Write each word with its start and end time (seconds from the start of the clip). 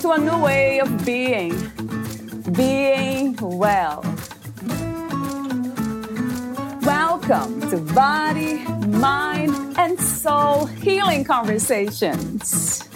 to 0.00 0.12
a 0.12 0.18
new 0.18 0.38
way 0.42 0.80
of 0.80 1.04
being, 1.04 1.50
being 2.52 3.36
well. 3.36 4.02
Welcome 6.82 7.60
to 7.68 7.76
Body, 7.94 8.64
Mind, 8.86 9.54
and 9.76 10.00
Soul 10.00 10.64
Healing 10.66 11.24
Conversations. 11.24 12.88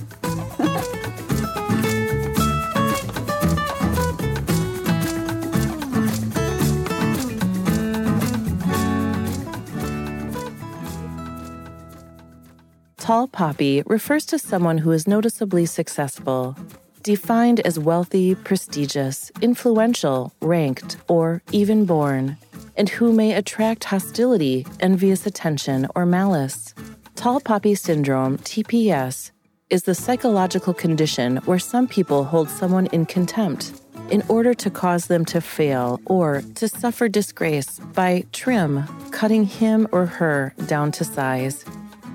Tall 12.97 13.29
poppy 13.29 13.83
refers 13.85 14.25
to 14.25 14.39
someone 14.39 14.79
who 14.79 14.91
is 14.91 15.07
noticeably 15.07 15.67
successful, 15.67 16.57
defined 17.05 17.61
as 17.61 17.79
wealthy, 17.79 18.35
prestigious, 18.35 19.31
influential, 19.41 20.33
ranked, 20.41 20.97
or 21.07 21.43
even 21.53 21.85
born, 21.85 22.37
and 22.77 22.89
who 22.89 23.13
may 23.13 23.35
attract 23.35 23.85
hostility, 23.85 24.67
envious 24.81 25.27
attention, 25.27 25.87
or 25.95 26.07
malice. 26.07 26.75
Tall 27.15 27.41
poppy 27.41 27.75
syndrome, 27.75 28.39
TPS, 28.39 29.31
is 29.71 29.85
the 29.85 29.95
psychological 29.95 30.75
condition 30.75 31.37
where 31.45 31.59
some 31.59 31.87
people 31.87 32.25
hold 32.25 32.49
someone 32.49 32.87
in 32.87 33.07
contempt 33.07 33.73
in 34.11 34.23
order 34.29 34.55
to 34.55 34.71
cause 34.71 35.07
them 35.07 35.25
to 35.27 35.41
fail 35.41 36.01
or 36.07 36.43
to 36.55 36.69
suffer 36.69 37.09
disgrace 37.09 37.79
by 37.95 38.25
trim, 38.33 38.85
cutting 39.11 39.45
him 39.45 39.87
or 39.93 40.07
her 40.07 40.55
down 40.67 40.91
to 40.93 41.05
size. 41.05 41.65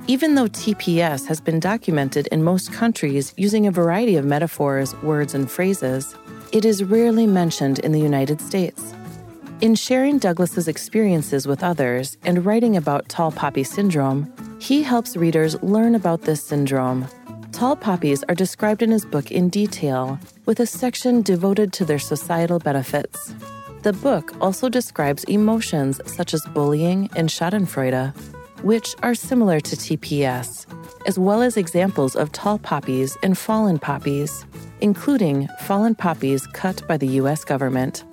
Even 0.09 0.33
though 0.33 0.47
TPS 0.47 1.27
has 1.27 1.39
been 1.39 1.59
documented 1.59 2.25
in 2.31 2.41
most 2.41 2.73
countries 2.73 3.31
using 3.38 3.67
a 3.67 3.71
variety 3.71 4.16
of 4.16 4.25
metaphors, 4.25 4.95
words, 5.03 5.35
and 5.35 5.51
phrases, 5.51 6.16
it 6.51 6.66
is 6.66 6.83
rarely 6.83 7.27
mentioned 7.27 7.77
in 7.77 7.91
the 7.91 7.99
United 7.99 8.41
States. 8.41 8.95
In 9.61 9.75
sharing 9.75 10.17
Douglas's 10.17 10.67
experiences 10.67 11.45
with 11.45 11.63
others 11.63 12.17
and 12.23 12.43
writing 12.43 12.75
about 12.75 13.07
tall 13.07 13.31
poppy 13.31 13.63
syndrome, 13.63 14.33
he 14.59 14.81
helps 14.81 15.16
readers 15.16 15.61
learn 15.61 15.93
about 15.93 16.23
this 16.23 16.44
syndrome. 16.44 17.07
Tall 17.51 17.75
poppies 17.75 18.23
are 18.23 18.33
described 18.33 18.81
in 18.81 18.89
his 18.89 19.05
book 19.05 19.29
in 19.29 19.47
detail, 19.49 20.17
with 20.47 20.59
a 20.59 20.66
section 20.66 21.21
devoted 21.21 21.71
to 21.73 21.85
their 21.85 21.99
societal 21.99 22.57
benefits. 22.57 23.35
The 23.83 23.94
book 23.94 24.33
also 24.41 24.69
describes 24.69 25.23
emotions 25.25 26.01
such 26.07 26.33
as 26.33 26.44
bullying 26.55 27.11
and 27.16 27.29
Schadenfreude, 27.29 28.11
which 28.61 28.95
are 29.03 29.15
similar 29.15 29.59
to 29.59 29.75
TPS, 29.75 30.65
as 31.05 31.17
well 31.17 31.41
as 31.41 31.57
examples 31.57 32.15
of 32.15 32.31
tall 32.31 32.59
poppies 32.59 33.17
and 33.23 33.38
fallen 33.38 33.79
poppies, 33.79 34.45
including 34.81 35.47
fallen 35.61 35.95
poppies 35.95 36.47
cut 36.47 36.88
by 36.88 36.97
the 36.97 37.07
U.S. 37.22 37.44
government. 37.44 38.03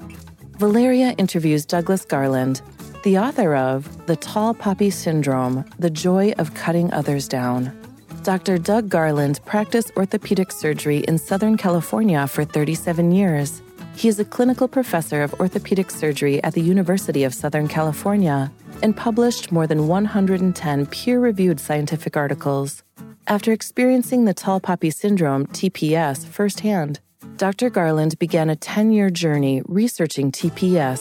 Valeria 0.59 1.15
interviews 1.19 1.67
Douglas 1.67 2.05
Garland, 2.05 2.63
the 3.03 3.19
author 3.19 3.55
of 3.55 4.07
The 4.07 4.17
Tall 4.17 4.55
Poppy 4.55 4.91
Syndrome 4.91 5.65
The 5.79 5.91
Joy 5.91 6.33
of 6.39 6.55
Cutting 6.55 6.93
Others 6.93 7.29
Down. 7.29 7.73
Dr. 8.23 8.59
Doug 8.59 8.89
Garland 8.89 9.39
practiced 9.45 9.93
orthopedic 9.97 10.51
surgery 10.51 10.99
in 11.07 11.19
Southern 11.19 11.57
California 11.57 12.27
for 12.27 12.45
37 12.45 13.13
years. 13.13 13.63
He 13.97 14.09
is 14.09 14.21
a 14.21 14.27
clinical 14.27 14.69
professor 14.69 15.23
of 15.23 15.33
orthopedic 15.41 15.91
surgery 15.91 16.45
at 16.45 16.53
the 16.53 16.61
University 16.61 17.25
of 17.25 17.33
Southern 17.33 17.67
California 17.67 18.53
and 18.83 18.95
published 18.95 19.51
more 19.51 19.67
than 19.67 19.89
110 19.89 20.87
peer 20.87 21.19
reviewed 21.19 21.59
scientific 21.59 22.15
articles. 22.15 22.83
After 23.27 23.53
experiencing 23.53 24.27
the 24.27 24.35
tall 24.35 24.61
poppy 24.61 24.91
syndrome, 24.91 25.47
TPS, 25.47 26.27
firsthand, 26.27 27.01
Dr. 27.39 27.71
Garland 27.71 28.19
began 28.19 28.51
a 28.51 28.57
10 28.57 28.93
year 28.93 29.09
journey 29.09 29.63
researching 29.65 30.31
TPS. 30.31 31.01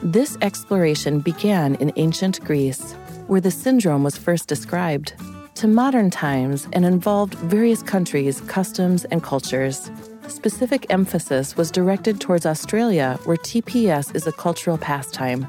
This 0.00 0.38
exploration 0.40 1.18
began 1.18 1.74
in 1.74 1.92
ancient 1.96 2.40
Greece, 2.44 2.92
where 3.26 3.40
the 3.40 3.50
syndrome 3.50 4.04
was 4.04 4.16
first 4.16 4.46
described, 4.46 5.12
to 5.56 5.66
modern 5.66 6.08
times 6.08 6.68
and 6.72 6.84
involved 6.84 7.34
various 7.34 7.82
countries, 7.82 8.40
customs, 8.42 9.04
and 9.06 9.24
cultures. 9.24 9.90
Specific 10.28 10.86
emphasis 10.90 11.56
was 11.56 11.70
directed 11.70 12.20
towards 12.20 12.44
Australia, 12.44 13.18
where 13.24 13.36
TPS 13.38 14.14
is 14.14 14.26
a 14.26 14.32
cultural 14.32 14.76
pastime. 14.76 15.46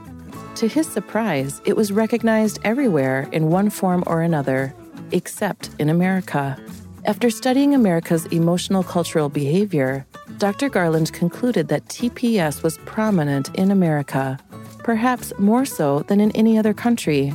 To 0.56 0.68
his 0.68 0.88
surprise, 0.88 1.62
it 1.66 1.76
was 1.76 1.92
recognized 1.92 2.60
everywhere 2.64 3.28
in 3.32 3.50
one 3.50 3.70
form 3.70 4.04
or 4.08 4.22
another, 4.22 4.74
except 5.12 5.70
in 5.80 5.90
America. 5.90 6.58
After 7.06 7.30
studying 7.30 7.76
America's 7.76 8.26
emotional 8.28 8.84
cultural 8.84 9.30
behavior, 9.30 10.06
Dr. 10.38 10.70
Garland 10.70 11.12
concluded 11.14 11.68
that 11.68 11.86
TPS 11.86 12.64
was 12.64 12.78
prominent 12.80 13.54
in 13.56 13.72
America, 13.72 14.40
perhaps 14.80 15.34
more 15.38 15.66
so 15.66 16.00
than 16.08 16.20
in 16.20 16.32
any 16.32 16.58
other 16.58 16.74
country, 16.74 17.34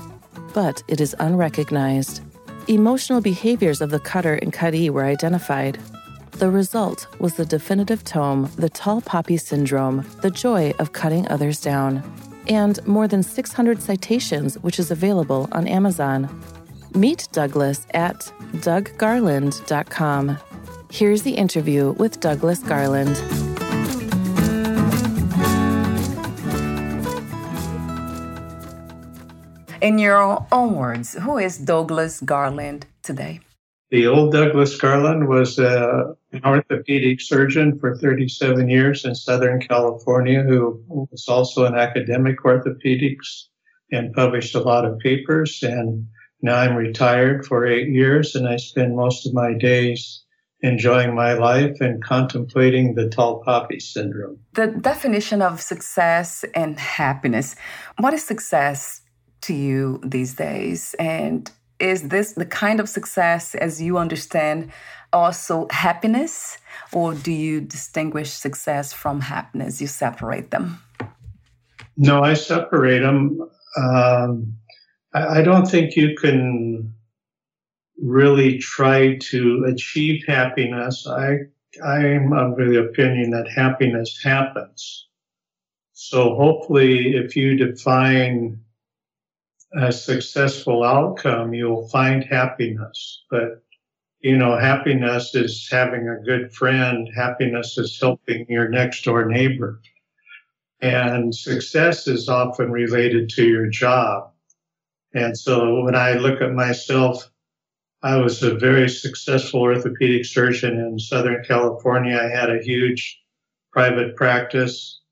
but 0.55 0.83
it 0.89 1.01
is 1.01 1.15
unrecognized. 1.19 2.23
Emotional 2.69 3.21
behaviors 3.21 3.81
of 3.81 3.91
the 3.91 4.01
cutter 4.01 4.35
and 4.35 4.53
cuttee 4.53 4.89
were 4.91 5.05
identified. 5.05 5.79
The 6.39 6.51
result 6.51 7.07
was 7.21 7.35
the 7.35 7.47
definitive 7.47 8.03
tome, 8.03 8.51
The 8.57 8.69
Tall 8.69 9.01
Poppy 9.01 9.37
Syndrome 9.37 10.05
The 10.21 10.31
Joy 10.31 10.75
of 10.81 10.93
Cutting 10.93 11.29
Others 11.29 11.61
Down 11.61 12.03
and 12.49 12.85
more 12.87 13.07
than 13.09 13.23
600 13.23 13.81
citations, 13.81 14.57
which 14.59 14.79
is 14.79 14.91
available 14.91 15.49
on 15.53 15.69
Amazon. 15.69 16.29
Meet 16.95 17.29
Douglas 17.33 17.87
at 17.95 18.17
douggarland.com. 18.57 20.39
Here's 20.91 21.23
the 21.23 21.33
interview 21.33 21.93
with 21.93 22.21
Douglas 22.21 22.59
Garland. 22.61 23.17
In 29.81 29.99
your 29.99 30.47
own 30.51 30.75
words, 30.75 31.15
who 31.15 31.39
is 31.39 31.59
Douglas 31.59 32.21
Garland 32.21 32.87
today? 33.03 33.41
The 33.91 34.07
old 34.07 34.33
Douglas 34.33 34.77
Garland 34.77 35.29
was 35.29 35.59
uh, 35.59 36.15
an 36.35 36.45
orthopedic 36.45 37.21
surgeon 37.21 37.79
for 37.79 37.97
37 37.97 38.69
years 38.69 39.05
in 39.05 39.15
Southern 39.15 39.61
California 39.61 40.43
who 40.43 40.83
was 40.89 41.27
also 41.29 41.65
an 41.65 41.77
academic 41.77 42.41
orthopedics 42.41 43.45
and 43.93 44.13
published 44.13 44.55
a 44.55 44.61
lot 44.61 44.85
of 44.85 44.99
papers. 44.99 45.63
And 45.63 46.09
now 46.43 46.57
I'm 46.57 46.75
retired 46.75 47.47
for 47.47 47.67
eight 47.67 47.89
years 47.89 48.35
and 48.35 48.49
I 48.49 48.57
spend 48.57 48.97
most 48.97 49.27
of 49.27 49.33
my 49.33 49.55
days 49.55 50.25
enjoying 50.61 51.15
my 51.15 51.35
life 51.35 51.81
and 51.81 52.03
contemplating 52.03 52.95
the 52.95 53.09
tall 53.09 53.43
poppy 53.45 53.79
syndrome. 53.79 54.39
The 54.55 54.69
definition 54.69 55.43
of 55.43 55.61
success 55.61 56.45
and 56.55 56.79
happiness. 56.79 57.55
What 57.99 58.15
is 58.15 58.25
success 58.25 59.03
to 59.43 59.55
you 59.55 60.01
these 60.03 60.35
days? 60.35 60.95
And 60.99 61.51
is 61.79 62.09
this 62.09 62.33
the 62.33 62.47
kind 62.47 62.81
of 62.81 62.89
success 62.89 63.55
as 63.55 63.83
you 63.83 63.99
understand 63.99 64.73
also 65.15 65.67
happiness 65.71 66.59
or 66.93 67.15
do 67.15 67.33
you 67.33 67.61
distinguish 67.61 68.31
success 68.31 68.93
from 68.93 69.21
happiness? 69.21 69.81
You 69.81 69.87
separate 69.87 70.51
them. 70.51 70.81
No 71.97 72.25
i 72.25 72.35
separate 72.35 73.01
them 73.01 73.41
um, 73.77 74.55
I, 75.13 75.39
I 75.39 75.43
don't 75.43 75.67
think 75.67 75.97
you 75.97 76.15
can 76.17 76.93
really 77.99 78.59
try 78.59 79.17
to 79.19 79.65
achieve 79.69 80.25
happiness. 80.27 81.07
I 81.07 81.39
i'm 81.85 82.33
of 82.33 82.57
the 82.57 82.85
opinion 82.89 83.31
that 83.31 83.49
happiness 83.49 84.21
happens. 84.23 85.09
So 85.93 86.35
hopefully 86.35 87.17
if 87.17 87.35
you 87.37 87.57
define 87.57 88.61
a 89.77 89.93
successful 89.93 90.85
outcome, 90.85 91.53
you'll 91.53 91.89
find 91.89 92.25
happiness. 92.25 93.25
But, 93.31 93.64
you 94.25 94.39
know, 94.39 94.57
happiness 94.57 95.35
is 95.35 95.69
having 95.71 96.09
a 96.09 96.25
good 96.25 96.51
friend, 96.51 97.11
happiness 97.15 97.77
is 97.77 98.01
helping 98.01 98.47
your 98.49 98.71
next 98.71 99.05
door 99.05 99.27
neighbor. 99.27 99.83
And 100.81 101.35
success 101.35 102.09
is 102.09 102.27
often 102.27 102.73
related 102.73 103.29
to 103.31 103.47
your 103.47 103.67
job. 103.67 104.31
And 105.13 105.37
so 105.37 105.83
when 105.83 105.95
I 105.95 106.15
look 106.15 106.41
at 106.41 106.55
myself, 106.55 107.31
I 108.03 108.17
was 108.17 108.43
a 108.43 108.55
very 108.55 108.89
successful 108.89 109.61
orthopedic 109.61 110.25
surgeon 110.25 110.79
in 110.79 110.99
Southern 110.99 111.45
California. 111.45 112.19
I 112.19 112.35
had 112.35 112.49
a 112.49 112.63
huge 112.63 113.23
private 113.73 114.17
practice. 114.17 115.03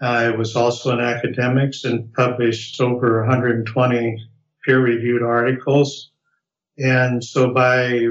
I 0.00 0.30
was 0.30 0.56
also 0.56 0.90
in 0.94 1.00
academics 1.00 1.84
and 1.84 2.10
published 2.14 2.80
over 2.80 3.20
120 3.20 4.26
peer 4.64 4.80
reviewed 4.80 5.22
articles. 5.22 6.12
And 6.78 7.22
so, 7.22 7.52
by 7.52 8.08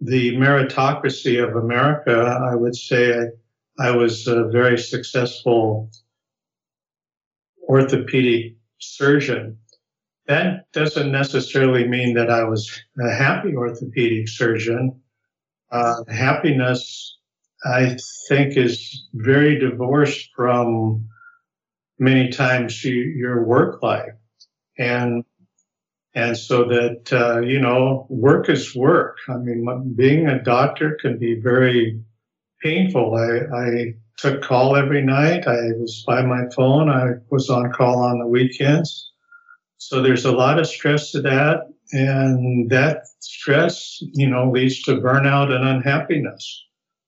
the 0.00 0.36
meritocracy 0.36 1.42
of 1.42 1.56
America, 1.56 2.12
I 2.14 2.54
would 2.54 2.76
say 2.76 3.30
I, 3.78 3.88
I 3.88 3.90
was 3.92 4.26
a 4.26 4.44
very 4.48 4.78
successful 4.78 5.90
orthopedic 7.68 8.56
surgeon. 8.78 9.58
That 10.26 10.70
doesn't 10.72 11.10
necessarily 11.10 11.86
mean 11.88 12.14
that 12.14 12.30
I 12.30 12.44
was 12.44 12.70
a 13.00 13.10
happy 13.10 13.54
orthopedic 13.56 14.28
surgeon. 14.28 15.00
Uh, 15.70 16.04
happiness, 16.08 17.18
I 17.64 17.96
think, 18.28 18.56
is 18.56 19.08
very 19.14 19.58
divorced 19.58 20.30
from 20.36 21.08
many 21.98 22.30
times 22.30 22.84
your 22.84 23.44
work 23.44 23.82
life. 23.82 24.12
And 24.78 25.24
and 26.18 26.36
so 26.36 26.64
that 26.64 27.12
uh, 27.12 27.40
you 27.40 27.60
know 27.60 28.06
work 28.10 28.48
is 28.48 28.74
work. 28.74 29.18
I 29.28 29.36
mean 29.36 29.94
being 29.96 30.26
a 30.26 30.42
doctor 30.42 30.98
can 31.00 31.16
be 31.16 31.38
very 31.40 32.00
painful. 32.60 33.14
I, 33.14 33.56
I 33.56 33.94
took 34.16 34.42
call 34.42 34.74
every 34.74 35.04
night. 35.04 35.46
I 35.46 35.60
was 35.78 36.02
by 36.04 36.22
my 36.22 36.42
phone. 36.56 36.88
I 36.88 37.12
was 37.30 37.48
on 37.48 37.72
call 37.72 38.00
on 38.02 38.18
the 38.18 38.26
weekends. 38.26 39.12
So 39.76 40.02
there's 40.02 40.24
a 40.24 40.32
lot 40.32 40.58
of 40.58 40.66
stress 40.66 41.12
to 41.12 41.22
that. 41.22 41.68
And 41.92 42.68
that 42.70 43.06
stress 43.20 43.98
you 44.14 44.28
know 44.28 44.50
leads 44.50 44.82
to 44.82 44.96
burnout 44.96 45.52
and 45.52 45.64
unhappiness. 45.64 46.64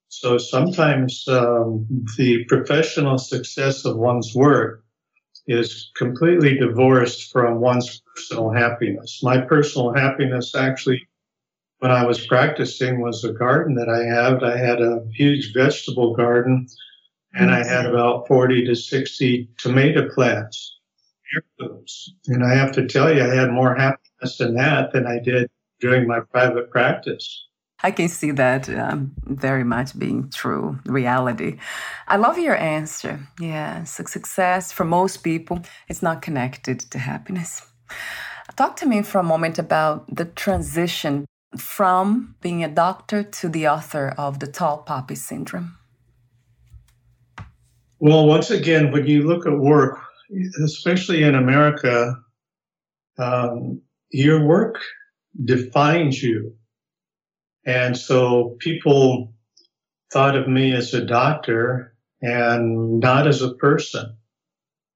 So 0.08 0.38
sometimes 0.38 1.24
um, 1.26 1.86
the 2.16 2.44
professional 2.44 3.18
success 3.18 3.84
of 3.84 3.96
one's 3.96 4.34
work 4.36 4.79
is 5.50 5.90
completely 5.96 6.56
divorced 6.56 7.32
from 7.32 7.60
one's 7.60 8.02
personal 8.14 8.50
happiness. 8.50 9.20
My 9.22 9.40
personal 9.40 9.92
happiness 9.92 10.54
actually 10.54 11.08
when 11.80 11.90
I 11.90 12.04
was 12.04 12.26
practicing 12.26 13.00
was 13.00 13.24
a 13.24 13.32
garden 13.32 13.74
that 13.74 13.88
I 13.88 14.04
had. 14.04 14.44
I 14.44 14.56
had 14.56 14.80
a 14.80 15.04
huge 15.12 15.52
vegetable 15.54 16.14
garden 16.14 16.66
and 17.32 17.50
I 17.50 17.66
had 17.66 17.86
about 17.86 18.28
40 18.28 18.66
to 18.66 18.74
60 18.74 19.48
tomato 19.58 20.08
plants. 20.14 20.76
And 22.26 22.44
I 22.44 22.54
have 22.54 22.72
to 22.72 22.86
tell 22.86 23.14
you, 23.14 23.22
I 23.22 23.34
had 23.34 23.50
more 23.50 23.74
happiness 23.74 24.40
in 24.40 24.54
that 24.54 24.92
than 24.92 25.06
I 25.06 25.18
did 25.20 25.48
during 25.80 26.06
my 26.06 26.20
private 26.20 26.70
practice. 26.70 27.46
I 27.82 27.90
can 27.90 28.08
see 28.08 28.30
that 28.32 28.68
um, 28.68 29.12
very 29.24 29.64
much 29.64 29.98
being 29.98 30.30
true 30.30 30.78
reality. 30.84 31.58
I 32.06 32.16
love 32.16 32.38
your 32.38 32.56
answer. 32.56 33.20
Yeah, 33.38 33.84
so 33.84 34.04
success 34.04 34.72
for 34.72 34.84
most 34.84 35.18
people 35.18 35.60
is 35.88 36.02
not 36.02 36.22
connected 36.22 36.80
to 36.90 36.98
happiness. 36.98 37.62
Talk 38.56 38.76
to 38.76 38.86
me 38.86 39.02
for 39.02 39.18
a 39.18 39.22
moment 39.22 39.58
about 39.58 40.14
the 40.14 40.26
transition 40.26 41.24
from 41.56 42.34
being 42.40 42.62
a 42.62 42.68
doctor 42.68 43.22
to 43.22 43.48
the 43.48 43.66
author 43.66 44.14
of 44.18 44.38
the 44.40 44.46
tall 44.46 44.78
poppy 44.78 45.14
syndrome. 45.14 45.76
Well, 47.98 48.26
once 48.26 48.50
again, 48.50 48.92
when 48.92 49.06
you 49.06 49.26
look 49.26 49.46
at 49.46 49.58
work, 49.58 49.98
especially 50.64 51.22
in 51.22 51.34
America, 51.34 52.16
um, 53.18 53.80
your 54.10 54.46
work 54.46 54.78
defines 55.44 56.22
you 56.22 56.54
and 57.64 57.96
so 57.96 58.56
people 58.58 59.32
thought 60.12 60.36
of 60.36 60.48
me 60.48 60.72
as 60.72 60.94
a 60.94 61.04
doctor 61.04 61.94
and 62.22 63.00
not 63.00 63.26
as 63.26 63.42
a 63.42 63.54
person. 63.54 64.16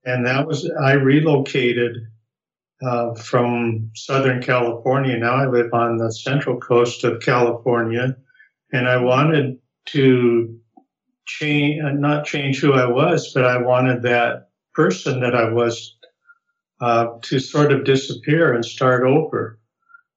And 0.05 0.27
that 0.27 0.47
was, 0.47 0.71
I 0.83 0.93
relocated 0.93 1.97
uh, 2.83 3.15
from 3.15 3.91
Southern 3.95 4.43
California. 4.43 5.17
Now 5.17 5.37
I 5.37 5.47
live 5.47 5.73
on 5.73 5.97
the 5.97 6.13
central 6.13 6.59
coast 6.59 7.05
of 7.05 7.23
California. 7.23 8.17
And 8.73 8.89
I 8.89 8.97
wanted 8.99 9.59
to 9.87 10.59
change, 11.27 11.83
uh, 11.83 11.93
not 11.93 12.27
change 12.27 12.59
who 12.61 12.73
I 12.73 12.87
was, 12.87 13.33
but 13.33 13.45
I 13.45 13.59
wanted 13.59 14.03
that 14.03 14.49
person 14.75 15.21
that 15.21 15.35
I 15.35 15.51
was 15.51 15.97
uh, 16.81 17.07
to 17.23 17.39
sort 17.39 17.73
of 17.73 17.85
disappear 17.85 18.53
and 18.53 18.65
start 18.65 19.05
over. 19.05 19.59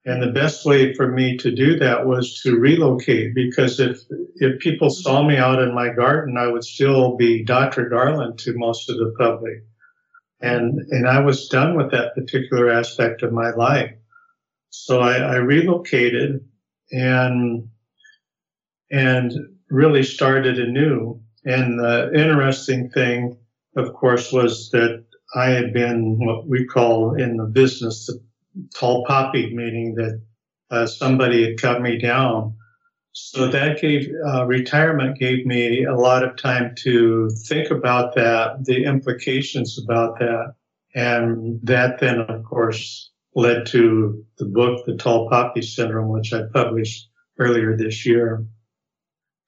And 0.08 0.24
the 0.24 0.32
best 0.32 0.66
way 0.66 0.94
for 0.94 1.12
me 1.12 1.36
to 1.36 1.52
do 1.52 1.78
that 1.80 2.08
was 2.08 2.40
to 2.44 2.56
relocate 2.56 3.36
because 3.36 3.78
if 3.82 4.00
if 4.36 4.58
people 4.60 4.90
saw 4.90 5.22
me 5.22 5.36
out 5.36 5.62
in 5.62 5.76
my 5.76 5.90
garden, 5.90 6.38
I 6.38 6.48
would 6.48 6.64
still 6.64 7.18
be 7.18 7.44
Dr. 7.44 7.90
Garland 7.90 8.40
to 8.40 8.54
most 8.56 8.90
of 8.90 8.96
the 8.96 9.14
public. 9.20 9.66
And 10.40 10.80
and 10.92 11.10
I 11.10 11.20
was 11.20 11.50
done 11.50 11.76
with 11.76 11.92
that 11.92 12.16
particular 12.16 12.72
aspect 12.72 13.22
of 13.22 13.34
my 13.34 13.50
life. 13.50 13.92
So 14.70 15.02
I, 15.02 15.18
I 15.18 15.36
relocated 15.36 16.40
and 16.90 17.68
and 18.90 19.34
really 19.70 20.04
started 20.04 20.58
anew. 20.58 21.22
And 21.44 21.80
the 21.80 22.14
interesting 22.14 22.92
thing, 22.92 23.38
of 23.76 23.94
course, 23.94 24.32
was 24.32 24.70
that 24.72 25.04
I 25.36 25.50
had 25.50 25.74
been 25.74 26.18
what 26.26 26.48
we 26.48 26.66
call 26.66 27.16
in 27.16 27.36
the 27.36 27.44
business 27.44 28.06
the 28.06 28.22
tall 28.76 29.06
poppy, 29.06 29.54
meaning 29.56 29.96
that 29.96 30.22
uh, 30.70 30.86
somebody 30.86 31.46
had 31.46 31.62
cut 31.62 31.82
me 31.82 31.98
down. 31.98 32.56
So 33.14 33.48
that 33.48 33.82
gave 33.82 34.10
uh, 34.28 34.46
retirement 34.46 35.18
gave 35.18 35.46
me 35.46 35.86
a 35.86 35.96
lot 35.96 36.24
of 36.24 36.36
time 36.36 36.76
to 36.84 37.30
think 37.48 37.72
about 37.72 38.14
that, 38.16 38.66
the 38.66 38.84
implications 38.84 39.80
about 39.84 40.20
that, 40.20 40.54
and 40.94 41.60
that 41.64 42.00
then, 42.00 42.20
of 42.20 42.44
course, 42.44 43.12
led 43.34 43.66
to 43.68 44.24
the 44.38 44.46
book, 44.46 44.86
The 44.86 44.98
Tall 44.98 45.30
Poppy 45.30 45.62
Syndrome, 45.62 46.10
which 46.10 46.34
I 46.34 46.44
published 46.54 47.10
earlier 47.40 47.76
this 47.76 48.06
year. 48.06 48.46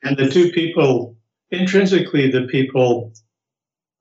And 0.04 0.18
the 0.18 0.30
two 0.30 0.52
people, 0.52 1.18
intrinsically, 1.52 2.32
the 2.32 2.48
people 2.48 3.14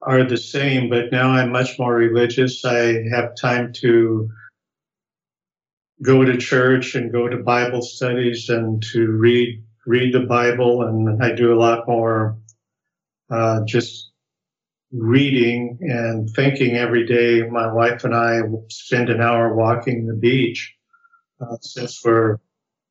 are 0.03 0.25
the 0.25 0.37
same, 0.37 0.89
but 0.89 1.11
now 1.11 1.31
I'm 1.31 1.51
much 1.51 1.79
more 1.79 1.95
religious. 1.95 2.65
I 2.65 3.03
have 3.11 3.35
time 3.35 3.73
to 3.75 4.31
go 6.03 6.25
to 6.25 6.37
church 6.37 6.95
and 6.95 7.13
go 7.13 7.29
to 7.29 7.39
Bible 7.39 7.83
studies 7.83 8.49
and 8.49 8.83
to 8.93 9.07
read 9.07 9.63
read 9.87 10.13
the 10.13 10.27
Bible, 10.27 10.83
and 10.83 11.23
I 11.23 11.33
do 11.33 11.53
a 11.53 11.59
lot 11.59 11.89
more 11.89 12.37
uh, 13.31 13.65
just 13.67 14.11
reading 14.93 15.79
and 15.81 16.29
thinking 16.31 16.77
every 16.77 17.07
day. 17.07 17.49
My 17.49 17.73
wife 17.73 18.05
and 18.05 18.15
I 18.15 18.41
spend 18.69 19.09
an 19.09 19.21
hour 19.21 19.55
walking 19.55 20.07
the 20.07 20.15
beach 20.15 20.75
uh, 21.41 21.57
since 21.61 22.01
we're 22.05 22.39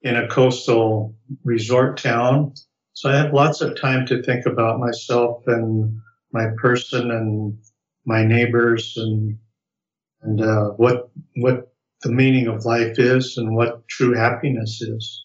in 0.02 0.16
a 0.16 0.28
coastal 0.28 1.16
resort 1.44 1.98
town. 1.98 2.54
So 2.94 3.10
I 3.10 3.16
have 3.16 3.34
lots 3.34 3.62
of 3.62 3.80
time 3.80 4.06
to 4.08 4.24
think 4.24 4.46
about 4.46 4.80
myself 4.80 5.44
and 5.48 6.00
my 6.32 6.48
person 6.58 7.12
and 7.12 7.58
my 8.06 8.24
neighbors 8.24 8.94
and 8.98 9.38
and 10.22 10.42
uh, 10.42 10.70
what 10.72 11.10
what 11.36 11.72
the 12.04 12.12
meaning 12.12 12.48
of 12.48 12.66
life 12.66 13.00
is 13.00 13.38
and 13.38 13.56
what 13.56 13.88
true 13.88 14.14
happiness 14.14 14.82
is. 14.82 15.24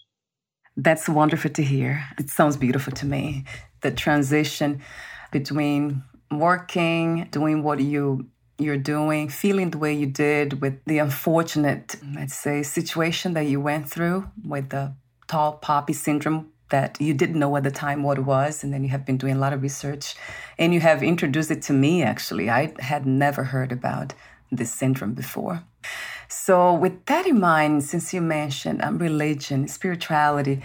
That's 0.76 1.08
wonderful 1.08 1.50
to 1.50 1.62
hear. 1.62 2.04
It 2.18 2.30
sounds 2.30 2.56
beautiful 2.56 2.92
to 2.94 3.06
me. 3.06 3.44
The 3.82 3.90
transition 3.90 4.82
between 5.30 6.02
working, 6.30 7.28
doing 7.30 7.62
what 7.62 7.80
you 7.80 8.28
you're 8.58 8.76
doing, 8.76 9.28
feeling 9.28 9.70
the 9.70 9.78
way 9.78 9.92
you 9.92 10.06
did 10.06 10.60
with 10.60 10.84
the 10.84 10.98
unfortunate, 10.98 11.96
let's 12.14 12.34
say, 12.34 12.62
situation 12.62 13.34
that 13.34 13.46
you 13.46 13.60
went 13.60 13.90
through 13.90 14.30
with 14.44 14.68
the 14.68 14.94
tall 15.26 15.54
poppy 15.54 15.92
syndrome 15.92 16.52
that 16.70 17.00
you 17.00 17.12
didn't 17.12 17.38
know 17.38 17.54
at 17.56 17.64
the 17.64 17.70
time 17.70 18.02
what 18.02 18.18
it 18.18 18.22
was, 18.22 18.64
and 18.64 18.72
then 18.72 18.82
you 18.82 18.90
have 18.90 19.04
been 19.04 19.18
doing 19.18 19.36
a 19.36 19.38
lot 19.38 19.52
of 19.52 19.62
research, 19.62 20.14
and 20.58 20.72
you 20.72 20.80
have 20.80 21.02
introduced 21.02 21.50
it 21.50 21.60
to 21.62 21.72
me. 21.72 22.02
Actually, 22.02 22.48
I 22.48 22.72
had 22.78 23.04
never 23.04 23.44
heard 23.44 23.72
about 23.72 24.14
this 24.50 24.72
syndrome 24.72 25.14
before. 25.14 25.62
So, 26.32 26.72
with 26.74 27.04
that 27.06 27.26
in 27.26 27.38
mind, 27.38 27.84
since 27.84 28.14
you 28.14 28.22
mentioned 28.22 28.82
um, 28.82 28.98
religion, 28.98 29.68
spirituality, 29.68 30.62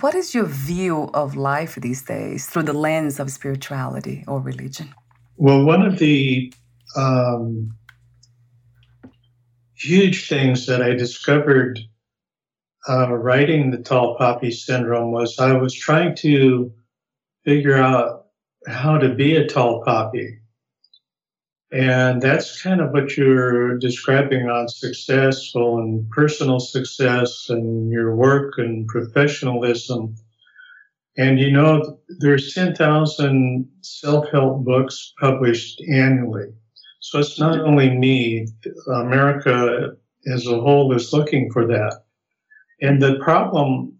what 0.00 0.14
is 0.14 0.34
your 0.34 0.46
view 0.46 1.10
of 1.12 1.36
life 1.36 1.74
these 1.74 2.02
days 2.02 2.46
through 2.46 2.62
the 2.62 2.72
lens 2.72 3.20
of 3.20 3.30
spirituality 3.30 4.24
or 4.26 4.40
religion? 4.40 4.94
Well, 5.36 5.62
one 5.62 5.82
of 5.82 5.98
the 5.98 6.52
um, 6.96 7.76
huge 9.74 10.26
things 10.26 10.66
that 10.66 10.82
I 10.82 10.94
discovered 10.94 11.78
uh, 12.88 13.12
writing 13.12 13.70
the 13.70 13.78
tall 13.78 14.16
poppy 14.16 14.50
syndrome 14.50 15.12
was 15.12 15.38
I 15.38 15.52
was 15.52 15.74
trying 15.74 16.16
to 16.16 16.72
figure 17.44 17.76
out 17.76 18.26
how 18.66 18.96
to 18.96 19.14
be 19.14 19.36
a 19.36 19.46
tall 19.46 19.84
poppy. 19.84 20.39
And 21.72 22.20
that's 22.20 22.60
kind 22.62 22.80
of 22.80 22.90
what 22.90 23.16
you're 23.16 23.78
describing 23.78 24.48
on 24.48 24.68
successful 24.68 25.78
and 25.78 26.08
personal 26.10 26.58
success 26.58 27.46
and 27.48 27.90
your 27.90 28.16
work 28.16 28.54
and 28.58 28.88
professionalism. 28.88 30.16
And 31.16 31.38
you 31.38 31.52
know, 31.52 31.98
there's 32.18 32.54
10,000 32.54 33.68
self-help 33.82 34.64
books 34.64 35.12
published 35.20 35.80
annually. 35.88 36.48
So 36.98 37.20
it's 37.20 37.38
not 37.38 37.60
only 37.60 37.96
me, 37.96 38.46
America 38.88 39.96
as 40.26 40.46
a 40.46 40.60
whole 40.60 40.94
is 40.94 41.12
looking 41.12 41.50
for 41.52 41.66
that. 41.68 42.02
And 42.80 43.00
the 43.00 43.18
problem 43.20 43.96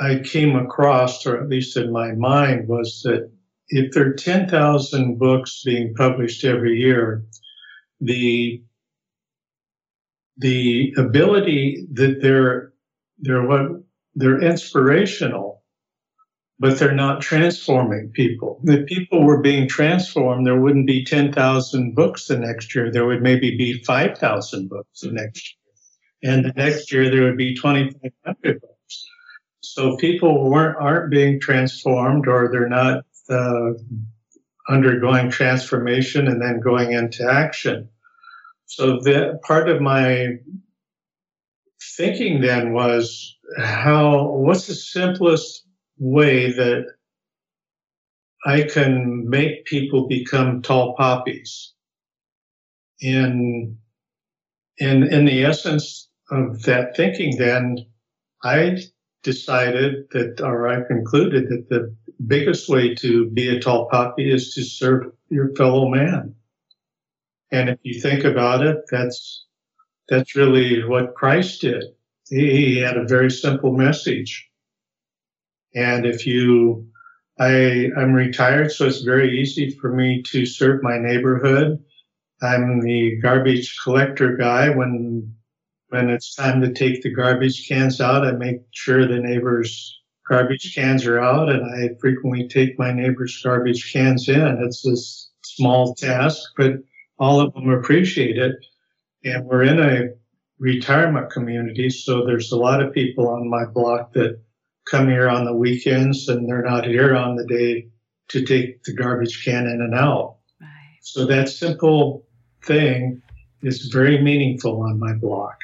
I 0.00 0.20
came 0.24 0.56
across, 0.56 1.24
or 1.24 1.40
at 1.40 1.48
least 1.48 1.76
in 1.76 1.92
my 1.92 2.12
mind, 2.12 2.68
was 2.68 3.02
that 3.04 3.30
if 3.68 3.92
there 3.92 4.08
are 4.08 4.14
10,000 4.14 5.18
books 5.18 5.62
being 5.64 5.94
published 5.94 6.44
every 6.44 6.78
year, 6.78 7.24
the 8.00 8.62
the 10.38 10.92
ability 10.96 11.86
that 11.92 12.20
they're 12.20 12.72
they're 13.18 13.46
what 13.46 13.82
they're 14.14 14.42
inspirational, 14.42 15.62
but 16.58 16.78
they're 16.78 16.94
not 16.94 17.22
transforming 17.22 18.10
people. 18.12 18.60
If 18.64 18.86
people 18.86 19.24
were 19.24 19.40
being 19.40 19.68
transformed, 19.68 20.46
there 20.46 20.60
wouldn't 20.60 20.86
be 20.86 21.04
10,000 21.04 21.94
books 21.94 22.26
the 22.26 22.38
next 22.38 22.74
year. 22.74 22.90
There 22.90 23.06
would 23.06 23.22
maybe 23.22 23.56
be 23.56 23.82
5,000 23.84 24.68
books 24.68 25.00
the 25.00 25.12
next 25.12 25.54
year. 26.22 26.34
And 26.34 26.44
the 26.44 26.52
next 26.52 26.92
year 26.92 27.10
there 27.10 27.22
would 27.22 27.38
be 27.38 27.54
2,500 27.54 28.60
books. 28.60 29.08
So 29.60 29.96
people 29.96 30.50
weren't 30.50 30.76
aren't 30.78 31.10
being 31.10 31.40
transformed 31.40 32.28
or 32.28 32.50
they're 32.50 32.68
not 32.68 33.04
uh, 33.28 33.72
undergoing 34.68 35.30
transformation 35.30 36.28
and 36.28 36.40
then 36.40 36.60
going 36.60 36.92
into 36.92 37.28
action. 37.28 37.88
So 38.66 39.00
that 39.00 39.40
part 39.42 39.68
of 39.68 39.80
my 39.80 40.38
thinking 41.96 42.40
then 42.40 42.72
was 42.72 43.36
how 43.58 44.28
what's 44.30 44.66
the 44.66 44.74
simplest 44.74 45.66
way 45.98 46.52
that 46.52 46.86
I 48.46 48.62
can 48.62 49.28
make 49.28 49.66
people 49.66 50.08
become 50.08 50.62
tall 50.62 50.94
poppies? 50.96 51.72
In 53.00 53.78
in 54.78 55.02
in 55.12 55.24
the 55.24 55.44
essence 55.44 56.08
of 56.30 56.62
that 56.62 56.96
thinking, 56.96 57.36
then 57.36 57.78
I 58.42 58.78
decided 59.22 60.06
that, 60.12 60.40
or 60.40 60.68
I 60.68 60.86
concluded 60.86 61.48
that 61.48 61.68
the 61.68 61.94
biggest 62.26 62.68
way 62.68 62.94
to 62.96 63.28
be 63.30 63.48
a 63.48 63.60
tall 63.60 63.88
poppy 63.88 64.30
is 64.30 64.54
to 64.54 64.62
serve 64.62 65.12
your 65.28 65.54
fellow 65.54 65.88
man. 65.88 66.34
And 67.50 67.68
if 67.68 67.78
you 67.82 68.00
think 68.00 68.24
about 68.24 68.64
it, 68.64 68.78
that's 68.90 69.46
that's 70.08 70.36
really 70.36 70.84
what 70.84 71.14
Christ 71.14 71.60
did. 71.60 71.84
He, 72.28 72.50
he 72.50 72.78
had 72.78 72.96
a 72.96 73.06
very 73.06 73.30
simple 73.30 73.72
message. 73.72 74.48
And 75.74 76.04
if 76.04 76.26
you, 76.26 76.88
I, 77.38 77.90
I'm 77.96 78.12
retired, 78.12 78.72
so 78.72 78.86
it's 78.86 79.02
very 79.02 79.40
easy 79.40 79.70
for 79.70 79.94
me 79.94 80.22
to 80.28 80.44
serve 80.44 80.82
my 80.82 80.98
neighborhood. 80.98 81.82
I'm 82.42 82.80
the 82.80 83.16
garbage 83.22 83.78
collector 83.82 84.36
guy. 84.36 84.70
When 84.70 85.34
when 85.88 86.08
it's 86.08 86.34
time 86.34 86.62
to 86.62 86.72
take 86.72 87.02
the 87.02 87.10
garbage 87.10 87.68
cans 87.68 88.00
out, 88.00 88.26
I 88.26 88.32
make 88.32 88.62
sure 88.70 89.06
the 89.06 89.18
neighbors' 89.18 90.01
garbage 90.28 90.74
cans 90.74 91.06
are 91.06 91.20
out, 91.20 91.48
and 91.48 91.64
I 91.64 91.94
frequently 92.00 92.48
take 92.48 92.78
my 92.78 92.92
neighbors' 92.92 93.40
garbage 93.42 93.92
cans 93.92 94.28
in. 94.28 94.62
It's 94.62 94.86
a 94.86 94.96
small 95.44 95.94
task, 95.94 96.50
but 96.56 96.74
all 97.18 97.40
of 97.40 97.52
them 97.54 97.68
appreciate 97.68 98.38
it. 98.38 98.54
And 99.24 99.44
we're 99.44 99.62
in 99.64 99.78
a 99.80 100.08
retirement 100.58 101.30
community, 101.30 101.90
so 101.90 102.24
there's 102.24 102.52
a 102.52 102.56
lot 102.56 102.82
of 102.82 102.92
people 102.92 103.28
on 103.28 103.48
my 103.48 103.64
block 103.64 104.12
that 104.14 104.40
come 104.84 105.08
here 105.08 105.28
on 105.28 105.44
the 105.44 105.54
weekends 105.54 106.28
and 106.28 106.48
they're 106.48 106.62
not 106.62 106.84
here 106.84 107.14
on 107.14 107.36
the 107.36 107.46
day 107.46 107.88
to 108.28 108.44
take 108.44 108.82
the 108.84 108.92
garbage 108.92 109.44
can 109.44 109.66
in 109.66 109.80
and 109.80 109.94
out. 109.94 110.36
Right. 110.60 110.98
So 111.02 111.24
that 111.26 111.48
simple 111.48 112.26
thing 112.64 113.22
is 113.62 113.90
very 113.92 114.20
meaningful 114.20 114.82
on 114.82 114.98
my 114.98 115.12
block. 115.12 115.58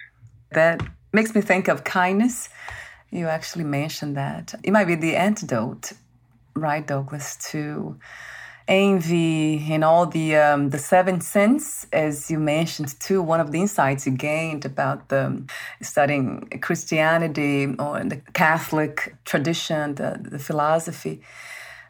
That 0.52 0.82
makes 1.12 1.34
me 1.34 1.40
think 1.40 1.68
of 1.68 1.84
kindness. 1.84 2.48
You 3.10 3.26
actually 3.26 3.64
mentioned 3.64 4.16
that. 4.16 4.54
It 4.62 4.72
might 4.72 4.86
be 4.86 4.94
the 4.94 5.16
antidote, 5.16 5.92
right, 6.54 6.86
Douglas, 6.86 7.36
to 7.50 7.98
envy 8.68 9.66
and 9.72 9.82
all 9.82 10.04
the 10.04 10.36
um, 10.36 10.70
the 10.70 10.78
seven 10.78 11.22
sins, 11.22 11.86
as 11.90 12.30
you 12.30 12.38
mentioned 12.38 13.00
too. 13.00 13.22
One 13.22 13.40
of 13.40 13.50
the 13.50 13.60
insights 13.60 14.06
you 14.06 14.12
gained 14.12 14.66
about 14.66 15.08
the 15.08 15.42
studying 15.80 16.48
Christianity 16.60 17.74
or 17.78 18.04
the 18.04 18.20
Catholic 18.34 19.16
tradition, 19.24 19.94
the, 19.94 20.20
the 20.22 20.38
philosophy, 20.38 21.22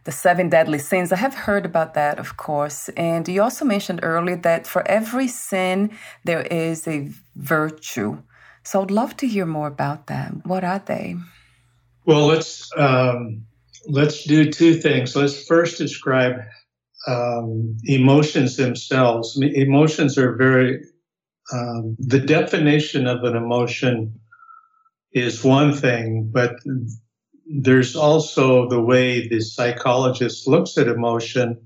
the 0.05 0.13
seven 0.13 0.49
deadly 0.49 0.79
sins. 0.79 1.11
I 1.13 1.17
have 1.17 1.35
heard 1.35 1.67
about 1.67 1.95
that, 1.95 2.21
of 2.21 2.37
course. 2.37 2.89
And 2.91 3.27
you 3.27 3.43
also 3.43 3.65
mentioned 3.65 4.01
earlier 4.05 4.37
that 4.37 4.69
for 4.69 4.87
every 4.87 5.27
sin 5.27 5.91
there 6.25 6.43
is 6.43 6.87
a 6.87 7.11
virtue. 7.35 8.23
So 8.69 8.83
I'd 8.83 8.91
love 8.91 9.17
to 9.17 9.27
hear 9.27 9.47
more 9.47 9.67
about 9.67 10.09
that. 10.09 10.45
What 10.45 10.63
are 10.63 10.79
they? 10.79 11.17
Well, 12.05 12.27
let's 12.27 12.71
um, 12.77 13.47
let's 13.87 14.25
do 14.25 14.53
two 14.53 14.75
things. 14.75 15.17
Let's 15.17 15.47
first 15.47 15.79
describe 15.79 16.43
um, 17.07 17.79
emotions 17.85 18.59
themselves. 18.59 19.41
Emotions 19.41 20.19
are 20.19 20.37
very, 20.37 20.83
um, 21.51 21.97
the 21.99 22.21
definition 22.21 23.07
of 23.07 23.25
an 23.25 23.37
emotion 23.37 24.21
is 25.13 25.43
one 25.43 25.73
thing, 25.73 26.29
but 26.31 26.57
there's 27.47 27.97
also 27.97 28.69
the 28.69 28.83
way 28.83 29.29
the 29.29 29.41
psychologist 29.41 30.47
looks 30.47 30.77
at 30.77 30.89
emotion. 30.89 31.59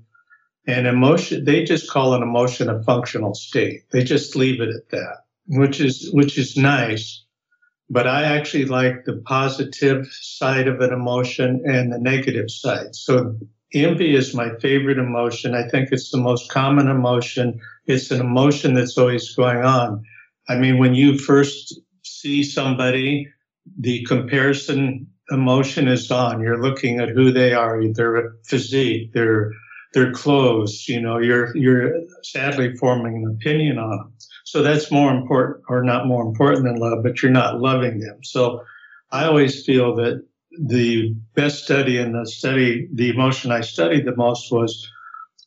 And 0.65 0.87
emotion, 0.87 1.43
they 1.43 1.65
just 1.65 1.89
call 1.89 2.13
an 2.13 2.23
emotion 2.23 2.69
a 2.69 2.81
functional 2.83 3.33
state. 3.33 3.91
They 3.91 4.05
just 4.05 4.37
leave 4.37 4.61
it 4.61 4.69
at 4.69 4.87
that, 4.91 5.22
which 5.47 5.79
is, 5.79 6.09
which 6.13 6.37
is 6.37 6.57
nice. 6.57 7.23
But 7.89 8.07
I 8.07 8.23
actually 8.23 8.65
like 8.65 9.05
the 9.05 9.21
positive 9.25 10.07
side 10.11 10.67
of 10.67 10.79
an 10.79 10.93
emotion 10.93 11.61
and 11.65 11.91
the 11.91 11.99
negative 11.99 12.49
side. 12.49 12.95
So 12.95 13.35
envy 13.73 14.15
is 14.15 14.33
my 14.33 14.49
favorite 14.61 14.97
emotion. 14.97 15.53
I 15.53 15.67
think 15.67 15.89
it's 15.91 16.11
the 16.11 16.17
most 16.17 16.49
common 16.51 16.87
emotion. 16.87 17.59
It's 17.85 18.11
an 18.11 18.21
emotion 18.21 18.73
that's 18.73 18.97
always 18.97 19.35
going 19.35 19.63
on. 19.63 20.03
I 20.49 20.55
mean, 20.55 20.77
when 20.77 20.93
you 20.93 21.17
first 21.17 21.79
see 22.03 22.43
somebody, 22.43 23.27
the 23.79 24.03
comparison 24.05 25.07
emotion 25.31 25.87
is 25.87 26.11
on. 26.11 26.41
You're 26.41 26.61
looking 26.61 26.99
at 26.99 27.09
who 27.09 27.31
they 27.31 27.53
are, 27.53 27.81
their 27.93 28.33
physique, 28.45 29.13
their 29.13 29.51
their 29.93 30.11
clothes. 30.11 30.87
You 30.87 31.01
know, 31.01 31.17
you're 31.17 31.55
you're 31.55 31.93
sadly 32.23 32.75
forming 32.77 33.23
an 33.23 33.37
opinion 33.39 33.77
on 33.77 33.89
them. 33.89 34.13
So 34.43 34.61
that's 34.61 34.91
more 34.91 35.13
important, 35.13 35.63
or 35.69 35.83
not 35.83 36.07
more 36.07 36.23
important 36.23 36.65
than 36.65 36.75
love, 36.75 37.03
but 37.03 37.21
you're 37.21 37.31
not 37.31 37.61
loving 37.61 37.99
them. 37.99 38.23
So 38.23 38.63
I 39.11 39.25
always 39.25 39.65
feel 39.65 39.95
that 39.95 40.23
the 40.59 41.15
best 41.35 41.63
study 41.63 41.97
and 41.97 42.13
the 42.13 42.25
study, 42.25 42.87
the 42.93 43.09
emotion 43.09 43.51
I 43.51 43.61
studied 43.61 44.05
the 44.05 44.15
most 44.15 44.51
was 44.51 44.89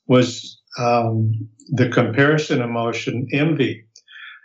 was 0.09 0.61
um, 0.79 1.33
the 1.69 1.89
comparison 1.89 2.63
emotion, 2.63 3.29
envy. 3.33 3.85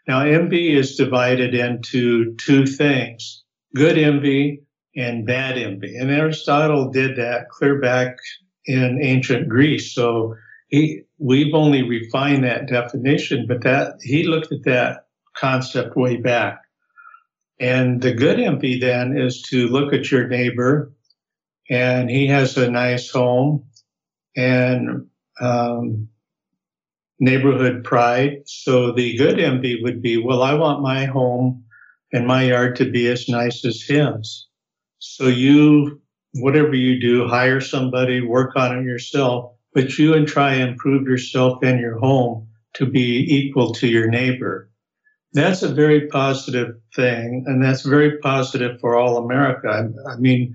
Now, 0.08 0.26
envy 0.26 0.76
is 0.76 0.96
divided 0.96 1.54
into 1.54 2.36
two 2.36 2.66
things: 2.66 3.44
good 3.76 3.98
envy 3.98 4.64
and 4.96 5.26
bad 5.26 5.58
envy. 5.58 5.96
And 5.96 6.12
Aristotle 6.12 6.90
did 6.90 7.16
that 7.18 7.50
clear 7.50 7.80
back 7.80 8.18
in 8.66 9.00
ancient 9.02 9.48
Greece. 9.50 9.94
So 9.94 10.36
he, 10.72 11.02
we've 11.20 11.54
only 11.54 11.84
refined 11.84 12.44
that 12.46 12.68
definition, 12.68 13.46
but 13.48 13.62
that 13.64 13.96
he 14.02 14.24
looked 14.24 14.52
at 14.52 14.64
that 14.64 15.06
concept 15.36 15.96
way 15.96 16.18
back. 16.18 16.62
And 17.60 18.02
the 18.02 18.14
good 18.14 18.40
envy 18.40 18.80
then 18.80 19.16
is 19.16 19.44
to 19.44 19.68
look 19.68 19.94
at 19.94 20.10
your 20.10 20.28
neighbor 20.28 20.92
and 21.70 22.10
he 22.10 22.28
has 22.28 22.58
a 22.58 22.72
nice 22.72 23.12
home 23.12 23.66
and 24.36 25.08
um, 25.40 26.08
neighborhood 27.20 27.84
pride. 27.84 28.42
So 28.46 28.94
the 28.94 29.16
good 29.18 29.40
envy 29.40 29.82
would 29.84 30.02
be, 30.02 30.18
well, 30.18 30.42
I 30.42 30.56
want 30.56 30.82
my 30.82 31.06
home 31.06 31.66
and 32.12 32.26
my 32.26 32.44
yard 32.44 32.78
to 32.78 32.90
be 32.90 33.08
as 33.08 33.30
nice 33.30 33.64
as 33.64 33.82
his. 33.82 34.48
So 35.00 35.28
you, 35.28 36.02
whatever 36.34 36.74
you 36.74 37.00
do, 37.00 37.28
hire 37.28 37.62
somebody, 37.62 38.22
work 38.22 38.56
on 38.56 38.80
it 38.80 38.84
yourself, 38.86 39.54
but 39.74 39.98
you 39.98 40.14
and 40.14 40.28
try 40.28 40.54
and 40.54 40.72
improve 40.72 41.08
yourself 41.08 41.60
and 41.64 41.80
your 41.80 41.98
home 42.00 42.48
to 42.74 42.86
be 42.86 43.26
equal 43.28 43.74
to 43.74 43.88
your 43.88 44.08
neighbor. 44.10 44.70
That's 45.34 45.64
a 45.64 45.74
very 45.74 46.08
positive 46.08 46.76
thing, 46.96 47.46
and 47.48 47.64
that's 47.64 47.84
very 47.84 48.18
positive 48.20 48.80
for 48.82 48.96
all 48.98 49.18
America. 49.18 49.68
I, 49.70 50.12
I 50.12 50.18
mean, 50.18 50.54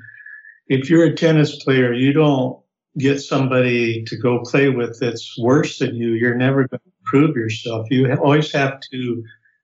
if 0.68 0.90
you're 0.90 1.06
a 1.06 1.14
tennis 1.14 1.62
player, 1.64 1.92
you 1.92 2.12
don't 2.12 2.60
get 2.98 3.20
somebody 3.20 4.04
to 4.04 4.16
go 4.16 4.42
play 4.44 4.68
with 4.68 4.98
that's 5.00 5.34
worse 5.38 5.78
than 5.78 5.94
you. 5.94 6.12
You're 6.12 6.36
never 6.36 6.68
going 6.68 6.80
to 6.80 6.92
prove 7.04 7.36
yourself. 7.36 7.86
You 7.90 8.12
always 8.14 8.52
have 8.52 8.80
to 8.92 9.22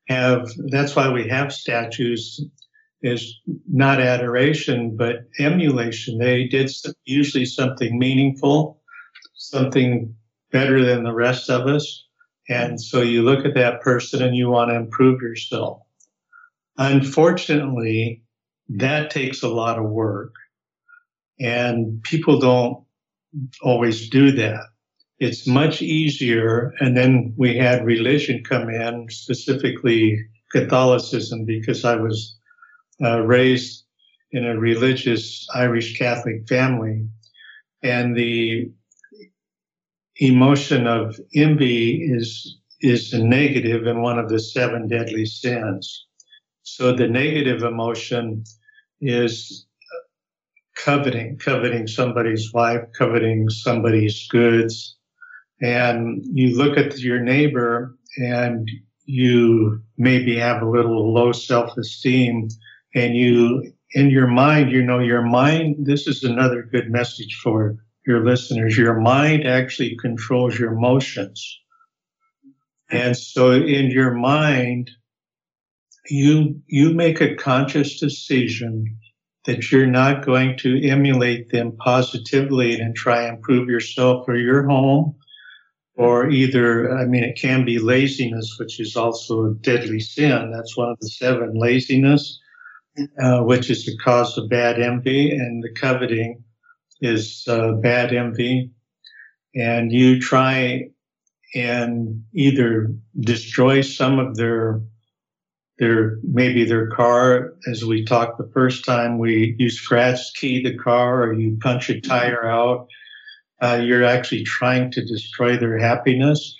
have. 0.08 0.48
That's 0.70 0.96
why 0.96 1.10
we 1.10 1.28
have 1.28 1.52
statues 1.52 2.42
is 3.02 3.40
not 3.68 4.00
adoration, 4.00 4.96
but 4.96 5.26
emulation. 5.38 6.18
They 6.18 6.46
did 6.46 6.70
usually 7.04 7.46
something 7.46 7.98
meaningful, 7.98 8.80
something 9.42 10.14
better 10.50 10.84
than 10.84 11.02
the 11.02 11.12
rest 11.12 11.50
of 11.50 11.66
us. 11.66 12.06
And 12.48 12.80
so 12.80 13.00
you 13.00 13.22
look 13.22 13.44
at 13.44 13.54
that 13.54 13.80
person 13.80 14.22
and 14.22 14.36
you 14.36 14.48
want 14.48 14.70
to 14.70 14.76
improve 14.76 15.20
yourself. 15.20 15.80
Unfortunately, 16.78 18.22
that 18.68 19.10
takes 19.10 19.42
a 19.42 19.48
lot 19.48 19.78
of 19.78 19.90
work. 19.90 20.34
And 21.40 22.02
people 22.02 22.38
don't 22.38 22.84
always 23.62 24.08
do 24.10 24.32
that. 24.32 24.64
It's 25.18 25.46
much 25.46 25.82
easier. 25.82 26.72
And 26.80 26.96
then 26.96 27.34
we 27.36 27.56
had 27.56 27.84
religion 27.84 28.44
come 28.44 28.68
in, 28.68 29.06
specifically 29.10 30.18
Catholicism, 30.52 31.44
because 31.44 31.84
I 31.84 31.96
was 31.96 32.36
uh, 33.02 33.20
raised 33.20 33.84
in 34.30 34.44
a 34.44 34.58
religious 34.58 35.46
Irish 35.54 35.98
Catholic 35.98 36.48
family. 36.48 37.08
And 37.82 38.16
the 38.16 38.70
emotion 40.22 40.86
of 40.86 41.18
envy 41.34 42.02
is, 42.02 42.58
is 42.80 43.12
a 43.12 43.22
negative 43.22 43.86
in 43.86 44.02
one 44.02 44.18
of 44.18 44.28
the 44.28 44.38
seven 44.38 44.88
deadly 44.88 45.26
sins. 45.26 46.06
So 46.62 46.92
the 46.94 47.08
negative 47.08 47.62
emotion 47.62 48.44
is 49.00 49.66
coveting, 50.76 51.38
coveting 51.38 51.86
somebody's 51.86 52.52
wife, 52.52 52.82
coveting 52.96 53.48
somebody's 53.50 54.26
goods. 54.28 54.96
And 55.60 56.24
you 56.24 56.56
look 56.56 56.78
at 56.78 56.98
your 56.98 57.20
neighbor 57.20 57.96
and 58.16 58.68
you 59.04 59.82
maybe 59.98 60.36
have 60.36 60.62
a 60.62 60.70
little 60.70 61.12
low 61.12 61.32
self 61.32 61.76
esteem 61.76 62.48
and 62.94 63.16
you, 63.16 63.72
in 63.94 64.10
your 64.10 64.28
mind, 64.28 64.70
you 64.70 64.82
know, 64.82 65.00
your 65.00 65.22
mind, 65.22 65.86
this 65.86 66.06
is 66.06 66.22
another 66.22 66.62
good 66.62 66.90
message 66.90 67.40
for 67.42 67.76
your 68.06 68.24
listeners. 68.24 68.76
Your 68.76 69.00
mind 69.00 69.46
actually 69.46 69.96
controls 69.96 70.58
your 70.58 70.72
emotions. 70.72 71.60
And 72.90 73.16
so 73.16 73.52
in 73.52 73.90
your 73.90 74.12
mind, 74.12 74.90
you, 76.08 76.60
you 76.66 76.92
make 76.94 77.20
a 77.20 77.36
conscious 77.36 77.98
decision 77.98 78.98
that 79.44 79.70
you're 79.72 79.86
not 79.86 80.24
going 80.24 80.56
to 80.58 80.88
emulate 80.88 81.50
them 81.50 81.76
positively 81.78 82.78
and 82.78 82.94
try 82.94 83.22
and 83.22 83.36
improve 83.36 83.68
yourself 83.68 84.28
or 84.28 84.36
your 84.36 84.68
home 84.68 85.16
or 85.96 86.30
either 86.30 86.96
i 86.96 87.04
mean 87.04 87.22
it 87.22 87.38
can 87.38 87.64
be 87.64 87.78
laziness 87.78 88.56
which 88.58 88.80
is 88.80 88.96
also 88.96 89.46
a 89.46 89.54
deadly 89.54 90.00
sin 90.00 90.50
that's 90.50 90.76
one 90.76 90.88
of 90.88 90.98
the 91.00 91.08
seven 91.08 91.52
laziness 91.54 92.38
uh, 93.22 93.40
which 93.40 93.70
is 93.70 93.84
the 93.84 93.96
cause 93.98 94.36
of 94.38 94.48
bad 94.48 94.80
envy 94.80 95.30
and 95.30 95.62
the 95.62 95.72
coveting 95.80 96.42
is 97.02 97.44
uh, 97.48 97.72
bad 97.72 98.14
envy 98.14 98.70
and 99.54 99.92
you 99.92 100.20
try 100.20 100.88
and 101.54 102.24
either 102.32 102.94
destroy 103.20 103.82
some 103.82 104.18
of 104.18 104.36
their 104.36 104.80
their 105.78 106.18
maybe 106.22 106.64
their 106.64 106.88
car. 106.88 107.54
As 107.70 107.84
we 107.84 108.04
talked 108.04 108.38
the 108.38 108.50
first 108.54 108.84
time 108.84 109.18
we 109.18 109.56
you 109.58 109.68
scratch 109.68 110.32
key 110.34 110.62
the 110.62 110.78
car 110.78 111.24
or 111.24 111.34
you 111.34 111.58
punch 111.60 111.90
a 111.90 112.00
tire 112.00 112.46
out. 112.46 112.88
Uh, 113.60 113.80
you're 113.82 114.04
actually 114.04 114.42
trying 114.42 114.90
to 114.90 115.04
destroy 115.04 115.56
their 115.56 115.78
happiness. 115.78 116.56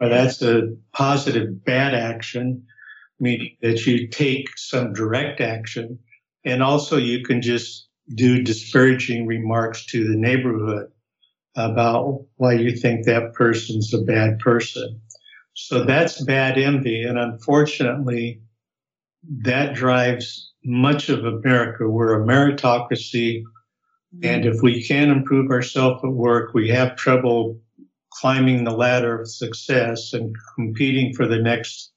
Or 0.00 0.08
that's 0.08 0.42
a 0.42 0.74
positive 0.92 1.64
bad 1.64 1.94
action 1.94 2.66
meaning 3.18 3.56
that 3.62 3.86
you 3.86 4.08
take 4.08 4.46
some 4.56 4.92
direct 4.92 5.40
action. 5.40 5.98
And 6.44 6.62
also 6.62 6.96
you 6.96 7.24
can 7.24 7.42
just 7.42 7.88
do 8.14 8.42
disparaging 8.42 9.26
remarks 9.26 9.84
to 9.86 10.06
the 10.06 10.16
neighborhood 10.16 10.90
about 11.56 12.24
why 12.36 12.52
you 12.52 12.76
think 12.76 13.04
that 13.04 13.34
person's 13.34 13.92
a 13.94 14.02
bad 14.02 14.38
person 14.38 15.00
so 15.54 15.84
that's 15.84 16.22
bad 16.22 16.58
envy 16.58 17.02
and 17.02 17.18
unfortunately 17.18 18.40
that 19.28 19.74
drives 19.74 20.52
much 20.64 21.08
of 21.08 21.24
America. 21.24 21.88
We're 21.88 22.22
a 22.22 22.26
meritocracy. 22.26 23.42
And 24.22 24.46
if 24.46 24.62
we 24.62 24.82
can't 24.82 25.10
improve 25.10 25.50
ourselves 25.50 26.00
at 26.02 26.10
work, 26.10 26.54
we 26.54 26.68
have 26.70 26.96
trouble 26.96 27.60
climbing 28.10 28.64
the 28.64 28.70
ladder 28.70 29.20
of 29.20 29.28
success 29.28 30.12
and 30.12 30.34
competing 30.54 31.12
for 31.14 31.26
the 31.26 31.38
next 31.38 31.92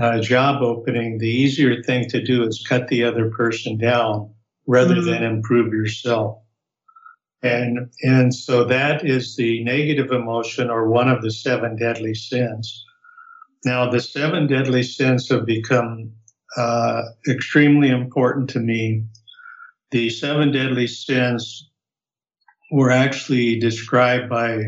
uh, 0.00 0.20
job 0.20 0.62
opening. 0.62 1.18
The 1.18 1.28
easier 1.28 1.82
thing 1.82 2.08
to 2.08 2.22
do 2.22 2.44
is 2.44 2.64
cut 2.66 2.88
the 2.88 3.04
other 3.04 3.30
person 3.30 3.76
down 3.76 4.31
rather 4.66 4.96
mm-hmm. 4.96 5.06
than 5.06 5.22
improve 5.22 5.72
yourself. 5.72 6.38
And, 7.42 7.90
and 8.02 8.32
so 8.32 8.64
that 8.64 9.04
is 9.04 9.34
the 9.36 9.64
negative 9.64 10.12
emotion 10.12 10.70
or 10.70 10.88
one 10.88 11.08
of 11.08 11.22
the 11.22 11.30
seven 11.32 11.76
deadly 11.76 12.14
sins. 12.14 12.84
Now, 13.64 13.90
the 13.90 14.00
seven 14.00 14.46
deadly 14.46 14.82
sins 14.82 15.28
have 15.28 15.46
become 15.46 16.12
uh, 16.56 17.02
extremely 17.28 17.88
important 17.90 18.50
to 18.50 18.60
me. 18.60 19.04
The 19.90 20.10
seven 20.10 20.52
deadly 20.52 20.86
sins 20.86 21.68
were 22.70 22.90
actually 22.90 23.58
described 23.58 24.30
by, 24.30 24.58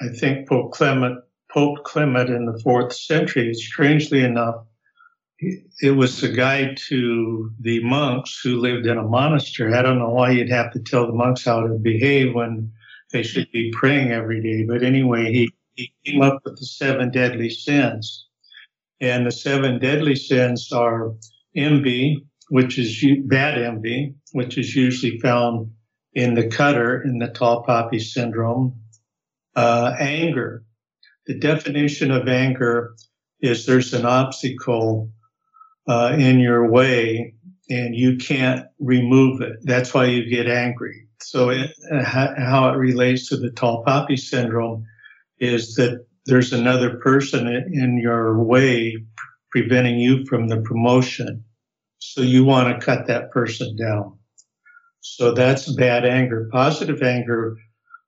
I 0.00 0.08
think, 0.18 0.48
Pope 0.48 0.72
Clement, 0.72 1.20
Pope 1.52 1.84
Clement 1.84 2.30
in 2.30 2.46
the 2.46 2.58
fourth 2.62 2.92
century. 2.92 3.54
Strangely 3.54 4.24
enough, 4.24 4.64
it 5.40 5.96
was 5.96 6.22
a 6.22 6.28
guide 6.28 6.76
to 6.88 7.52
the 7.60 7.82
monks 7.84 8.40
who 8.42 8.56
lived 8.56 8.86
in 8.86 8.98
a 8.98 9.02
monastery. 9.02 9.74
I 9.74 9.82
don't 9.82 9.98
know 9.98 10.10
why 10.10 10.30
you'd 10.30 10.50
have 10.50 10.72
to 10.72 10.80
tell 10.80 11.06
the 11.06 11.12
monks 11.12 11.44
how 11.44 11.66
to 11.66 11.74
behave 11.74 12.34
when 12.34 12.72
they 13.12 13.22
should 13.22 13.50
be 13.52 13.72
praying 13.72 14.10
every 14.10 14.42
day. 14.42 14.64
But 14.64 14.82
anyway, 14.82 15.32
he, 15.32 15.50
he 15.74 15.92
came 16.04 16.22
up 16.22 16.40
with 16.44 16.58
the 16.58 16.66
seven 16.66 17.10
deadly 17.10 17.50
sins. 17.50 18.26
And 19.00 19.26
the 19.26 19.30
seven 19.30 19.78
deadly 19.78 20.16
sins 20.16 20.72
are 20.72 21.12
envy, 21.54 22.26
which 22.50 22.78
is 22.78 23.04
bad 23.26 23.58
envy, 23.58 24.14
which 24.32 24.58
is 24.58 24.74
usually 24.74 25.18
found 25.20 25.70
in 26.14 26.34
the 26.34 26.48
cutter 26.48 27.00
in 27.02 27.18
the 27.18 27.28
tall 27.28 27.62
poppy 27.62 28.00
syndrome. 28.00 28.74
Uh, 29.54 29.94
anger. 29.98 30.64
The 31.26 31.38
definition 31.38 32.10
of 32.10 32.26
anger 32.26 32.94
is 33.40 33.66
there's 33.66 33.94
an 33.94 34.04
obstacle 34.04 35.12
uh, 35.88 36.14
in 36.18 36.38
your 36.38 36.70
way 36.70 37.34
and 37.70 37.94
you 37.94 38.16
can't 38.16 38.66
remove 38.78 39.40
it. 39.40 39.56
That's 39.62 39.92
why 39.92 40.06
you 40.06 40.28
get 40.28 40.48
angry. 40.48 41.06
So 41.20 41.50
it, 41.50 41.74
how 42.04 42.70
it 42.72 42.76
relates 42.76 43.28
to 43.28 43.36
the 43.36 43.50
tall 43.50 43.82
poppy 43.84 44.16
syndrome 44.16 44.86
is 45.40 45.74
that 45.74 46.06
there's 46.26 46.52
another 46.52 46.98
person 46.98 47.46
in 47.48 47.98
your 47.98 48.42
way 48.42 48.96
preventing 49.50 49.98
you 49.98 50.24
from 50.26 50.48
the 50.48 50.60
promotion. 50.60 51.44
So 51.98 52.20
you 52.20 52.44
want 52.44 52.68
to 52.68 52.84
cut 52.84 53.06
that 53.06 53.30
person 53.30 53.76
down. 53.76 54.18
So 55.00 55.32
that's 55.32 55.72
bad 55.74 56.04
anger. 56.04 56.48
Positive 56.52 57.02
anger 57.02 57.56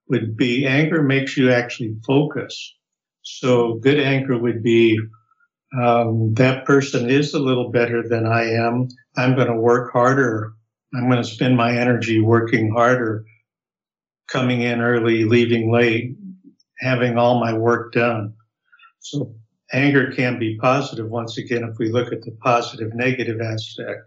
would 0.09 0.37
be 0.37 0.67
anger 0.67 1.03
makes 1.03 1.37
you 1.37 1.51
actually 1.51 1.97
focus. 2.07 2.75
So 3.23 3.75
good 3.75 4.01
anger 4.01 4.39
would 4.39 4.63
be 4.63 5.01
um, 5.79 6.35
that 6.35 6.65
person 6.65 7.09
is 7.09 7.35
a 7.35 7.39
little 7.39 7.71
better 7.71 8.07
than 8.07 8.27
I 8.27 8.51
am. 8.53 8.89
I'm 9.17 9.35
going 9.35 9.49
to 9.49 9.55
work 9.55 9.93
harder. 9.93 10.53
I'm 10.95 11.09
going 11.09 11.23
to 11.23 11.29
spend 11.29 11.57
my 11.57 11.77
energy 11.77 12.21
working 12.21 12.73
harder, 12.73 13.25
coming 14.29 14.63
in 14.63 14.81
early, 14.81 15.25
leaving 15.25 15.71
late, 15.71 16.17
having 16.81 17.17
all 17.17 17.39
my 17.39 17.53
work 17.53 17.93
done. 17.93 18.35
So 18.99 19.35
anger 19.73 20.11
can 20.11 20.39
be 20.39 20.59
positive 20.59 21.09
once 21.09 21.39
again 21.39 21.63
if 21.65 21.79
we 21.79 21.91
look 21.91 22.13
at 22.13 22.23
the 22.23 22.33
positive 22.43 22.93
negative 22.95 23.41
aspect. 23.41 24.01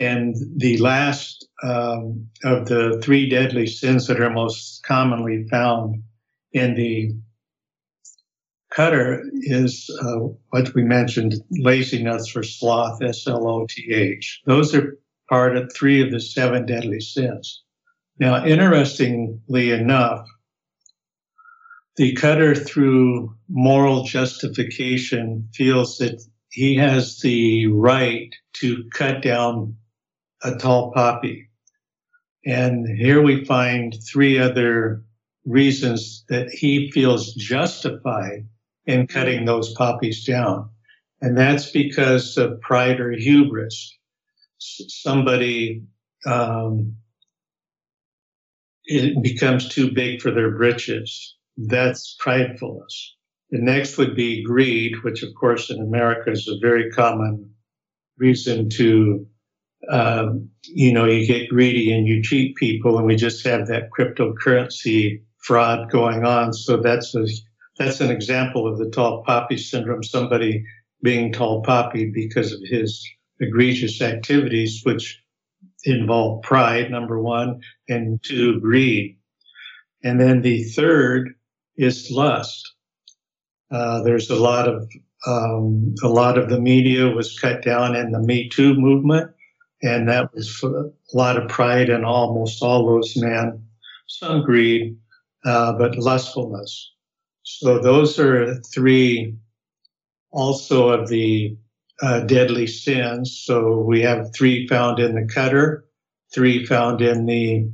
And 0.00 0.34
the 0.56 0.78
last 0.78 1.46
um, 1.62 2.28
of 2.42 2.66
the 2.66 3.00
three 3.02 3.28
deadly 3.28 3.66
sins 3.66 4.06
that 4.06 4.20
are 4.20 4.30
most 4.30 4.82
commonly 4.84 5.46
found 5.48 6.02
in 6.52 6.74
the 6.74 7.14
cutter 8.74 9.22
is 9.42 9.88
uh, 10.02 10.18
what 10.50 10.74
we 10.74 10.82
mentioned 10.82 11.34
laziness 11.50 12.34
or 12.34 12.42
sloth, 12.42 13.02
S 13.02 13.26
L 13.26 13.46
O 13.48 13.66
T 13.68 13.92
H. 13.92 14.42
Those 14.46 14.74
are 14.74 14.98
part 15.28 15.56
of 15.56 15.72
three 15.72 16.02
of 16.02 16.10
the 16.10 16.20
seven 16.20 16.66
deadly 16.66 17.00
sins. 17.00 17.62
Now, 18.18 18.44
interestingly 18.44 19.70
enough, 19.70 20.26
the 21.96 22.14
cutter 22.14 22.54
through 22.54 23.34
moral 23.48 24.04
justification 24.04 25.48
feels 25.54 25.98
that 25.98 26.22
he 26.50 26.76
has 26.76 27.20
the 27.20 27.66
right 27.68 28.32
to 28.54 28.84
cut 28.92 29.22
down 29.22 29.76
a 30.42 30.56
tall 30.56 30.92
poppy. 30.92 31.48
And 32.44 32.86
here 32.86 33.22
we 33.22 33.44
find 33.44 33.96
three 34.06 34.38
other 34.38 35.04
reasons 35.46 36.24
that 36.28 36.50
he 36.50 36.90
feels 36.90 37.34
justified 37.34 38.46
in 38.86 39.06
cutting 39.06 39.44
those 39.44 39.72
poppies 39.74 40.24
down. 40.24 40.68
And 41.20 41.38
that's 41.38 41.70
because 41.70 42.36
of 42.36 42.60
pride 42.60 43.00
or 43.00 43.10
hubris. 43.12 43.96
somebody 44.58 45.82
um, 46.26 46.96
it 48.84 49.22
becomes 49.22 49.68
too 49.68 49.92
big 49.92 50.20
for 50.20 50.30
their 50.30 50.50
britches. 50.50 51.36
That's 51.56 52.16
pridefulness. 52.20 53.12
The 53.50 53.58
next 53.58 53.96
would 53.98 54.16
be 54.16 54.42
greed, 54.42 55.02
which, 55.02 55.22
of 55.22 55.34
course, 55.38 55.70
in 55.70 55.80
America 55.80 56.30
is 56.30 56.48
a 56.48 56.58
very 56.60 56.90
common 56.90 57.50
reason 58.18 58.68
to, 58.70 59.26
um, 59.90 60.48
you 60.64 60.92
know, 60.92 61.04
you 61.04 61.26
get 61.26 61.48
greedy 61.48 61.92
and 61.92 62.06
you 62.06 62.22
cheat 62.22 62.56
people, 62.56 62.96
and 62.96 63.06
we 63.06 63.16
just 63.16 63.46
have 63.46 63.68
that 63.68 63.90
cryptocurrency 63.96 65.22
fraud 65.38 65.90
going 65.90 66.24
on. 66.24 66.52
So 66.52 66.78
that's 66.78 67.14
a 67.14 67.26
that's 67.78 68.00
an 68.00 68.10
example 68.10 68.66
of 68.66 68.78
the 68.78 68.90
tall 68.90 69.22
poppy 69.24 69.56
syndrome. 69.56 70.02
Somebody 70.02 70.64
being 71.02 71.32
tall 71.32 71.62
poppy 71.62 72.10
because 72.10 72.52
of 72.52 72.60
his 72.64 73.06
egregious 73.40 74.00
activities, 74.00 74.80
which 74.84 75.22
involve 75.84 76.42
pride, 76.42 76.90
number 76.90 77.20
one, 77.20 77.60
and 77.88 78.22
two, 78.22 78.60
greed. 78.60 79.18
And 80.02 80.20
then 80.20 80.42
the 80.42 80.64
third 80.64 81.34
is 81.76 82.10
lust. 82.10 82.72
Uh, 83.70 84.02
there's 84.02 84.30
a 84.30 84.36
lot 84.36 84.68
of 84.68 84.88
um, 85.26 85.94
a 86.02 86.08
lot 86.08 86.36
of 86.36 86.50
the 86.50 86.60
media 86.60 87.08
was 87.08 87.38
cut 87.38 87.62
down 87.62 87.96
in 87.96 88.12
the 88.12 88.20
Me 88.20 88.48
Too 88.48 88.74
movement, 88.74 89.30
and 89.82 90.08
that 90.08 90.32
was 90.34 90.62
a 90.62 91.16
lot 91.16 91.38
of 91.38 91.48
pride 91.48 91.88
in 91.88 92.04
almost 92.04 92.62
all 92.62 92.86
those 92.86 93.16
men. 93.16 93.66
Some 94.06 94.42
greed, 94.42 94.98
uh, 95.46 95.72
but 95.78 95.96
lustfulness. 95.96 96.93
So 97.44 97.78
those 97.78 98.18
are 98.18 98.60
three 98.74 99.36
also 100.32 100.88
of 100.88 101.08
the 101.08 101.56
uh, 102.02 102.20
deadly 102.20 102.66
sins. 102.66 103.40
So 103.44 103.78
we 103.80 104.00
have 104.00 104.34
three 104.34 104.66
found 104.66 104.98
in 104.98 105.14
the 105.14 105.32
cutter, 105.32 105.84
three 106.34 106.64
found 106.64 107.02
in 107.02 107.26
the 107.26 107.70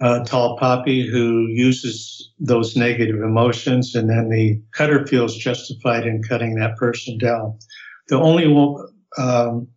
uh, 0.00 0.24
tall 0.24 0.56
poppy 0.56 1.06
who 1.06 1.46
uses 1.48 2.32
those 2.38 2.76
negative 2.76 3.20
emotions, 3.20 3.94
and 3.94 4.08
then 4.08 4.30
the 4.30 4.60
cutter 4.72 5.06
feels 5.06 5.36
justified 5.36 6.06
in 6.06 6.22
cutting 6.22 6.54
that 6.54 6.76
person 6.76 7.18
down. 7.18 7.58
The 8.08 8.18
only 8.18 8.46
um, 9.18 9.68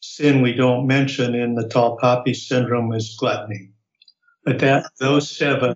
sin 0.00 0.42
we 0.42 0.52
don't 0.52 0.86
mention 0.86 1.34
in 1.34 1.54
the 1.54 1.68
tall 1.68 1.96
poppy 1.96 2.34
syndrome 2.34 2.92
is 2.92 3.16
gluttony. 3.18 3.70
But 4.44 4.58
that 4.58 4.90
those 5.00 5.30
seven 5.30 5.74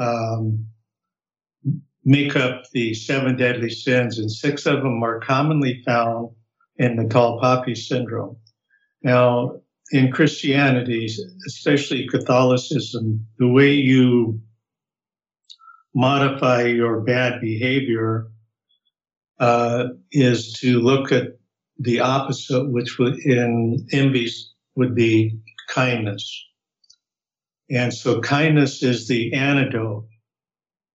um, 0.00 0.66
make 2.04 2.34
up 2.34 2.64
the 2.72 2.94
seven 2.94 3.36
deadly 3.36 3.70
sins, 3.70 4.18
and 4.18 4.30
six 4.30 4.66
of 4.66 4.82
them 4.82 5.02
are 5.02 5.20
commonly 5.20 5.82
found 5.84 6.30
in 6.76 6.96
the 6.96 7.06
tall 7.08 7.38
poppy 7.38 7.74
syndrome. 7.74 8.36
Now, 9.02 9.60
in 9.92 10.10
Christianity, 10.10 11.08
especially 11.46 12.08
Catholicism, 12.08 13.26
the 13.38 13.48
way 13.48 13.72
you 13.72 14.40
modify 15.94 16.62
your 16.62 17.00
bad 17.00 17.40
behavior 17.40 18.28
uh, 19.40 19.88
is 20.12 20.52
to 20.60 20.80
look 20.80 21.12
at 21.12 21.38
the 21.78 22.00
opposite, 22.00 22.70
which 22.70 22.98
would 22.98 23.18
in 23.20 23.86
envies 23.92 24.52
would 24.76 24.94
be 24.94 25.38
kindness. 25.68 26.46
And 27.70 27.94
so 27.94 28.20
kindness 28.20 28.82
is 28.82 29.06
the 29.06 29.32
antidote 29.32 30.06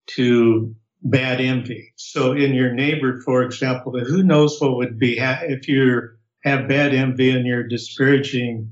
to 0.08 0.76
bad 1.04 1.40
envy. 1.40 1.94
So 1.96 2.34
in 2.34 2.54
your 2.54 2.74
neighbor, 2.74 3.22
for 3.24 3.44
example, 3.44 3.98
who 4.00 4.24
knows 4.24 4.60
what 4.60 4.76
would 4.76 5.00
be 5.00 5.18
if 5.20 5.68
you 5.68 6.02
have 6.44 6.68
bad 6.68 6.94
envy 6.94 7.32
and 7.32 7.46
you're 7.46 7.68
disparaging 7.68 8.72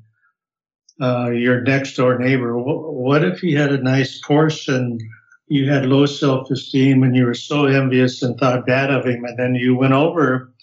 uh, 1.01 1.31
your 1.31 1.61
next 1.61 1.95
door 1.95 2.17
neighbor. 2.19 2.57
What 2.57 3.23
if 3.23 3.39
he 3.39 3.53
had 3.53 3.71
a 3.71 3.81
nice 3.81 4.21
Porsche 4.21 4.73
and 4.73 5.01
you 5.47 5.69
had 5.69 5.85
low 5.85 6.05
self 6.05 6.49
esteem 6.51 7.03
and 7.03 7.15
you 7.15 7.25
were 7.25 7.33
so 7.33 7.65
envious 7.65 8.21
and 8.21 8.37
thought 8.37 8.65
bad 8.65 8.91
of 8.91 9.05
him, 9.05 9.23
and 9.23 9.37
then 9.37 9.55
you 9.55 9.75
went 9.75 9.93
over 9.93 10.53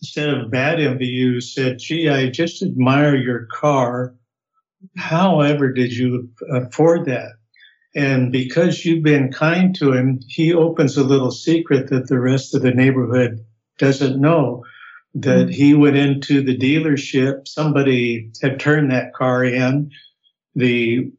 instead 0.00 0.30
of 0.30 0.50
bad 0.50 0.80
envy, 0.80 1.06
you 1.06 1.40
said, 1.40 1.78
"Gee, 1.78 2.08
I 2.08 2.30
just 2.30 2.62
admire 2.62 3.16
your 3.16 3.46
car. 3.46 4.14
However, 4.96 5.72
did 5.72 5.92
you 5.92 6.30
afford 6.50 7.06
that?" 7.06 7.32
And 7.94 8.30
because 8.30 8.84
you've 8.84 9.02
been 9.02 9.32
kind 9.32 9.74
to 9.76 9.92
him, 9.92 10.20
he 10.28 10.52
opens 10.54 10.96
a 10.96 11.04
little 11.04 11.32
secret 11.32 11.90
that 11.90 12.08
the 12.08 12.20
rest 12.20 12.54
of 12.54 12.62
the 12.62 12.70
neighborhood 12.70 13.44
doesn't 13.78 14.20
know 14.20 14.64
that 15.14 15.48
mm-hmm. 15.48 15.50
he 15.50 15.74
went 15.74 15.96
into 15.96 16.42
the 16.42 16.56
dealership. 16.56 17.48
Somebody 17.48 18.30
had 18.40 18.60
turned 18.60 18.90
that 18.92 19.12
car 19.12 19.44
in. 19.44 19.90
The 20.54 21.10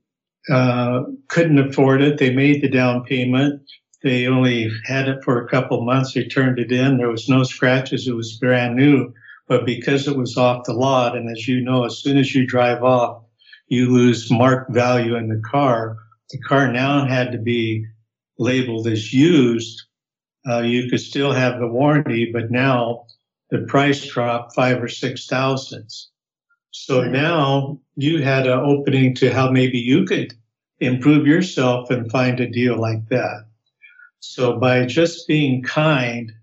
uh, 0.50 1.04
couldn't 1.28 1.60
afford 1.60 2.02
it. 2.02 2.18
They 2.18 2.34
made 2.34 2.62
the 2.62 2.70
down 2.70 3.04
payment. 3.04 3.62
They 4.02 4.28
only 4.28 4.72
had 4.86 5.08
it 5.08 5.24
for 5.24 5.44
a 5.44 5.48
couple 5.48 5.86
months. 5.86 6.14
They 6.14 6.24
turned 6.24 6.58
it 6.58 6.72
in. 6.72 6.98
There 6.98 7.12
was 7.12 7.30
no 7.30 7.44
scratches. 7.44 8.08
It 8.08 8.16
was 8.16 8.38
brand 8.38 8.76
new. 8.76 9.14
But 9.48 9.66
because 9.66 10.08
it 10.08 10.18
was 10.18 10.38
off 10.38 10.66
the 10.66 10.74
lot, 10.74 11.16
and 11.16 11.30
as 11.30 11.48
you 11.48 11.62
know, 11.62 11.84
as 11.84 12.00
soon 12.00 12.18
as 12.18 12.34
you 12.34 12.48
drive 12.48 12.84
off, 12.84 13.24
you 13.72 13.90
lose 13.90 14.30
mark 14.30 14.68
value 14.70 15.16
in 15.16 15.30
the 15.30 15.42
car. 15.50 15.98
The 16.30 16.40
car 16.40 16.70
now 16.70 17.08
had 17.08 17.32
to 17.32 17.38
be 17.38 17.86
labeled 18.38 18.86
as 18.86 19.14
used. 19.14 19.84
Uh, 20.46 20.60
you 20.60 20.90
could 20.90 21.00
still 21.00 21.32
have 21.32 21.58
the 21.58 21.68
warranty, 21.68 22.32
but 22.34 22.52
now 22.52 23.06
the 23.50 23.60
price 23.60 24.06
dropped 24.06 24.56
five 24.56 24.84
or 24.84 24.90
six 24.90 25.26
thousands. 25.26 26.10
So 26.72 27.06
now 27.06 27.80
you 27.96 28.22
had 28.22 28.46
an 28.46 28.60
opening 28.60 29.16
to 29.16 29.32
how 29.34 29.50
maybe 29.50 29.80
you 29.80 30.04
could 30.04 30.34
improve 30.82 31.26
yourself 31.26 31.90
and 31.90 32.12
find 32.12 32.42
a 32.42 32.50
deal 32.50 32.78
like 32.78 33.08
that. 33.08 33.46
So 34.20 34.60
by 34.60 34.86
just 34.86 35.30
being 35.30 35.64
kind, 35.64 36.34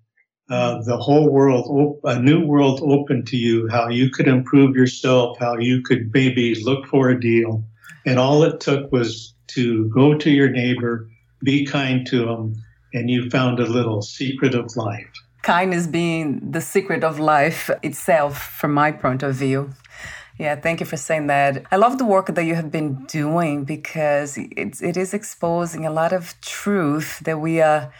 uh, 0.50 0.82
the 0.82 0.96
whole 0.96 1.28
world, 1.28 2.00
a 2.04 2.18
new 2.18 2.44
world 2.44 2.80
opened 2.82 3.26
to 3.28 3.36
you, 3.36 3.68
how 3.68 3.88
you 3.88 4.10
could 4.10 4.28
improve 4.28 4.74
yourself, 4.76 5.38
how 5.38 5.58
you 5.58 5.82
could 5.82 6.10
maybe 6.14 6.54
look 6.62 6.86
for 6.86 7.10
a 7.10 7.20
deal. 7.20 7.62
And 8.06 8.18
all 8.18 8.42
it 8.42 8.60
took 8.60 8.90
was 8.90 9.34
to 9.48 9.88
go 9.88 10.14
to 10.14 10.30
your 10.30 10.48
neighbor, 10.48 11.08
be 11.42 11.66
kind 11.66 12.06
to 12.06 12.24
them, 12.24 12.54
and 12.94 13.10
you 13.10 13.28
found 13.30 13.60
a 13.60 13.66
little 13.66 14.00
secret 14.00 14.54
of 14.54 14.74
life 14.76 15.12
kindness 15.42 15.86
being 15.86 16.50
the 16.50 16.60
secret 16.60 17.02
of 17.02 17.18
life 17.18 17.70
itself, 17.82 18.38
from 18.60 18.74
my 18.74 18.92
point 18.92 19.22
of 19.22 19.34
view. 19.34 19.70
Yeah, 20.38 20.54
thank 20.56 20.80
you 20.80 20.86
for 20.86 20.98
saying 20.98 21.26
that. 21.28 21.64
I 21.72 21.76
love 21.76 21.96
the 21.96 22.04
work 22.04 22.26
that 22.26 22.44
you 22.44 22.54
have 22.54 22.70
been 22.70 23.06
doing 23.06 23.64
because 23.64 24.38
it, 24.38 24.80
it 24.82 24.96
is 24.96 25.14
exposing 25.14 25.84
a 25.86 25.90
lot 25.90 26.12
of 26.12 26.40
truth 26.40 27.20
that 27.20 27.40
we 27.40 27.60
are 27.60 27.90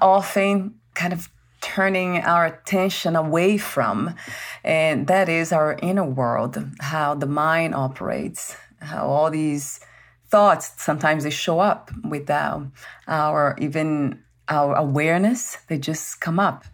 often 0.00 0.74
kind 0.94 1.12
of 1.12 1.28
turning 1.62 2.18
our 2.18 2.44
attention 2.44 3.16
away 3.16 3.56
from. 3.56 4.14
And 4.62 5.06
that 5.06 5.30
is 5.30 5.52
our 5.52 5.78
inner 5.82 6.04
world, 6.04 6.62
how 6.80 7.14
the 7.14 7.26
mind 7.26 7.74
operates, 7.74 8.56
how 8.80 9.06
all 9.06 9.30
these 9.30 9.80
thoughts 10.28 10.72
sometimes 10.76 11.24
they 11.24 11.30
show 11.30 11.60
up 11.60 11.90
without 12.04 12.66
our 13.06 13.56
even 13.58 14.22
our 14.48 14.74
awareness, 14.74 15.56
they 15.68 15.78
just 15.78 16.20
come 16.20 16.38
up. 16.38 16.64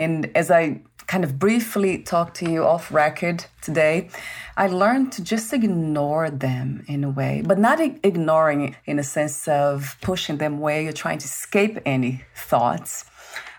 And 0.00 0.30
as 0.34 0.50
I 0.50 0.82
kind 1.06 1.24
of 1.24 1.38
briefly 1.38 1.98
talked 2.02 2.36
to 2.36 2.50
you 2.50 2.64
off 2.64 2.92
record 2.92 3.46
today, 3.62 4.10
I 4.56 4.66
learned 4.66 5.12
to 5.12 5.22
just 5.22 5.52
ignore 5.52 6.30
them 6.30 6.84
in 6.86 7.04
a 7.04 7.10
way, 7.10 7.42
but 7.44 7.58
not 7.58 7.80
ignoring 7.80 8.76
in 8.84 8.98
a 8.98 9.02
sense 9.02 9.48
of 9.48 9.96
pushing 10.00 10.38
them 10.38 10.54
away 10.58 10.86
or 10.86 10.92
trying 10.92 11.18
to 11.18 11.26
escape 11.26 11.78
any 11.84 12.24
thoughts 12.34 13.04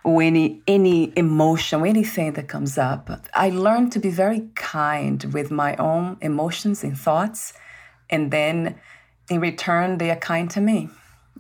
or 0.04 0.22
any 0.22 0.62
any 0.68 1.12
emotion 1.18 1.82
or 1.82 1.88
anything 1.88 2.34
that 2.34 2.48
comes 2.48 2.78
up. 2.78 3.10
I 3.34 3.50
learned 3.50 3.92
to 3.94 4.00
be 4.00 4.10
very 4.10 4.48
kind 4.56 5.24
with 5.34 5.52
my 5.52 5.76
own 5.76 6.18
emotions 6.22 6.84
and 6.84 6.98
thoughts, 6.98 7.54
and 8.10 8.32
then 8.32 8.80
in 9.30 9.40
return 9.40 9.98
they 9.98 10.10
are 10.12 10.16
kind 10.16 10.50
to 10.52 10.62
me 10.62 10.90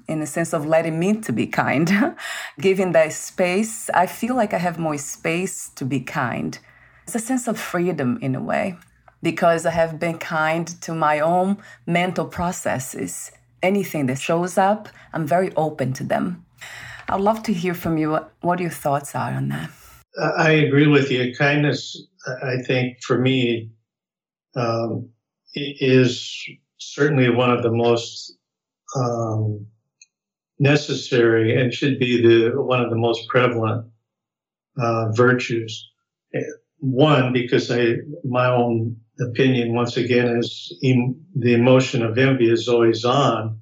in 0.07 0.19
the 0.19 0.25
sense 0.25 0.53
of 0.53 0.65
letting 0.65 0.99
me 0.99 1.13
to 1.21 1.31
be 1.31 1.45
kind, 1.45 2.15
giving 2.59 2.91
that 2.93 3.13
space. 3.13 3.89
I 3.91 4.07
feel 4.07 4.35
like 4.35 4.53
I 4.53 4.57
have 4.57 4.79
more 4.79 4.97
space 4.97 5.69
to 5.75 5.85
be 5.85 5.99
kind. 5.99 6.57
It's 7.03 7.15
a 7.15 7.19
sense 7.19 7.47
of 7.47 7.59
freedom 7.59 8.17
in 8.21 8.35
a 8.35 8.41
way 8.41 8.77
because 9.21 9.65
I 9.65 9.71
have 9.71 9.99
been 9.99 10.17
kind 10.17 10.67
to 10.81 10.93
my 10.93 11.19
own 11.19 11.57
mental 11.85 12.25
processes. 12.25 13.31
Anything 13.61 14.07
that 14.07 14.19
shows 14.19 14.57
up, 14.57 14.89
I'm 15.13 15.27
very 15.27 15.53
open 15.55 15.93
to 15.93 16.03
them. 16.03 16.45
I'd 17.09 17.21
love 17.21 17.43
to 17.43 17.53
hear 17.53 17.73
from 17.73 17.97
you 17.97 18.19
what 18.41 18.59
your 18.59 18.69
thoughts 18.69 19.15
are 19.15 19.31
on 19.31 19.49
that. 19.49 19.69
I 20.37 20.51
agree 20.51 20.87
with 20.87 21.11
you. 21.11 21.35
Kindness, 21.35 22.07
I 22.43 22.57
think, 22.61 23.01
for 23.03 23.17
me, 23.17 23.71
um, 24.55 25.09
is 25.55 26.47
certainly 26.77 27.29
one 27.29 27.51
of 27.51 27.63
the 27.63 27.71
most 27.71 28.37
um, 28.95 29.65
necessary 30.59 31.59
and 31.59 31.73
should 31.73 31.99
be 31.99 32.21
the 32.21 32.61
one 32.61 32.81
of 32.81 32.89
the 32.89 32.97
most 32.97 33.27
prevalent 33.27 33.87
uh, 34.77 35.11
virtues. 35.11 35.89
one 36.79 37.33
because 37.33 37.71
I 37.71 37.97
my 38.23 38.47
own 38.47 38.95
opinion 39.19 39.73
once 39.73 39.97
again 39.97 40.37
is 40.37 40.77
em, 40.83 41.15
the 41.35 41.53
emotion 41.53 42.03
of 42.03 42.17
envy 42.17 42.49
is 42.49 42.67
always 42.67 43.03
on, 43.03 43.61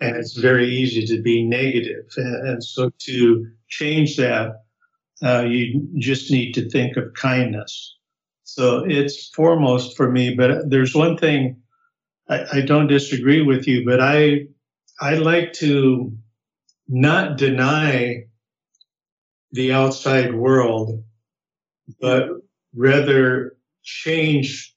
and 0.00 0.16
it's 0.16 0.36
very 0.36 0.68
easy 0.68 1.04
to 1.06 1.20
be 1.22 1.44
negative. 1.44 2.04
And, 2.16 2.62
so 2.62 2.90
to 2.98 3.46
change 3.68 4.16
that, 4.16 4.62
uh, 5.22 5.44
you 5.46 5.88
just 5.98 6.30
need 6.30 6.52
to 6.52 6.68
think 6.68 6.96
of 6.96 7.14
kindness. 7.14 7.96
So 8.44 8.84
it's 8.86 9.28
foremost 9.30 9.96
for 9.96 10.10
me. 10.10 10.34
But 10.34 10.70
there's 10.70 10.94
one 10.94 11.16
thing 11.16 11.60
I, 12.28 12.58
I 12.58 12.60
don't 12.60 12.86
disagree 12.86 13.42
with 13.42 13.66
you, 13.66 13.84
but 13.84 14.00
I 14.00 14.46
I 15.00 15.14
like 15.14 15.52
to 15.54 16.12
not 16.88 17.36
deny 17.36 18.24
the 19.52 19.72
outside 19.72 20.34
world, 20.34 21.02
but 22.00 22.28
rather 22.74 23.56
change 23.82 24.74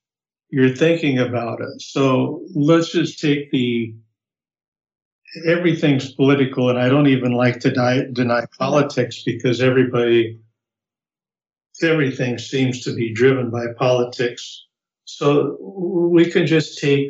your 0.49 0.69
thinking 0.69 1.17
about 1.19 1.61
it. 1.61 1.81
So 1.81 2.45
let's 2.53 2.91
just 2.91 3.19
take 3.19 3.51
the 3.51 3.95
everything's 5.45 6.13
political, 6.13 6.69
and 6.69 6.79
I 6.79 6.89
don't 6.89 7.07
even 7.07 7.31
like 7.33 7.59
to 7.61 7.71
die, 7.71 8.05
deny 8.11 8.45
politics 8.57 9.23
because 9.23 9.61
everybody, 9.61 10.39
everything 11.81 12.37
seems 12.37 12.83
to 12.83 12.93
be 12.93 13.13
driven 13.13 13.49
by 13.49 13.67
politics. 13.77 14.65
So 15.05 15.57
we 15.59 16.29
can 16.29 16.45
just 16.45 16.79
take 16.79 17.09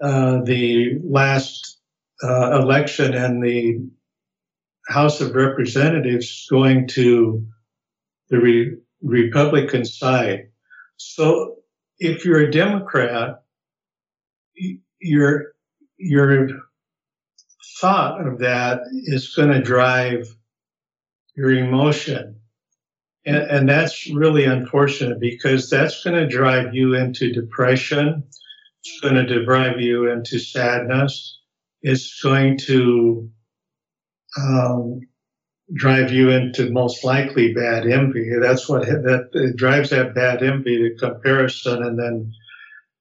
uh, 0.00 0.40
the 0.44 0.98
last 1.04 1.78
uh, 2.22 2.60
election 2.60 3.14
and 3.14 3.42
the 3.42 3.78
House 4.88 5.20
of 5.20 5.34
Representatives 5.34 6.46
going 6.50 6.88
to 6.88 7.46
the 8.28 8.40
Re- 8.40 8.76
Republican 9.02 9.84
side. 9.84 10.48
So 10.96 11.56
if 11.98 12.24
you're 12.24 12.40
a 12.40 12.50
Democrat, 12.50 13.42
your 15.00 15.52
your 15.98 16.48
thought 17.78 18.26
of 18.26 18.38
that 18.40 18.80
is 18.92 19.34
going 19.34 19.50
to 19.50 19.62
drive 19.62 20.26
your 21.36 21.50
emotion. 21.52 22.40
And, 23.24 23.36
and 23.36 23.68
that's 23.68 24.10
really 24.10 24.44
unfortunate 24.44 25.20
because 25.20 25.70
that's 25.70 26.02
going 26.02 26.16
to 26.16 26.26
drive 26.26 26.74
you 26.74 26.94
into 26.94 27.32
depression. 27.32 28.24
It's 28.82 29.00
going 29.00 29.14
to 29.14 29.44
drive 29.44 29.80
you 29.80 30.10
into 30.10 30.38
sadness. 30.38 31.38
It's 31.82 32.20
going 32.22 32.58
to 32.66 33.30
um, 34.38 35.00
drive 35.72 36.12
you 36.12 36.30
into 36.30 36.70
most 36.70 37.04
likely 37.04 37.52
bad 37.54 37.86
envy. 37.86 38.30
That's 38.40 38.68
what 38.68 38.82
that 38.86 39.54
drives 39.56 39.90
that 39.90 40.14
bad 40.14 40.42
envy 40.42 40.78
to 40.78 40.96
comparison, 40.96 41.82
and 41.82 41.98
then 41.98 42.32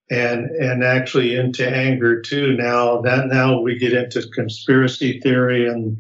and 0.09 0.49
and 0.51 0.83
actually 0.83 1.35
into 1.35 1.67
anger 1.67 2.21
too. 2.21 2.55
Now 2.57 3.01
that 3.01 3.27
now 3.27 3.59
we 3.59 3.77
get 3.77 3.93
into 3.93 4.27
conspiracy 4.29 5.19
theory 5.19 5.67
and 5.67 5.97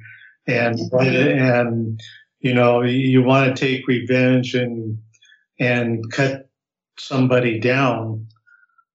and 0.47 0.79
and 0.93 1.99
you 2.39 2.53
know 2.53 2.81
you 2.81 3.23
want 3.23 3.55
to 3.55 3.59
take 3.59 3.87
revenge 3.87 4.55
and 4.55 4.97
and 5.59 6.11
cut 6.11 6.49
somebody 6.97 7.59
down. 7.59 8.27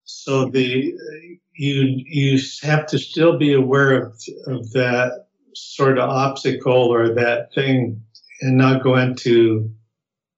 So 0.04 0.50
the 0.50 0.94
you 1.56 2.02
you 2.06 2.40
have 2.62 2.86
to 2.86 2.98
still 2.98 3.38
be 3.38 3.52
aware 3.52 3.92
of 3.92 4.20
of 4.46 4.70
that 4.72 5.26
sort 5.54 5.98
of 5.98 6.10
obstacle 6.10 6.92
or 6.92 7.14
that 7.14 7.54
thing 7.54 8.02
and 8.40 8.56
not 8.56 8.82
go 8.82 8.96
into 8.96 9.70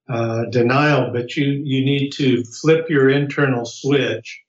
uh, 0.09 0.45
denial, 0.45 1.11
but 1.11 1.35
you, 1.35 1.45
you 1.65 1.83
need 1.83 2.11
to 2.11 2.43
flip 2.43 2.89
your 2.89 3.09
internal 3.09 3.65
switch 3.65 4.41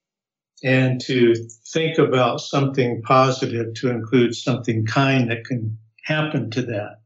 and 0.63 1.01
to 1.03 1.35
think 1.73 1.99
about 1.99 2.41
something 2.41 3.03
positive 3.03 3.75
to 3.75 3.91
include 3.91 4.35
something 4.35 4.85
kind 4.87 5.31
that 5.31 5.45
can 5.45 5.79
happen 6.05 6.51
to 6.51 6.63
that. 6.63 6.97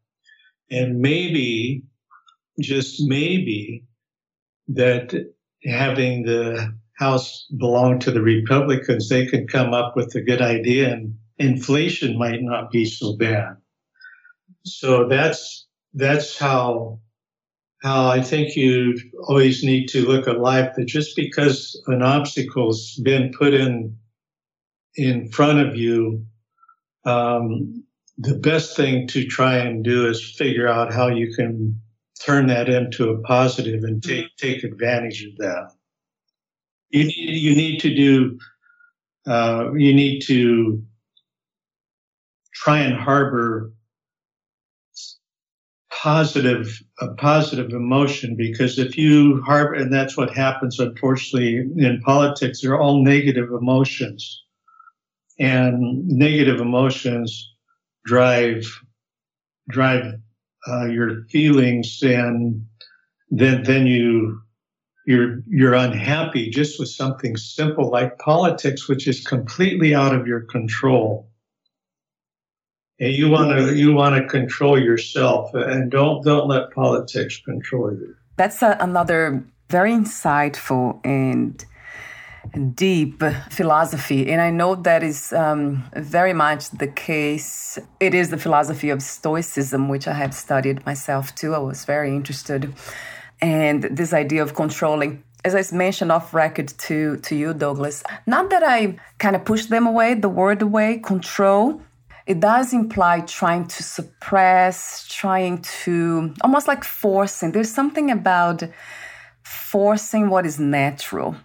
And 0.70 1.00
maybe, 1.00 1.82
just 2.60 2.96
maybe, 3.00 3.84
that 4.68 5.14
having 5.64 6.24
the 6.24 6.74
House 6.98 7.46
belong 7.58 7.98
to 8.00 8.10
the 8.10 8.22
Republicans, 8.22 9.08
they 9.08 9.26
could 9.26 9.50
come 9.50 9.74
up 9.74 9.96
with 9.96 10.14
a 10.14 10.20
good 10.20 10.40
idea 10.40 10.92
and 10.92 11.16
inflation 11.38 12.18
might 12.18 12.42
not 12.42 12.70
be 12.70 12.84
so 12.84 13.16
bad. 13.16 13.56
So 14.64 15.08
that's 15.08 15.66
that's 15.94 16.38
how 16.38 17.00
I 17.84 18.22
think 18.22 18.54
you 18.54 18.96
always 19.24 19.64
need 19.64 19.88
to 19.88 20.06
look 20.06 20.28
at 20.28 20.38
life 20.38 20.74
that 20.76 20.84
just 20.84 21.16
because 21.16 21.80
an 21.88 22.02
obstacle's 22.02 22.94
been 23.02 23.32
put 23.36 23.54
in 23.54 23.96
in 24.94 25.28
front 25.30 25.58
of 25.58 25.74
you, 25.74 26.24
um, 27.04 27.84
the 28.18 28.34
best 28.34 28.76
thing 28.76 29.08
to 29.08 29.26
try 29.26 29.56
and 29.56 29.82
do 29.82 30.06
is 30.08 30.22
figure 30.36 30.68
out 30.68 30.92
how 30.92 31.08
you 31.08 31.34
can 31.34 31.80
turn 32.24 32.46
that 32.46 32.68
into 32.68 33.10
a 33.10 33.20
positive 33.22 33.82
and 33.82 34.02
take 34.02 34.26
take 34.36 34.62
advantage 34.62 35.24
of 35.24 35.36
that. 35.38 35.72
You 36.90 37.04
need 37.04 37.40
you 37.40 37.56
need 37.56 37.80
to 37.80 37.94
do 37.94 38.38
uh, 39.26 39.72
you 39.74 39.94
need 39.94 40.20
to 40.26 40.84
try 42.54 42.78
and 42.78 42.94
harbor 42.94 43.72
positive 46.02 46.82
a 47.00 47.14
positive 47.14 47.70
emotion 47.70 48.34
because 48.34 48.76
if 48.76 48.98
you 48.98 49.40
harbor 49.42 49.74
and 49.74 49.92
that's 49.92 50.16
what 50.16 50.34
happens 50.34 50.80
unfortunately 50.80 51.58
in 51.76 52.00
politics 52.04 52.60
they're 52.60 52.80
all 52.80 53.04
negative 53.04 53.50
emotions. 53.52 54.42
And 55.38 56.08
negative 56.08 56.60
emotions 56.60 57.52
drive 58.04 58.64
drive 59.68 60.14
uh, 60.66 60.86
your 60.86 61.22
feelings 61.30 62.00
and 62.02 62.66
then 63.30 63.62
then 63.62 63.86
you 63.86 64.40
you're 65.06 65.38
you're 65.46 65.74
unhappy 65.74 66.50
just 66.50 66.80
with 66.80 66.88
something 66.88 67.36
simple 67.36 67.90
like 67.90 68.18
politics 68.18 68.88
which 68.88 69.06
is 69.06 69.24
completely 69.24 69.94
out 69.94 70.14
of 70.14 70.26
your 70.26 70.40
control 70.40 71.31
and 73.00 73.12
you 73.12 73.28
want 73.28 73.50
to 73.56 73.74
you 73.74 73.92
want 73.92 74.14
to 74.16 74.28
control 74.28 74.78
yourself 74.78 75.54
and 75.54 75.90
don't 75.90 76.24
don't 76.24 76.48
let 76.48 76.70
politics 76.72 77.38
control 77.38 77.92
you. 77.92 78.14
That's 78.36 78.62
a, 78.62 78.76
another 78.80 79.44
very 79.68 79.92
insightful 79.92 81.00
and 81.04 81.64
deep 82.74 83.22
philosophy. 83.50 84.30
And 84.30 84.40
i 84.40 84.50
know 84.50 84.74
that 84.74 85.02
is 85.02 85.32
um, 85.32 85.84
very 85.96 86.32
much 86.32 86.70
the 86.70 86.88
case. 86.88 87.78
It 88.00 88.14
is 88.14 88.30
the 88.30 88.38
philosophy 88.38 88.90
of 88.90 89.00
stoicism 89.02 89.88
which 89.88 90.06
i 90.06 90.12
have 90.12 90.34
studied 90.34 90.84
myself 90.84 91.34
too. 91.34 91.54
I 91.54 91.58
was 91.58 91.84
very 91.84 92.10
interested. 92.10 92.74
And 93.40 93.82
this 93.84 94.12
idea 94.12 94.42
of 94.42 94.54
controlling 94.54 95.24
as 95.44 95.54
I 95.56 95.76
mentioned 95.76 96.12
off 96.12 96.32
record 96.32 96.68
to, 96.86 97.16
to 97.16 97.34
you, 97.34 97.52
Douglas, 97.52 98.04
not 98.26 98.50
that 98.50 98.62
I 98.62 98.96
kind 99.18 99.34
of 99.34 99.44
push 99.44 99.66
them 99.66 99.88
away, 99.88 100.14
the 100.14 100.28
word 100.28 100.62
away, 100.62 100.98
control, 100.98 101.82
it 102.26 102.40
does 102.40 102.72
imply 102.72 103.20
trying 103.20 103.66
to 103.66 103.82
suppress, 103.82 105.06
trying 105.08 105.62
to 105.84 106.34
almost 106.42 106.68
like 106.68 106.84
forcing. 106.84 107.52
There's 107.52 107.72
something 107.72 108.10
about 108.10 108.62
forcing 109.42 110.30
what 110.30 110.46
is 110.46 110.58
natural. 110.58 111.36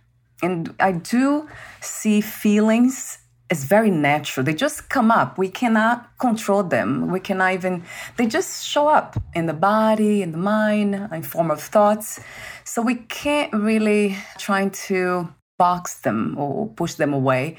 And 0.41 0.75
I 0.79 0.91
do 0.91 1.49
see 1.81 2.21
feelings 2.21 3.19
as 3.49 3.63
very 3.63 3.89
natural. 3.89 4.43
They 4.43 4.53
just 4.53 4.89
come 4.89 5.09
up. 5.09 5.37
We 5.37 5.49
cannot 5.49 6.17
control 6.19 6.63
them. 6.63 7.11
We 7.11 7.19
cannot 7.19 7.53
even, 7.53 7.83
they 8.17 8.27
just 8.27 8.65
show 8.65 8.87
up 8.87 9.17
in 9.33 9.45
the 9.45 9.53
body, 9.53 10.21
in 10.21 10.31
the 10.31 10.37
mind, 10.37 10.95
in 11.11 11.23
form 11.23 11.49
of 11.49 11.61
thoughts. 11.61 12.19
So 12.65 12.81
we 12.81 12.95
can't 12.95 13.53
really 13.53 14.17
try 14.37 14.69
to 14.69 15.33
box 15.57 16.01
them 16.01 16.37
or 16.37 16.67
push 16.67 16.95
them 16.95 17.13
away. 17.13 17.57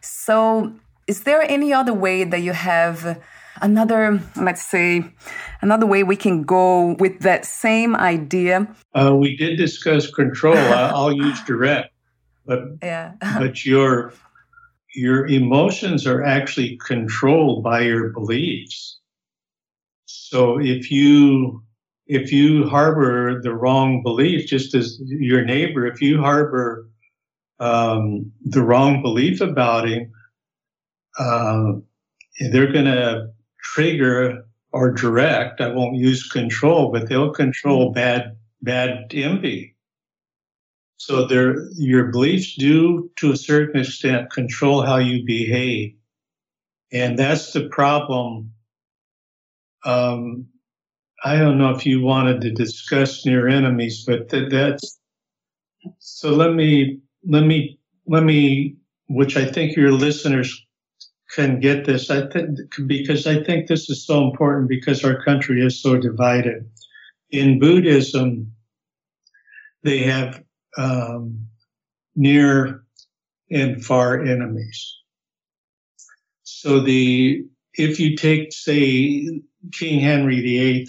So 0.00 0.72
is 1.06 1.22
there 1.22 1.42
any 1.42 1.72
other 1.72 1.94
way 1.94 2.24
that 2.24 2.40
you 2.40 2.52
have 2.52 3.20
another, 3.62 4.20
let's 4.36 4.62
say, 4.62 5.04
another 5.62 5.86
way 5.86 6.02
we 6.02 6.16
can 6.16 6.42
go 6.42 6.94
with 6.98 7.20
that 7.20 7.44
same 7.44 7.94
idea? 7.96 8.68
Uh, 8.94 9.14
we 9.14 9.36
did 9.36 9.56
discuss 9.56 10.10
control. 10.10 10.56
I'll 10.58 11.12
use 11.12 11.40
direct, 11.44 11.92
but 12.44 12.60
yeah. 12.82 13.14
but 13.38 13.64
your 13.64 14.12
your 14.94 15.26
emotions 15.26 16.06
are 16.06 16.24
actually 16.24 16.78
controlled 16.78 17.62
by 17.62 17.82
your 17.82 18.08
beliefs. 18.10 18.98
So 20.06 20.58
if 20.58 20.90
you 20.90 21.62
if 22.06 22.32
you 22.32 22.68
harbor 22.68 23.40
the 23.42 23.54
wrong 23.54 24.02
belief, 24.02 24.46
just 24.46 24.74
as 24.74 25.00
your 25.04 25.44
neighbor, 25.44 25.86
if 25.86 26.00
you 26.00 26.20
harbor 26.20 26.88
um, 27.58 28.32
the 28.42 28.62
wrong 28.62 29.02
belief 29.02 29.40
about 29.40 29.88
him, 29.88 30.12
um, 31.18 31.82
they're 32.50 32.72
going 32.72 32.86
to 32.86 33.28
trigger 33.62 34.46
or 34.72 34.92
direct. 34.92 35.60
I 35.60 35.68
won't 35.68 35.96
use 35.96 36.28
control, 36.28 36.92
but 36.92 37.08
they'll 37.08 37.32
control 37.32 37.86
mm-hmm. 37.86 37.94
bad 37.94 38.36
bad 38.62 39.12
envy. 39.14 39.74
So 40.98 41.26
there, 41.26 41.68
your 41.72 42.04
beliefs 42.04 42.56
do, 42.56 43.10
to 43.16 43.32
a 43.32 43.36
certain 43.36 43.80
extent, 43.80 44.30
control 44.30 44.82
how 44.82 44.96
you 44.96 45.24
behave, 45.24 45.94
and 46.92 47.18
that's 47.18 47.52
the 47.52 47.68
problem. 47.68 48.52
Um, 49.84 50.46
I 51.24 51.36
don't 51.36 51.58
know 51.58 51.70
if 51.70 51.86
you 51.86 52.02
wanted 52.02 52.40
to 52.42 52.50
discuss 52.50 53.24
near 53.26 53.46
enemies, 53.46 54.04
but 54.06 54.28
th- 54.30 54.50
that's 54.50 54.98
so. 55.98 56.30
Let 56.30 56.54
me 56.54 57.00
let 57.26 57.44
me 57.44 57.78
let 58.06 58.24
me, 58.24 58.76
which 59.08 59.36
I 59.36 59.44
think 59.44 59.76
your 59.76 59.92
listeners 59.92 60.65
can 61.34 61.60
get 61.60 61.86
this. 61.86 62.10
I 62.10 62.28
think 62.28 62.58
because 62.86 63.26
I 63.26 63.42
think 63.42 63.66
this 63.66 63.88
is 63.90 64.06
so 64.06 64.24
important 64.24 64.68
because 64.68 65.04
our 65.04 65.22
country 65.24 65.64
is 65.64 65.82
so 65.82 65.96
divided. 65.96 66.70
In 67.30 67.58
Buddhism, 67.58 68.52
they 69.82 69.98
have 69.98 70.42
um, 70.78 71.46
near 72.14 72.84
and 73.50 73.84
far 73.84 74.22
enemies. 74.22 74.96
So 76.42 76.80
the 76.80 77.44
if 77.74 78.00
you 78.00 78.16
take 78.16 78.52
say 78.52 79.40
King 79.72 80.00
Henry 80.00 80.40
VIII 80.40 80.88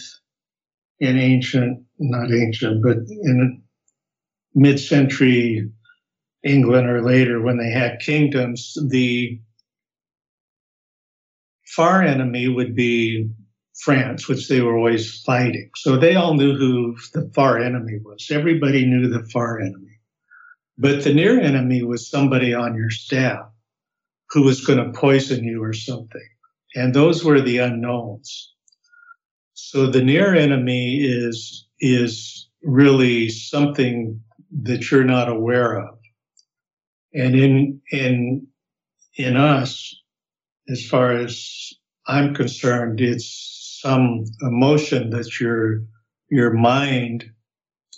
in 1.00 1.18
ancient, 1.18 1.84
not 2.00 2.32
ancient, 2.32 2.84
but 2.84 2.98
in 3.10 3.62
mid-century 4.56 5.70
England 6.44 6.88
or 6.88 7.04
later 7.04 7.42
when 7.42 7.58
they 7.58 7.70
had 7.70 8.00
kingdoms, 8.00 8.74
the 8.90 9.40
far 11.78 12.02
enemy 12.02 12.48
would 12.48 12.76
be 12.76 13.30
France, 13.84 14.28
which 14.28 14.48
they 14.48 14.62
were 14.62 14.76
always 14.76 15.22
fighting. 15.22 15.70
So 15.76 15.96
they 15.96 16.16
all 16.16 16.34
knew 16.34 16.58
who 16.58 16.98
the 17.14 17.32
far 17.36 17.60
enemy 17.60 18.00
was. 18.04 18.32
Everybody 18.32 18.88
knew 18.88 19.08
the 19.08 19.24
far 19.30 19.60
enemy. 19.60 20.00
But 20.80 21.04
the 21.04 21.14
near 21.14 21.40
enemy 21.40 21.84
was 21.84 22.10
somebody 22.10 22.52
on 22.52 22.76
your 22.76 22.90
staff 22.90 23.46
who 24.32 24.42
was 24.42 24.66
going 24.66 24.80
to 24.80 25.00
poison 25.00 25.44
you 25.44 25.64
or 25.64 25.74
something. 25.74 26.28
And 26.76 26.96
those 26.96 27.24
were 27.24 27.42
the 27.42 27.60
unknowns. 27.60 28.54
So 29.54 29.86
the 29.86 30.04
near 30.04 30.34
enemy 30.34 31.04
is, 31.04 31.68
is 31.80 32.50
really 32.64 33.30
something 33.30 34.20
that 34.64 34.90
you're 34.90 35.04
not 35.04 35.30
aware 35.30 35.80
of. 35.80 36.00
And 37.14 37.36
in, 37.36 37.82
in, 37.92 38.48
in 39.16 39.38
us, 39.38 39.96
as 40.70 40.86
far 40.86 41.12
as 41.12 41.74
I'm 42.08 42.34
concerned, 42.34 43.02
it's 43.02 43.80
some 43.82 44.26
emotion 44.42 45.10
that 45.12 45.40
your 45.40 45.82
your 46.30 46.52
mind 46.52 47.26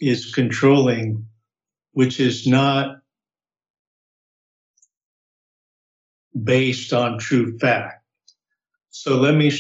is 0.01 0.34
controlling, 0.34 1.25
which 1.93 2.19
is 2.19 2.45
not 2.47 2.97
based 6.43 6.93
on 6.93 7.17
true 7.17 7.58
fact. 7.58 8.03
So 8.91 9.17
let 9.17 9.36
me 9.36 9.51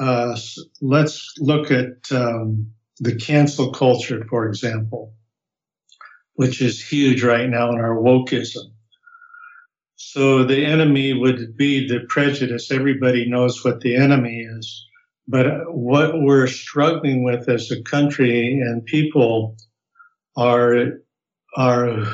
uh, 0.00 0.36
let's 0.80 1.34
look 1.38 1.70
at 1.70 2.10
um, 2.10 2.72
the 3.00 3.16
cancel 3.16 3.72
culture, 3.72 4.24
for 4.28 4.46
example, 4.46 5.14
which 6.34 6.60
is 6.60 6.82
huge 6.84 7.22
right 7.22 7.48
now 7.48 7.70
in 7.70 7.78
our 7.78 7.96
wokeism. 7.96 8.73
So 10.14 10.44
the 10.44 10.64
enemy 10.64 11.12
would 11.12 11.56
be 11.56 11.88
the 11.88 12.06
prejudice. 12.08 12.70
Everybody 12.70 13.28
knows 13.28 13.64
what 13.64 13.80
the 13.80 13.96
enemy 13.96 14.46
is. 14.48 14.86
But 15.26 15.74
what 15.74 16.12
we're 16.14 16.46
struggling 16.46 17.24
with 17.24 17.48
as 17.48 17.72
a 17.72 17.82
country 17.82 18.60
and 18.60 18.86
people 18.86 19.56
are, 20.36 21.00
are, 21.56 22.06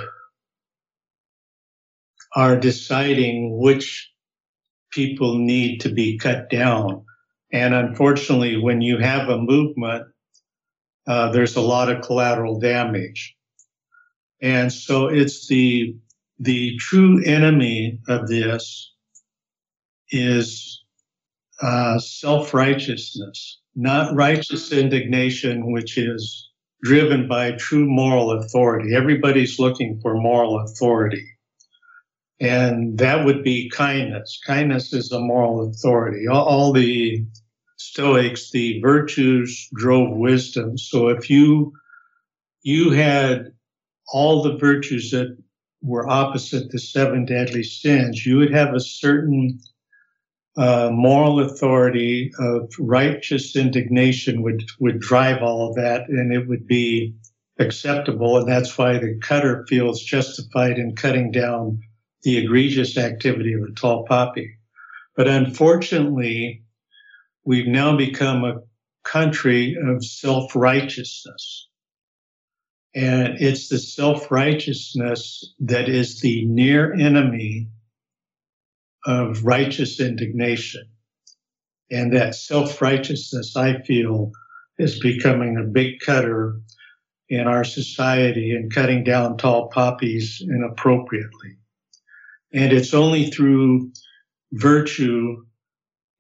are 2.35 2.57
deciding 2.57 3.61
which 3.61 4.11
people 4.91 5.37
need 5.37 5.83
to 5.83 5.91
be 5.91 6.17
cut 6.17 6.49
down. 6.49 7.05
And 7.53 7.75
unfortunately, 7.75 8.57
when 8.57 8.81
you 8.81 8.97
have 8.97 9.29
a 9.29 9.37
movement, 9.37 10.07
uh, 11.07 11.33
there's 11.33 11.57
a 11.57 11.61
lot 11.61 11.91
of 11.91 12.01
collateral 12.01 12.61
damage. 12.61 13.37
And 14.41 14.73
so 14.73 15.09
it's 15.09 15.49
the 15.49 15.97
the 16.41 16.77
true 16.79 17.23
enemy 17.25 18.01
of 18.09 18.27
this 18.27 18.95
is 20.11 20.83
uh, 21.61 21.99
self 21.99 22.55
righteousness, 22.55 23.61
not 23.77 24.15
righteous 24.15 24.73
indignation, 24.73 25.71
which 25.71 25.99
is 25.99 26.49
driven 26.83 27.29
by 27.29 27.53
true 27.53 27.87
moral 27.87 28.33
authority. 28.33 28.95
Everybody's 28.95 29.59
looking 29.59 30.01
for 30.01 30.15
moral 30.15 30.61
authority. 30.61 31.27
And 32.41 32.97
that 32.99 33.27
would 33.27 33.45
be 33.45 33.69
kindness. 33.69 34.41
Kindness 34.47 34.95
is 34.95 35.13
a 35.13 35.21
moral 35.21 35.69
authority. 35.69 36.27
All, 36.27 36.45
all 36.45 36.73
the 36.73 37.27
Stoics, 37.77 38.51
the 38.51 38.79
virtues 38.83 39.69
drove 39.75 40.17
wisdom. 40.17 40.77
So 40.77 41.09
if 41.09 41.31
you 41.31 41.73
you 42.63 42.91
had 42.91 43.53
all 44.13 44.43
the 44.43 44.59
virtues 44.59 45.11
that 45.13 45.37
were 45.83 46.09
opposite 46.09 46.71
the 46.71 46.79
seven 46.79 47.25
deadly 47.25 47.63
sins, 47.63 48.25
you 48.25 48.37
would 48.39 48.53
have 48.53 48.75
a 48.75 48.81
certain 48.81 49.61
uh, 50.57 50.91
moral 50.93 51.41
authority 51.41 52.31
of 52.39 52.71
righteous 52.79 53.57
indignation 53.57 54.43
would 54.43 54.63
would 54.79 55.01
drive 55.01 55.43
all 55.43 55.69
of 55.69 55.77
that, 55.77 56.09
and 56.09 56.33
it 56.33 56.49
would 56.49 56.67
be 56.67 57.15
acceptable, 57.59 58.39
and 58.39 58.49
that's 58.49 58.77
why 58.77 58.99
the 58.99 59.19
cutter 59.23 59.65
feels 59.69 60.03
justified 60.03 60.79
in 60.79 60.97
cutting 60.97 61.31
down 61.31 61.81
the 62.23 62.37
egregious 62.39 62.99
activity 62.99 63.53
of 63.53 63.63
the 63.63 63.73
tall 63.75 64.05
poppy. 64.05 64.57
But 65.17 65.29
unfortunately, 65.29 66.65
we've 67.45 67.67
now 67.67 67.97
become 67.97 68.45
a 68.45 68.61
country 69.05 69.77
of 69.83 70.05
self 70.05 70.55
righteousness. 70.55 71.69
And 72.95 73.41
it's 73.41 73.69
the 73.69 73.79
self 73.79 74.31
righteousness 74.31 75.55
that 75.61 75.89
is 75.89 76.21
the 76.21 76.45
near 76.47 76.93
enemy 76.93 77.69
of 79.07 79.45
righteous 79.45 80.01
indignation. 80.01 80.89
And 81.91 82.13
that 82.15 82.35
self 82.35 82.83
righteousness, 82.83 83.57
I 83.57 83.81
feel, 83.83 84.33
is 84.79 84.99
becoming 84.99 85.57
a 85.57 85.65
big 85.65 86.01
cutter 86.01 86.61
in 87.29 87.47
our 87.47 87.63
society 87.63 88.53
and 88.53 88.75
cutting 88.75 89.05
down 89.05 89.37
tall 89.37 89.69
poppies 89.69 90.43
inappropriately. 90.43 91.59
And 92.53 92.73
it's 92.73 92.93
only 92.93 93.31
through 93.31 93.93
virtue 94.53 95.45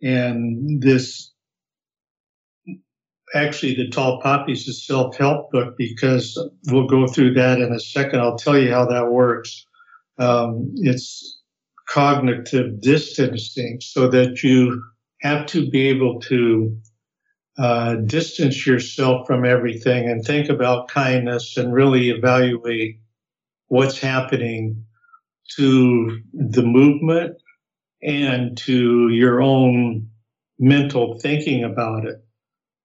and 0.03 0.81
this 0.81 1.30
actually 3.35 3.75
the 3.75 3.89
Tall 3.89 4.21
Poppies 4.21 4.67
is 4.67 4.87
self-help 4.87 5.51
book 5.51 5.77
because 5.77 6.39
we'll 6.67 6.87
go 6.87 7.07
through 7.07 7.35
that 7.35 7.61
in 7.61 7.73
a 7.73 7.81
second. 7.81 8.21
I'll 8.21 8.37
tell 8.37 8.59
you 8.59 8.71
how 8.71 8.87
that 8.87 9.11
works. 9.11 9.67
Um, 10.19 10.73
it's 10.77 11.41
cognitive 11.89 12.81
distancing 12.81 13.81
so 13.81 14.09
that 14.09 14.43
you 14.43 14.83
have 15.23 15.47
to 15.47 15.69
be 15.69 15.89
able 15.89 16.21
to 16.21 16.77
uh, 17.59 17.97
distance 17.97 18.67
yourself 18.67 19.27
from 19.27 19.45
everything 19.45 20.09
and 20.09 20.25
think 20.25 20.49
about 20.49 20.89
kindness 20.89 21.57
and 21.57 21.75
really 21.75 22.11
evaluate 22.11 23.01
what's 23.69 23.99
happening 23.99 24.85
to 25.57 26.21
the 26.33 26.63
movement 26.63 27.37
and 28.03 28.57
to 28.57 29.09
your 29.11 29.43
own 29.43 30.09
mental 30.59 31.19
thinking 31.19 31.65
about 31.65 32.07
it 32.07 32.25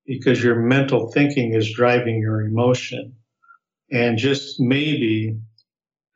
because 0.06 0.43
your 0.43 0.56
mental 0.56 1.12
thinking 1.12 1.53
is 1.53 1.74
driving 1.74 2.20
your 2.20 2.41
emotion. 2.41 3.14
And 3.91 4.18
just 4.18 4.60
maybe 4.60 5.38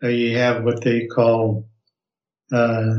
uh, 0.03 0.07
you 0.07 0.37
have 0.37 0.63
what 0.63 0.83
they 0.83 1.07
call 1.07 1.67
uh, 2.51 2.95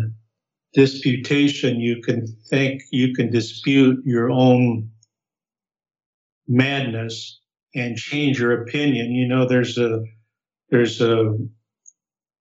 disputation. 0.75 1.81
You 1.81 2.03
can 2.03 2.27
think, 2.49 2.83
you 2.91 3.15
can 3.15 3.31
dispute 3.31 4.03
your 4.05 4.31
own 4.31 4.91
madness 6.47 7.41
and 7.75 7.97
change 7.97 8.41
your 8.41 8.63
opinion. 8.63 9.13
You 9.13 9.29
know, 9.29 9.47
there's 9.47 9.79
a, 9.79 10.05
there's 10.71 11.01
a, 11.01 11.37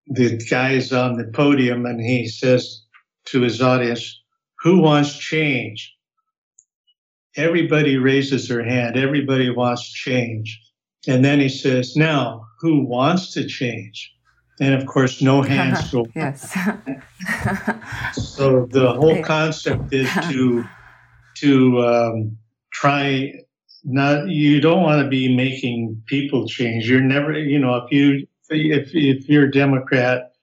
the 0.07 0.37
guy's 0.49 0.91
on 0.91 1.17
the 1.17 1.31
podium 1.33 1.85
and 1.85 2.01
he 2.01 2.27
says 2.27 2.83
to 3.25 3.41
his 3.41 3.61
audience, 3.61 4.21
who 4.59 4.81
wants 4.81 5.17
change? 5.17 5.95
Everybody 7.35 7.97
raises 7.97 8.47
their 8.47 8.63
hand. 8.63 8.97
Everybody 8.97 9.49
wants 9.49 9.91
change. 9.91 10.59
And 11.07 11.23
then 11.23 11.39
he 11.39 11.49
says, 11.49 11.95
now, 11.95 12.45
who 12.59 12.85
wants 12.85 13.33
to 13.33 13.47
change? 13.47 14.13
And 14.59 14.73
of 14.73 14.85
course, 14.85 15.21
no 15.21 15.41
hands 15.53 15.91
go. 15.91 16.05
yes. 16.15 16.51
so 18.13 18.65
the 18.65 18.93
whole 18.93 19.23
concept 19.23 19.93
is 19.93 20.11
to 20.29 20.65
to 21.37 21.79
um, 21.85 22.37
try 22.73 23.33
not. 23.85 24.27
You 24.27 24.59
don't 24.59 24.83
want 24.83 25.01
to 25.01 25.07
be 25.07 25.33
making 25.33 26.01
people 26.07 26.47
change. 26.47 26.89
You're 26.89 26.99
never, 26.99 27.37
you 27.39 27.57
know, 27.57 27.77
if 27.77 27.91
you 27.91 28.27
if 28.49 28.89
if 28.93 29.29
you're 29.29 29.45
a 29.45 29.51
Democrat 29.51 30.33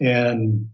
and 0.00 0.68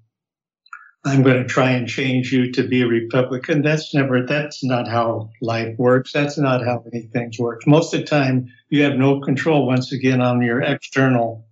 I'm 1.08 1.22
going 1.22 1.42
to 1.42 1.48
try 1.48 1.70
and 1.70 1.88
change 1.88 2.32
you 2.32 2.52
to 2.52 2.68
be 2.68 2.82
a 2.82 2.86
Republican. 2.86 3.62
That's 3.62 3.94
never, 3.94 4.26
that's 4.26 4.62
not 4.62 4.86
how 4.86 5.30
life 5.40 5.74
works. 5.78 6.12
That's 6.12 6.36
not 6.36 6.62
how 6.62 6.84
many 6.84 7.06
things 7.06 7.38
work. 7.38 7.66
Most 7.66 7.94
of 7.94 8.00
the 8.00 8.06
time, 8.06 8.48
you 8.68 8.82
have 8.82 8.96
no 8.96 9.20
control, 9.20 9.66
once 9.66 9.90
again, 9.90 10.20
on 10.20 10.42
your 10.42 10.60
external 10.60 11.46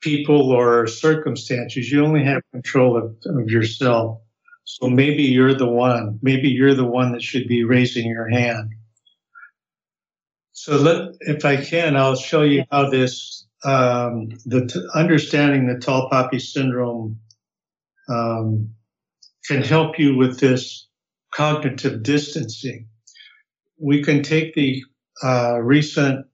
people 0.00 0.50
or 0.50 0.86
circumstances. 0.86 1.92
You 1.92 2.06
only 2.06 2.24
have 2.24 2.40
control 2.52 2.96
of, 2.96 3.16
of 3.26 3.50
yourself. 3.50 4.20
So 4.64 4.88
maybe 4.88 5.24
you're 5.24 5.54
the 5.54 5.68
one. 5.68 6.18
Maybe 6.22 6.48
you're 6.48 6.74
the 6.74 6.84
one 6.84 7.12
that 7.12 7.22
should 7.22 7.46
be 7.46 7.64
raising 7.64 8.06
your 8.06 8.30
hand. 8.30 8.70
So 10.52 10.76
let, 10.76 11.16
if 11.20 11.44
I 11.44 11.56
can, 11.56 11.96
I'll 11.96 12.16
show 12.16 12.42
you 12.42 12.64
how 12.70 12.88
this, 12.88 13.46
um, 13.62 14.30
the 14.46 14.66
t- 14.66 14.88
understanding 14.94 15.66
the 15.66 15.78
tall 15.78 16.08
poppy 16.08 16.38
syndrome 16.38 17.20
um, 18.08 18.70
can 19.46 19.62
help 19.62 19.98
you 19.98 20.16
with 20.16 20.40
this 20.40 20.88
cognitive 21.32 22.02
distancing. 22.02 22.88
We 23.78 24.02
can 24.02 24.22
take 24.22 24.54
the 24.54 24.82
uh, 25.22 25.58
recent 25.60 26.26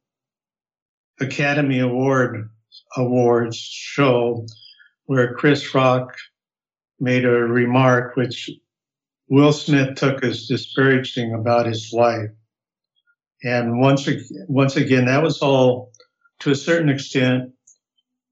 Academy 1.20 1.80
Award 1.80 2.48
awards 2.96 3.56
show 3.56 4.46
where 5.06 5.34
Chris 5.34 5.74
Rock 5.74 6.14
made 7.00 7.24
a 7.24 7.30
remark 7.30 8.16
which 8.16 8.50
Will 9.28 9.52
Smith 9.52 9.96
took 9.96 10.24
as 10.24 10.46
disparaging 10.46 11.34
about 11.34 11.66
his 11.66 11.90
wife. 11.92 12.30
And 13.42 13.80
once, 13.80 14.08
once 14.46 14.76
again, 14.76 15.06
that 15.06 15.22
was 15.22 15.40
all 15.40 15.92
to 16.40 16.50
a 16.50 16.54
certain 16.54 16.88
extent 16.88 17.52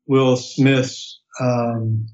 Will 0.07 0.36
Smith's 0.36 1.20
um, 1.41 2.07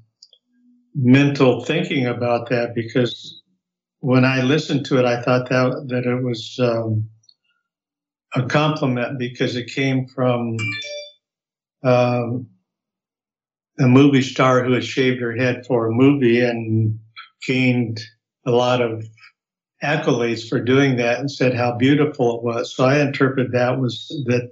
mental 0.97 1.63
thinking 1.63 2.07
about 2.07 2.49
that 2.49 2.73
because 2.73 3.43
when 3.99 4.25
I 4.25 4.41
listened 4.41 4.85
to 4.87 4.97
it, 4.97 5.05
I 5.05 5.21
thought 5.21 5.49
that 5.49 5.85
that 5.89 6.05
it 6.05 6.23
was 6.23 6.57
um, 6.59 7.07
a 8.35 8.43
compliment 8.43 9.19
because 9.19 9.55
it 9.55 9.67
came 9.67 10.07
from 10.07 10.57
um, 11.83 12.47
a 13.79 13.87
movie 13.87 14.23
star 14.23 14.63
who 14.63 14.73
had 14.73 14.83
shaved 14.83 15.21
her 15.21 15.35
head 15.35 15.65
for 15.67 15.87
a 15.87 15.91
movie 15.91 16.41
and 16.41 16.99
gained 17.45 18.01
a 18.45 18.51
lot 18.51 18.81
of 18.81 19.05
accolades 19.83 20.49
for 20.49 20.59
doing 20.59 20.97
that 20.97 21.19
and 21.19 21.29
said 21.29 21.53
how 21.53 21.77
beautiful 21.77 22.37
it 22.37 22.43
was. 22.43 22.75
So 22.75 22.85
I 22.85 22.99
interpreted 22.99 23.51
that 23.51 23.79
was 23.79 24.07
that 24.25 24.49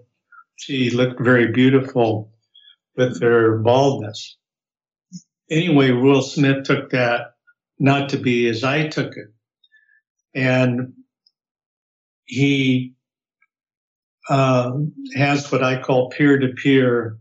she 0.57 0.91
looked 0.91 1.19
very 1.19 1.51
beautiful 1.51 2.31
with 2.95 3.19
her 3.21 3.57
baldness 3.57 4.37
anyway, 5.49 5.91
Will 5.91 6.21
Smith 6.21 6.63
took 6.63 6.91
that 6.91 7.35
not 7.79 8.09
to 8.09 8.17
be 8.17 8.47
as 8.47 8.63
I 8.63 8.87
took 8.87 9.15
it. 9.17 9.27
And 10.33 10.93
he 12.25 12.93
uh, 14.29 14.71
has 15.15 15.51
what 15.51 15.63
I 15.63 15.81
call 15.81 16.09
peer 16.09 16.39
to 16.39 16.49
peer 16.49 17.17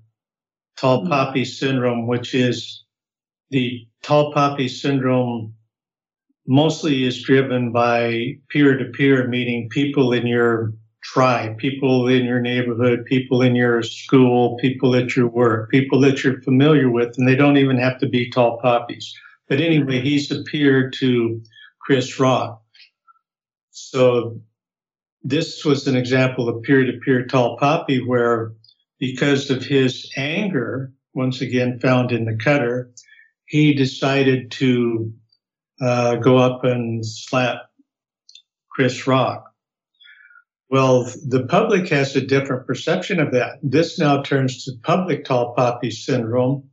tall 0.77 1.01
mm-hmm. 1.01 1.11
poppy 1.11 1.45
syndrome, 1.45 2.07
which 2.07 2.35
is 2.35 2.85
the 3.51 3.87
tall 4.03 4.33
poppy 4.33 4.68
syndrome 4.68 5.55
mostly 6.47 7.05
is 7.05 7.22
driven 7.22 7.72
by 7.72 8.35
peer 8.51 8.77
to 8.77 8.87
peer, 8.87 9.29
meaning 9.29 9.68
people 9.70 10.12
in 10.12 10.27
your 10.27 10.75
tribe, 11.05 11.59
people 11.59 12.09
in 12.09 12.24
your 12.24 12.40
neighborhood, 12.40 13.05
people 13.05 13.42
in 13.42 13.55
your 13.55 13.82
school, 13.82 14.57
people 14.57 14.96
at 14.96 15.14
your 15.14 15.28
work, 15.28 15.70
people 15.70 16.00
that 16.00 16.24
you're 16.24 16.40
familiar 16.40 16.90
with, 16.90 17.16
and 17.18 17.28
they 17.28 17.36
don't 17.36 17.59
even 17.59 17.78
have 17.78 17.98
to 17.98 18.09
be 18.09 18.30
tall 18.30 18.59
poppies. 18.59 19.14
But 19.48 19.61
anyway, 19.61 20.00
he's 20.00 20.30
appeared 20.30 20.94
to 20.94 21.42
Chris 21.78 22.18
Rock. 22.18 22.62
So 23.70 24.40
this 25.22 25.64
was 25.64 25.86
an 25.86 25.96
example 25.96 26.48
of 26.48 26.62
peer-to-peer 26.62 27.26
tall 27.26 27.59
poppy 27.59 28.02
where 28.05 28.55
because 28.98 29.50
of 29.50 29.62
his 29.62 30.11
anger, 30.16 30.92
once 31.12 31.42
again 31.42 31.80
found 31.80 32.12
in 32.12 32.24
the 32.24 32.36
cutter, 32.36 32.90
he 33.46 33.74
decided 33.74 34.50
to 34.52 35.12
uh, 35.82 36.16
go 36.16 36.38
up 36.38 36.64
and 36.64 37.05
slap 37.05 37.70
Chris 38.70 39.07
Rock. 39.07 39.53
Well, 40.70 41.04
the 41.26 41.46
public 41.46 41.88
has 41.90 42.16
a 42.16 42.26
different 42.26 42.66
perception 42.66 43.20
of 43.20 43.32
that. 43.32 43.58
This 43.62 43.98
now 43.98 44.22
turns 44.22 44.64
to 44.64 44.72
public 44.82 45.24
tall 45.24 45.54
poppy 45.54 45.90
syndrome. 45.90 46.70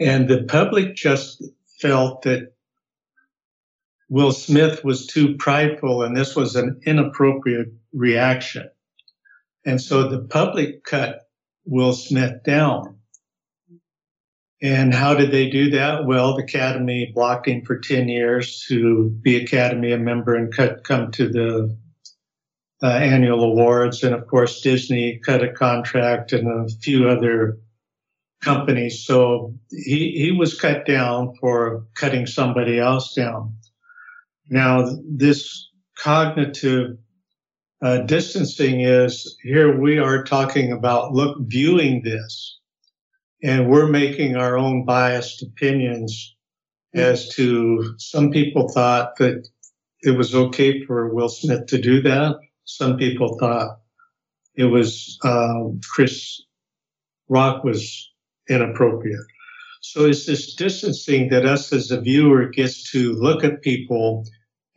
And 0.00 0.28
the 0.28 0.44
public 0.44 0.94
just 0.94 1.44
felt 1.80 2.22
that 2.22 2.52
Will 4.08 4.32
Smith 4.32 4.84
was 4.84 5.06
too 5.06 5.36
prideful 5.36 6.02
and 6.02 6.16
this 6.16 6.36
was 6.36 6.56
an 6.56 6.80
inappropriate 6.86 7.68
reaction. 7.92 8.68
And 9.64 9.80
so 9.80 10.08
the 10.08 10.20
public 10.20 10.84
cut 10.84 11.28
Will 11.64 11.92
Smith 11.92 12.42
down. 12.44 12.98
And 14.62 14.94
how 14.94 15.14
did 15.14 15.32
they 15.32 15.50
do 15.50 15.70
that? 15.70 16.06
Well, 16.06 16.36
the 16.36 16.44
Academy 16.44 17.12
blocked 17.14 17.48
him 17.48 17.62
for 17.62 17.78
10 17.78 18.08
years 18.08 18.64
to 18.68 19.10
be 19.10 19.36
Academy 19.36 19.92
a 19.92 19.98
member 19.98 20.34
and 20.34 20.54
cut, 20.54 20.84
come 20.84 21.10
to 21.12 21.28
the 21.28 21.76
uh, 22.82 22.88
annual 22.88 23.42
awards. 23.42 24.02
And 24.02 24.14
of 24.14 24.26
course, 24.26 24.60
Disney 24.60 25.18
cut 25.24 25.42
a 25.42 25.52
contract 25.52 26.32
and 26.32 26.48
a 26.48 26.68
few 26.80 27.08
other 27.08 27.58
companies. 28.42 29.04
So 29.04 29.54
he, 29.70 30.12
he 30.12 30.32
was 30.32 30.58
cut 30.58 30.86
down 30.86 31.34
for 31.40 31.86
cutting 31.94 32.26
somebody 32.26 32.78
else 32.78 33.14
down. 33.14 33.56
Now, 34.48 34.88
this 35.08 35.68
cognitive 35.98 36.98
uh, 37.82 37.98
distancing 37.98 38.80
is 38.80 39.36
here 39.42 39.78
we 39.80 39.98
are 39.98 40.22
talking 40.22 40.72
about 40.72 41.12
look, 41.12 41.36
viewing 41.40 42.02
this, 42.02 42.58
and 43.42 43.68
we're 43.68 43.88
making 43.88 44.36
our 44.36 44.56
own 44.56 44.84
biased 44.84 45.42
opinions 45.42 46.34
as 46.94 47.28
to 47.30 47.94
some 47.98 48.30
people 48.30 48.68
thought 48.68 49.16
that 49.16 49.46
it 50.02 50.12
was 50.12 50.34
okay 50.34 50.84
for 50.84 51.12
Will 51.12 51.28
Smith 51.28 51.66
to 51.66 51.78
do 51.78 52.00
that 52.02 52.36
some 52.66 52.96
people 52.96 53.38
thought 53.38 53.78
it 54.54 54.64
was 54.64 55.18
um, 55.24 55.80
Chris 55.88 56.42
Rock 57.28 57.64
was 57.64 58.12
inappropriate. 58.48 59.24
So 59.80 60.06
it's 60.06 60.26
this 60.26 60.54
distancing 60.54 61.28
that 61.30 61.46
us 61.46 61.72
as 61.72 61.90
a 61.90 62.00
viewer 62.00 62.48
gets 62.48 62.90
to 62.90 63.12
look 63.12 63.44
at 63.44 63.62
people 63.62 64.24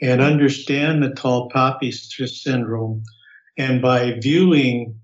and 0.02 0.22
understand 0.22 1.04
the 1.04 1.10
tall 1.10 1.50
poppy 1.50 1.92
syndrome. 1.92 3.04
And 3.58 3.82
by 3.82 4.18
viewing 4.22 5.00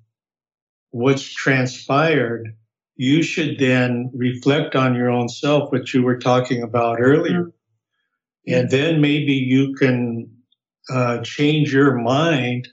what's 0.91 1.23
transpired, 1.23 2.55
you 2.95 3.23
should 3.23 3.59
then 3.59 4.11
reflect 4.13 4.75
on 4.75 4.95
your 4.95 5.09
own 5.09 5.27
self, 5.27 5.71
which 5.71 5.93
you 5.93 6.03
were 6.03 6.19
talking 6.19 6.63
about 6.63 7.01
earlier. 7.01 7.43
Mm-hmm. 7.43 8.53
And 8.53 8.69
then 8.69 9.01
maybe 9.01 9.33
you 9.33 9.73
can 9.75 10.29
uh, 10.89 11.21
change 11.21 11.73
your 11.73 11.95
mind 11.95 12.67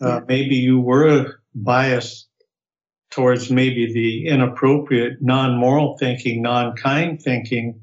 uh, 0.00 0.20
maybe 0.26 0.56
you 0.56 0.80
were 0.80 1.40
biased 1.54 2.28
towards 3.10 3.50
maybe 3.50 3.92
the 3.92 4.28
inappropriate, 4.28 5.18
non-moral 5.20 5.96
thinking, 5.98 6.42
non-kind 6.42 7.20
thinking, 7.20 7.80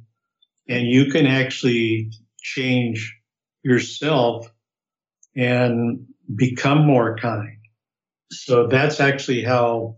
and 0.69 0.87
you 0.87 1.11
can 1.11 1.25
actually 1.25 2.11
change 2.39 3.17
yourself 3.63 4.51
and 5.35 6.05
become 6.35 6.85
more 6.85 7.17
kind. 7.17 7.57
So 8.31 8.67
that's 8.67 8.99
actually 8.99 9.43
how 9.43 9.97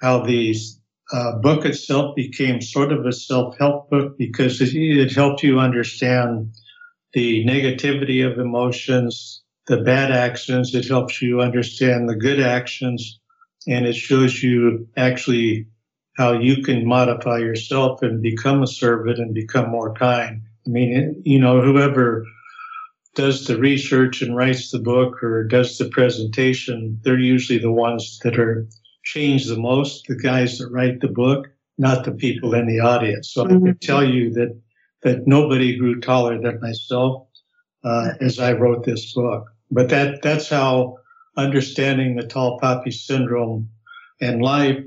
how 0.00 0.24
the 0.24 0.54
uh, 1.12 1.38
book 1.38 1.64
itself 1.64 2.16
became 2.16 2.60
sort 2.60 2.92
of 2.92 3.06
a 3.06 3.12
self-help 3.12 3.90
book 3.90 4.18
because 4.18 4.60
it, 4.60 4.74
it 4.74 5.12
helped 5.12 5.42
you 5.42 5.58
understand 5.58 6.52
the 7.12 7.44
negativity 7.44 8.28
of 8.28 8.38
emotions, 8.38 9.43
the 9.66 9.78
bad 9.78 10.10
actions. 10.10 10.74
It 10.74 10.88
helps 10.88 11.22
you 11.22 11.40
understand 11.40 12.08
the 12.08 12.16
good 12.16 12.40
actions 12.40 13.18
and 13.66 13.86
it 13.86 13.94
shows 13.94 14.42
you 14.42 14.88
actually 14.96 15.66
how 16.16 16.32
you 16.32 16.62
can 16.62 16.86
modify 16.86 17.38
yourself 17.38 18.02
and 18.02 18.22
become 18.22 18.62
a 18.62 18.66
servant 18.66 19.18
and 19.18 19.34
become 19.34 19.70
more 19.70 19.94
kind. 19.94 20.42
I 20.66 20.70
mean, 20.70 21.22
you 21.24 21.40
know, 21.40 21.60
whoever 21.60 22.24
does 23.14 23.46
the 23.46 23.58
research 23.58 24.22
and 24.22 24.36
writes 24.36 24.70
the 24.70 24.78
book 24.78 25.22
or 25.22 25.44
does 25.44 25.78
the 25.78 25.88
presentation, 25.88 27.00
they're 27.02 27.18
usually 27.18 27.58
the 27.58 27.72
ones 27.72 28.18
that 28.22 28.38
are 28.38 28.66
changed 29.02 29.48
the 29.48 29.58
most, 29.58 30.06
the 30.08 30.16
guys 30.16 30.58
that 30.58 30.70
write 30.70 31.00
the 31.00 31.08
book, 31.08 31.48
not 31.78 32.04
the 32.04 32.12
people 32.12 32.54
in 32.54 32.66
the 32.66 32.80
audience. 32.80 33.32
So 33.32 33.44
mm-hmm. 33.44 33.56
I 33.56 33.70
can 33.70 33.78
tell 33.78 34.04
you 34.04 34.32
that 34.34 34.60
that 35.02 35.26
nobody 35.26 35.76
grew 35.76 36.00
taller 36.00 36.40
than 36.40 36.60
myself 36.60 37.26
uh, 37.84 38.12
as 38.20 38.38
I 38.38 38.52
wrote 38.52 38.84
this 38.84 39.12
book. 39.12 39.53
But 39.74 39.88
that 39.90 40.22
that's 40.22 40.48
how 40.48 40.98
understanding 41.36 42.16
the 42.16 42.26
tall 42.26 42.58
poppy 42.60 42.92
syndrome 42.92 43.68
and 44.20 44.40
life 44.40 44.84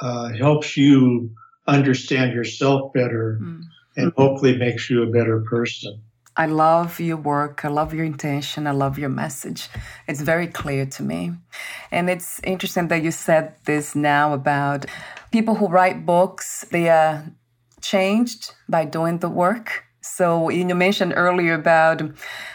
uh, 0.00 0.28
helps 0.32 0.76
you 0.76 1.30
understand 1.66 2.32
yourself 2.32 2.92
better 2.92 3.38
mm. 3.42 3.62
and 3.96 4.12
hopefully 4.16 4.56
makes 4.56 4.88
you 4.88 5.02
a 5.02 5.06
better 5.10 5.40
person. 5.40 6.00
I 6.36 6.46
love 6.46 7.00
your 7.00 7.16
work. 7.16 7.64
I 7.64 7.68
love 7.68 7.92
your 7.92 8.04
intention. 8.04 8.66
I 8.66 8.70
love 8.70 8.98
your 8.98 9.08
message. 9.08 9.68
It's 10.06 10.20
very 10.22 10.46
clear 10.46 10.86
to 10.86 11.02
me. 11.02 11.32
And 11.90 12.08
it's 12.08 12.40
interesting 12.44 12.88
that 12.88 13.02
you 13.02 13.10
said 13.10 13.56
this 13.64 13.94
now 13.94 14.32
about 14.32 14.86
people 15.32 15.56
who 15.56 15.66
write 15.66 16.06
books, 16.06 16.64
they 16.70 16.88
are 16.88 17.24
changed 17.82 18.54
by 18.68 18.84
doing 18.84 19.18
the 19.18 19.28
work. 19.28 19.84
So 20.02 20.48
you 20.48 20.74
mentioned 20.74 21.14
earlier 21.16 21.54
about 21.54 22.02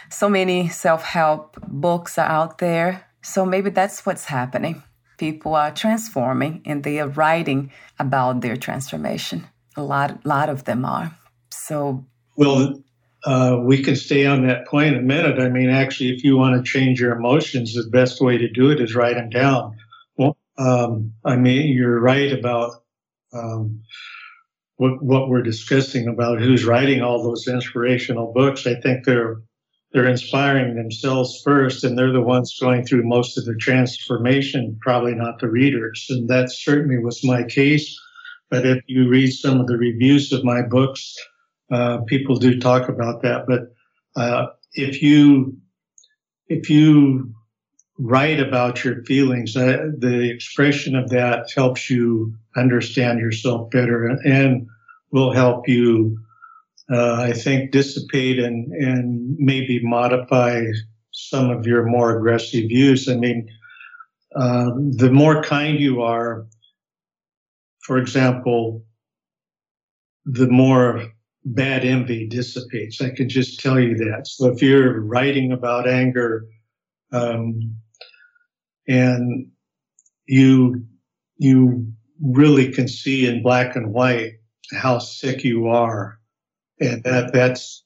so 0.09 0.29
many 0.29 0.69
self-help 0.69 1.57
books 1.67 2.17
are 2.17 2.27
out 2.27 2.57
there. 2.59 3.05
So 3.21 3.45
maybe 3.45 3.69
that's 3.69 4.05
what's 4.05 4.25
happening. 4.25 4.83
People 5.17 5.55
are 5.55 5.71
transforming 5.71 6.61
and 6.65 6.83
they 6.83 6.99
are 6.99 7.07
writing 7.07 7.71
about 7.99 8.41
their 8.41 8.57
transformation. 8.57 9.47
A 9.77 9.83
lot, 9.83 10.25
lot 10.25 10.49
of 10.49 10.65
them 10.65 10.85
are. 10.85 11.15
So 11.49 12.05
well, 12.37 12.83
uh, 13.25 13.59
we 13.63 13.81
can 13.81 13.95
stay 13.95 14.25
on 14.25 14.45
that 14.45 14.67
point 14.67 14.95
a 14.95 15.01
minute. 15.01 15.39
I 15.39 15.49
mean, 15.49 15.69
actually, 15.69 16.09
if 16.09 16.23
you 16.23 16.37
want 16.37 16.63
to 16.63 16.71
change 16.71 16.99
your 16.99 17.15
emotions, 17.15 17.73
the 17.73 17.89
best 17.89 18.21
way 18.21 18.37
to 18.37 18.49
do 18.49 18.69
it 18.69 18.79
is 18.79 18.93
write 18.93 19.15
them 19.15 19.29
down. 19.29 19.77
Well, 20.17 20.37
um, 20.57 21.13
I 21.23 21.35
mean, 21.35 21.73
you're 21.73 21.99
right 21.99 22.31
about 22.31 22.83
um, 23.33 23.81
what 24.77 25.01
what 25.01 25.29
we're 25.29 25.41
discussing 25.41 26.07
about 26.07 26.39
who's 26.39 26.65
writing 26.65 27.01
all 27.01 27.23
those 27.23 27.47
inspirational 27.47 28.31
books. 28.33 28.67
I 28.67 28.75
think 28.75 29.05
they're 29.05 29.41
they're 29.95 30.09
inspiring 30.09 30.75
themselves 30.75 31.41
first, 31.41 31.85
and 31.85 31.97
they're 31.97 32.11
the 32.11 32.19
ones 32.19 32.57
going 32.59 32.85
through 32.85 33.07
most 33.07 33.37
of 33.37 33.45
the 33.45 33.55
transformation, 33.55 34.77
probably 34.81 35.15
not 35.15 35.39
the 35.39 35.47
readers. 35.47 36.05
And 36.09 36.27
that 36.27 36.51
certainly 36.51 36.97
was 36.99 37.23
my 37.23 37.43
case. 37.43 37.97
But 38.49 38.65
if 38.65 38.83
you 38.87 39.07
read 39.07 39.31
some 39.31 39.61
of 39.61 39.67
the 39.67 39.77
reviews 39.77 40.33
of 40.33 40.43
my 40.43 40.63
books, 40.63 41.15
uh, 41.71 41.99
people 42.07 42.35
do 42.35 42.59
talk 42.59 42.89
about 42.89 43.21
that, 43.21 43.45
but 43.47 43.73
uh, 44.21 44.47
if 44.73 45.01
you 45.01 45.57
if 46.49 46.69
you 46.69 47.33
write 47.97 48.41
about 48.41 48.83
your 48.83 49.01
feelings, 49.05 49.55
uh, 49.55 49.87
the 49.97 50.29
expression 50.29 50.97
of 50.97 51.09
that 51.09 51.49
helps 51.55 51.89
you 51.89 52.35
understand 52.57 53.19
yourself 53.19 53.71
better 53.71 54.05
and 54.25 54.67
will 55.11 55.31
help 55.31 55.69
you, 55.69 56.19
uh, 56.91 57.15
I 57.15 57.33
think, 57.33 57.71
dissipate 57.71 58.39
and 58.39 58.71
and 58.73 59.35
maybe 59.39 59.79
modify 59.83 60.63
some 61.11 61.49
of 61.49 61.65
your 61.65 61.85
more 61.85 62.17
aggressive 62.17 62.67
views. 62.67 63.07
I 63.09 63.15
mean, 63.15 63.49
uh, 64.35 64.71
the 64.91 65.11
more 65.11 65.41
kind 65.41 65.79
you 65.79 66.01
are, 66.01 66.45
for 67.83 67.97
example, 67.97 68.83
the 70.25 70.47
more 70.47 71.05
bad 71.45 71.85
envy 71.85 72.27
dissipates. 72.27 73.01
I 73.01 73.11
can 73.11 73.29
just 73.29 73.59
tell 73.59 73.79
you 73.79 73.95
that. 73.95 74.27
So 74.27 74.47
if 74.47 74.61
you're 74.61 74.99
writing 75.01 75.51
about 75.51 75.87
anger, 75.87 76.45
um, 77.11 77.75
and 78.87 79.47
you 80.27 80.85
you 81.37 81.91
really 82.21 82.71
can 82.71 82.87
see 82.87 83.27
in 83.27 83.43
black 83.43 83.75
and 83.75 83.93
white 83.93 84.33
how 84.73 84.99
sick 84.99 85.43
you 85.43 85.67
are, 85.67 86.19
and 86.79 87.03
that 87.03 87.33
that's 87.33 87.83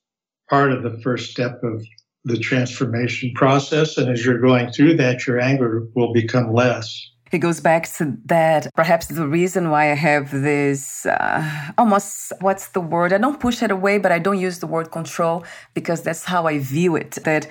part 0.50 0.72
of 0.72 0.84
the 0.84 1.00
first 1.02 1.32
step 1.32 1.62
of 1.64 1.86
the 2.26 2.38
transformation 2.38 3.32
process. 3.36 3.98
And 3.98 4.10
as 4.10 4.26
you're 4.26 4.40
going 4.40 4.72
through 4.72 4.98
that, 4.98 5.26
your 5.26 5.40
anger 5.40 5.88
will 5.96 6.12
become 6.14 6.54
less 6.54 7.10
it 7.32 7.40
goes 7.40 7.60
back 7.60 7.88
to 7.98 8.18
that 8.26 8.74
perhaps 8.76 9.08
the 9.08 9.28
reason 9.28 9.70
why 9.70 9.92
I 9.92 9.96
have 9.96 10.32
this 10.32 11.06
uh, 11.06 11.72
almost 11.78 12.34
what's 12.42 12.70
the 12.70 12.82
word? 12.82 13.14
I 13.14 13.18
don't 13.18 13.40
push 13.40 13.62
it 13.62 13.72
away, 13.72 13.98
but 14.00 14.12
I 14.12 14.20
don't 14.20 14.40
use 14.40 14.60
the 14.60 14.68
word 14.68 14.92
control 14.92 15.44
because 15.74 16.02
that's 16.02 16.24
how 16.24 16.48
I 16.48 16.60
view 16.60 16.96
it. 16.96 17.12
That 17.24 17.48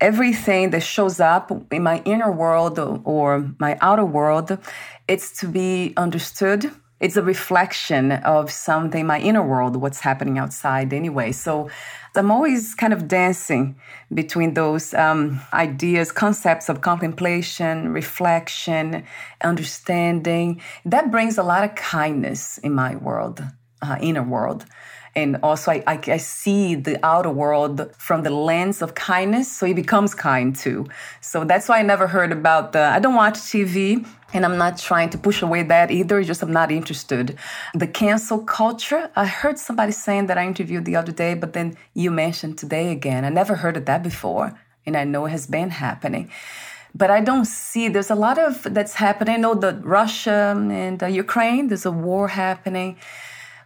everything 0.00 0.70
that 0.70 0.82
shows 0.82 1.20
up 1.20 1.50
in 1.72 1.82
my 1.82 2.02
inner 2.04 2.30
world 2.30 2.78
or 3.04 3.54
my 3.58 3.78
outer 3.80 4.04
world, 4.04 4.58
it's 5.08 5.38
to 5.40 5.48
be 5.48 5.94
understood 5.96 6.70
it's 6.98 7.16
a 7.16 7.22
reflection 7.22 8.12
of 8.12 8.50
something 8.50 9.06
my 9.06 9.20
inner 9.20 9.42
world 9.42 9.76
what's 9.76 10.00
happening 10.00 10.38
outside 10.38 10.92
anyway. 10.92 11.32
So 11.32 11.68
i'm 12.14 12.30
always 12.30 12.74
kind 12.74 12.94
of 12.94 13.08
dancing 13.08 13.76
between 14.14 14.54
those 14.54 14.94
um, 14.94 15.38
ideas 15.52 16.10
concepts 16.10 16.70
of 16.70 16.80
contemplation 16.80 17.92
reflection 17.92 19.04
understanding. 19.42 20.62
That 20.84 21.10
brings 21.10 21.36
a 21.36 21.42
lot 21.42 21.64
of 21.64 21.74
kindness 21.74 22.58
in 22.58 22.72
my 22.72 22.96
world 22.96 23.44
uh, 23.82 23.98
inner 24.00 24.22
world 24.22 24.64
and 25.16 25.38
also 25.42 25.72
I, 25.72 25.82
I, 25.86 26.00
I, 26.06 26.16
see 26.18 26.74
the 26.74 27.04
outer 27.04 27.30
world 27.30 27.90
from 27.96 28.22
the 28.22 28.30
lens 28.30 28.82
of 28.82 28.94
kindness 28.94 29.50
so 29.50 29.64
he 29.64 29.72
becomes 29.72 30.14
kind 30.14 30.54
too. 30.54 30.86
So 31.22 31.44
that's 31.44 31.68
why 31.68 31.78
i 31.80 31.82
never 31.82 32.06
heard 32.06 32.30
about 32.30 32.72
the 32.72 32.82
i 32.96 32.98
don't 32.98 33.14
watch 33.14 33.38
tv 33.50 34.06
and 34.34 34.44
i'm 34.44 34.58
not 34.58 34.78
trying 34.78 35.10
to 35.10 35.18
push 35.18 35.40
away 35.42 35.62
that 35.62 35.90
either 35.90 36.22
just 36.22 36.42
i'm 36.42 36.52
not 36.52 36.70
interested. 36.70 37.36
The 37.74 37.88
cancel 37.88 38.38
culture 38.40 39.10
i 39.16 39.26
heard 39.26 39.58
somebody 39.58 39.92
saying 39.92 40.26
that 40.26 40.38
i 40.38 40.44
interviewed 40.46 40.84
the 40.84 40.96
other 40.96 41.12
day 41.12 41.32
but 41.34 41.54
then 41.54 41.76
you 41.94 42.10
mentioned 42.10 42.58
today 42.58 42.92
again. 42.92 43.24
I 43.24 43.30
never 43.30 43.56
heard 43.56 43.76
of 43.78 43.86
that 43.86 44.02
before 44.02 44.52
and 44.84 44.96
i 44.96 45.04
know 45.04 45.24
it 45.26 45.30
has 45.30 45.46
been 45.46 45.70
happening. 45.70 46.30
But 46.94 47.10
I 47.10 47.20
don't 47.20 47.44
see 47.44 47.88
there's 47.88 48.10
a 48.10 48.14
lot 48.14 48.38
of 48.38 48.66
that's 48.76 48.94
happening. 48.94 49.34
I 49.34 49.38
know 49.38 49.54
that 49.54 49.84
Russia 49.84 50.54
and 50.56 51.02
Ukraine, 51.14 51.68
there's 51.68 51.84
a 51.84 51.90
war 51.90 52.28
happening 52.28 52.96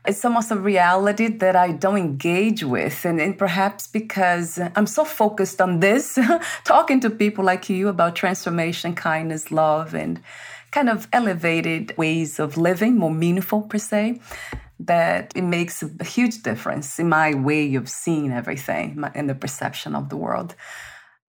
it's 0.07 0.25
almost 0.25 0.51
a 0.51 0.57
reality 0.57 1.29
that 1.29 1.57
I 1.57 1.73
don't 1.73 1.99
engage 1.99 2.65
with. 2.65 3.05
And, 3.05 3.21
and, 3.21 3.37
perhaps 3.37 3.87
because 3.87 4.59
I'm 4.77 4.87
so 4.87 5.05
focused 5.05 5.61
on 5.61 5.81
this, 5.81 6.19
talking 6.65 7.01
to 7.01 7.11
people 7.11 7.45
like 7.45 7.69
you 7.69 7.89
about 7.89 8.17
transformation, 8.17 8.95
kindness, 8.95 9.51
love, 9.51 9.95
and 9.95 10.21
kind 10.71 10.89
of 10.89 11.09
elevated 11.13 11.97
ways 11.97 12.39
of 12.39 12.57
living, 12.57 12.97
more 12.97 13.13
meaningful 13.13 13.63
per 13.63 13.79
se, 13.79 14.21
that 14.79 15.33
it 15.37 15.43
makes 15.43 15.83
a 15.83 16.05
huge 16.05 16.43
difference 16.43 16.99
in 16.99 17.09
my 17.09 17.35
way 17.35 17.75
of 17.75 17.89
seeing 17.89 18.33
everything 18.33 19.03
and 19.15 19.29
the 19.29 19.35
perception 19.35 19.95
of 19.95 20.09
the 20.09 20.17
world. 20.17 20.55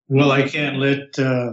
Well, 0.07 0.31
I 0.31 0.47
can't 0.47 0.77
let. 0.77 1.17
Uh, 1.17 1.51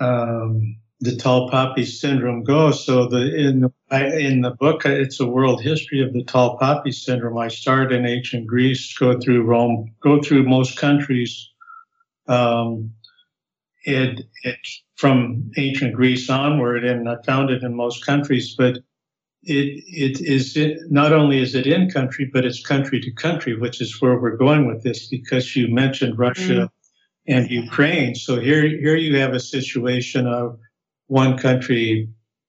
um 0.00 0.81
the 1.02 1.16
tall 1.16 1.50
poppy 1.50 1.84
syndrome 1.84 2.44
goes. 2.44 2.86
So 2.86 3.08
the 3.08 3.34
in 3.34 3.60
the 3.60 3.72
in 4.18 4.40
the 4.40 4.52
book, 4.52 4.86
it's 4.86 5.18
a 5.18 5.26
world 5.26 5.60
history 5.60 6.00
of 6.00 6.12
the 6.12 6.22
tall 6.22 6.56
poppy 6.58 6.92
syndrome. 6.92 7.36
I 7.36 7.48
start 7.48 7.92
in 7.92 8.06
ancient 8.06 8.46
Greece, 8.46 8.96
go 8.96 9.18
through 9.18 9.42
Rome, 9.42 9.92
go 10.00 10.22
through 10.22 10.44
most 10.44 10.78
countries. 10.78 11.50
Um, 12.28 12.92
it 13.84 14.20
it 14.44 14.58
from 14.94 15.50
ancient 15.56 15.94
Greece 15.94 16.30
onward, 16.30 16.84
and 16.84 17.08
I 17.08 17.16
found 17.26 17.50
it 17.50 17.64
in 17.64 17.74
most 17.74 18.06
countries. 18.06 18.54
But 18.56 18.76
it 19.42 19.82
it 19.88 20.20
is 20.20 20.56
it, 20.56 20.78
not 20.88 21.12
only 21.12 21.42
is 21.42 21.56
it 21.56 21.66
in 21.66 21.90
country, 21.90 22.30
but 22.32 22.44
it's 22.44 22.64
country 22.64 23.00
to 23.00 23.10
country, 23.10 23.58
which 23.58 23.80
is 23.80 24.00
where 24.00 24.20
we're 24.20 24.36
going 24.36 24.68
with 24.68 24.84
this. 24.84 25.08
Because 25.08 25.56
you 25.56 25.66
mentioned 25.66 26.16
Russia. 26.16 26.52
Mm. 26.52 26.70
And 27.28 27.48
Ukraine. 27.48 28.16
So 28.16 28.40
here, 28.40 28.66
here 28.66 28.96
you 28.96 29.16
have 29.18 29.32
a 29.32 29.38
situation 29.38 30.26
of 30.26 30.58
one 31.12 31.36
country 31.36 32.08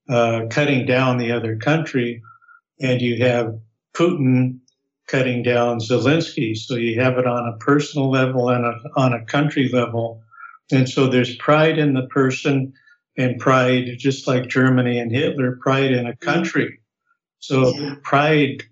uh, 0.09 0.43
cutting 0.49 0.85
down 0.85 1.17
the 1.17 1.33
other 1.33 1.57
country, 1.57 2.21
and 2.79 3.01
you 3.01 3.21
have 3.25 3.59
Putin 3.93 4.59
cutting 5.09 5.43
down 5.43 5.79
Zelensky. 5.79 6.57
So 6.57 6.75
you 6.75 7.01
have 7.01 7.17
it 7.17 7.27
on 7.27 7.45
a 7.45 7.57
personal 7.57 8.09
level 8.09 8.49
and 8.49 8.65
a, 8.65 8.75
on 8.95 9.11
a 9.11 9.25
country 9.25 9.67
level. 9.67 10.21
And 10.71 10.87
so 10.87 11.07
there's 11.07 11.35
pride 11.35 11.77
in 11.77 11.93
the 11.93 12.07
person 12.07 12.71
and 13.17 13.37
pride, 13.37 13.97
just 13.97 14.27
like 14.27 14.47
Germany 14.47 14.97
and 14.97 15.11
Hitler, 15.11 15.59
pride 15.61 15.91
in 15.91 16.07
a 16.07 16.15
country. 16.15 16.79
So 17.39 17.77
yeah. 17.77 17.95
pride 18.01 18.63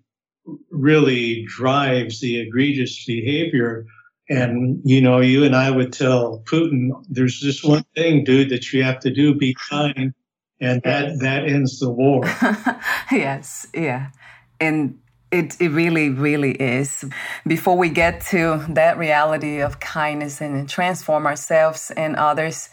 really 0.69 1.45
drives 1.47 2.21
the 2.21 2.39
egregious 2.39 3.03
behavior 3.03 3.85
and, 4.29 4.81
you 4.83 5.01
know, 5.01 5.19
you 5.19 5.43
and 5.43 5.55
I 5.55 5.71
would 5.71 5.91
tell 5.91 6.41
Putin, 6.45 6.91
there's 7.09 7.39
just 7.39 7.65
one 7.65 7.83
thing, 7.95 8.23
dude, 8.23 8.49
that 8.49 8.71
you 8.71 8.83
have 8.83 8.99
to 8.99 9.11
do 9.11 9.35
be 9.35 9.55
kind. 9.69 10.13
And 10.59 10.81
that, 10.83 11.19
that 11.19 11.45
ends 11.47 11.79
the 11.79 11.89
war. 11.89 12.23
yes, 13.11 13.67
yeah. 13.73 14.11
And 14.59 14.99
it, 15.31 15.59
it 15.59 15.69
really, 15.69 16.09
really 16.09 16.51
is. 16.51 17.03
Before 17.47 17.77
we 17.77 17.89
get 17.89 18.21
to 18.27 18.63
that 18.69 18.97
reality 18.97 19.59
of 19.59 19.79
kindness 19.79 20.39
and 20.39 20.69
transform 20.69 21.25
ourselves 21.25 21.91
and 21.97 22.15
others, 22.15 22.69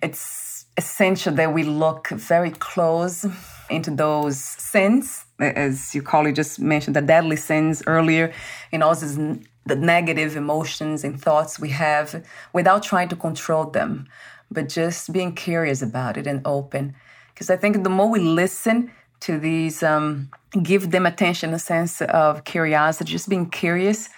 it's 0.00 0.66
essential 0.76 1.34
that 1.34 1.52
we 1.52 1.64
look 1.64 2.08
very 2.08 2.52
close 2.52 3.26
into 3.68 3.90
those 3.90 4.38
sins, 4.38 5.24
as 5.40 5.94
you 5.94 6.02
call 6.02 6.26
it, 6.26 6.32
just 6.32 6.60
mentioned 6.60 6.94
the 6.96 7.02
deadly 7.02 7.36
sins 7.36 7.82
earlier, 7.86 8.32
and 8.72 8.82
also 8.82 9.38
the 9.68 9.76
negative 9.76 10.36
emotions 10.36 11.04
and 11.04 11.20
thoughts 11.20 11.58
we 11.58 11.70
have 11.70 12.24
without 12.52 12.82
trying 12.82 13.08
to 13.08 13.16
control 13.16 13.64
them, 13.66 14.08
but 14.50 14.68
just 14.68 15.12
being 15.12 15.34
curious 15.34 15.82
about 15.82 16.16
it 16.16 16.26
and 16.26 16.40
open. 16.44 16.94
Because 17.32 17.50
I 17.50 17.56
think 17.56 17.82
the 17.84 17.90
more 17.90 18.10
we 18.10 18.20
listen 18.20 18.90
to 19.20 19.38
these, 19.38 19.82
um, 19.82 20.30
give 20.62 20.90
them 20.90 21.06
attention, 21.06 21.54
a 21.54 21.58
sense 21.58 22.00
of 22.02 22.44
curiosity, 22.44 23.12
just 23.12 23.28
being 23.28 23.50
curious, 23.50 24.08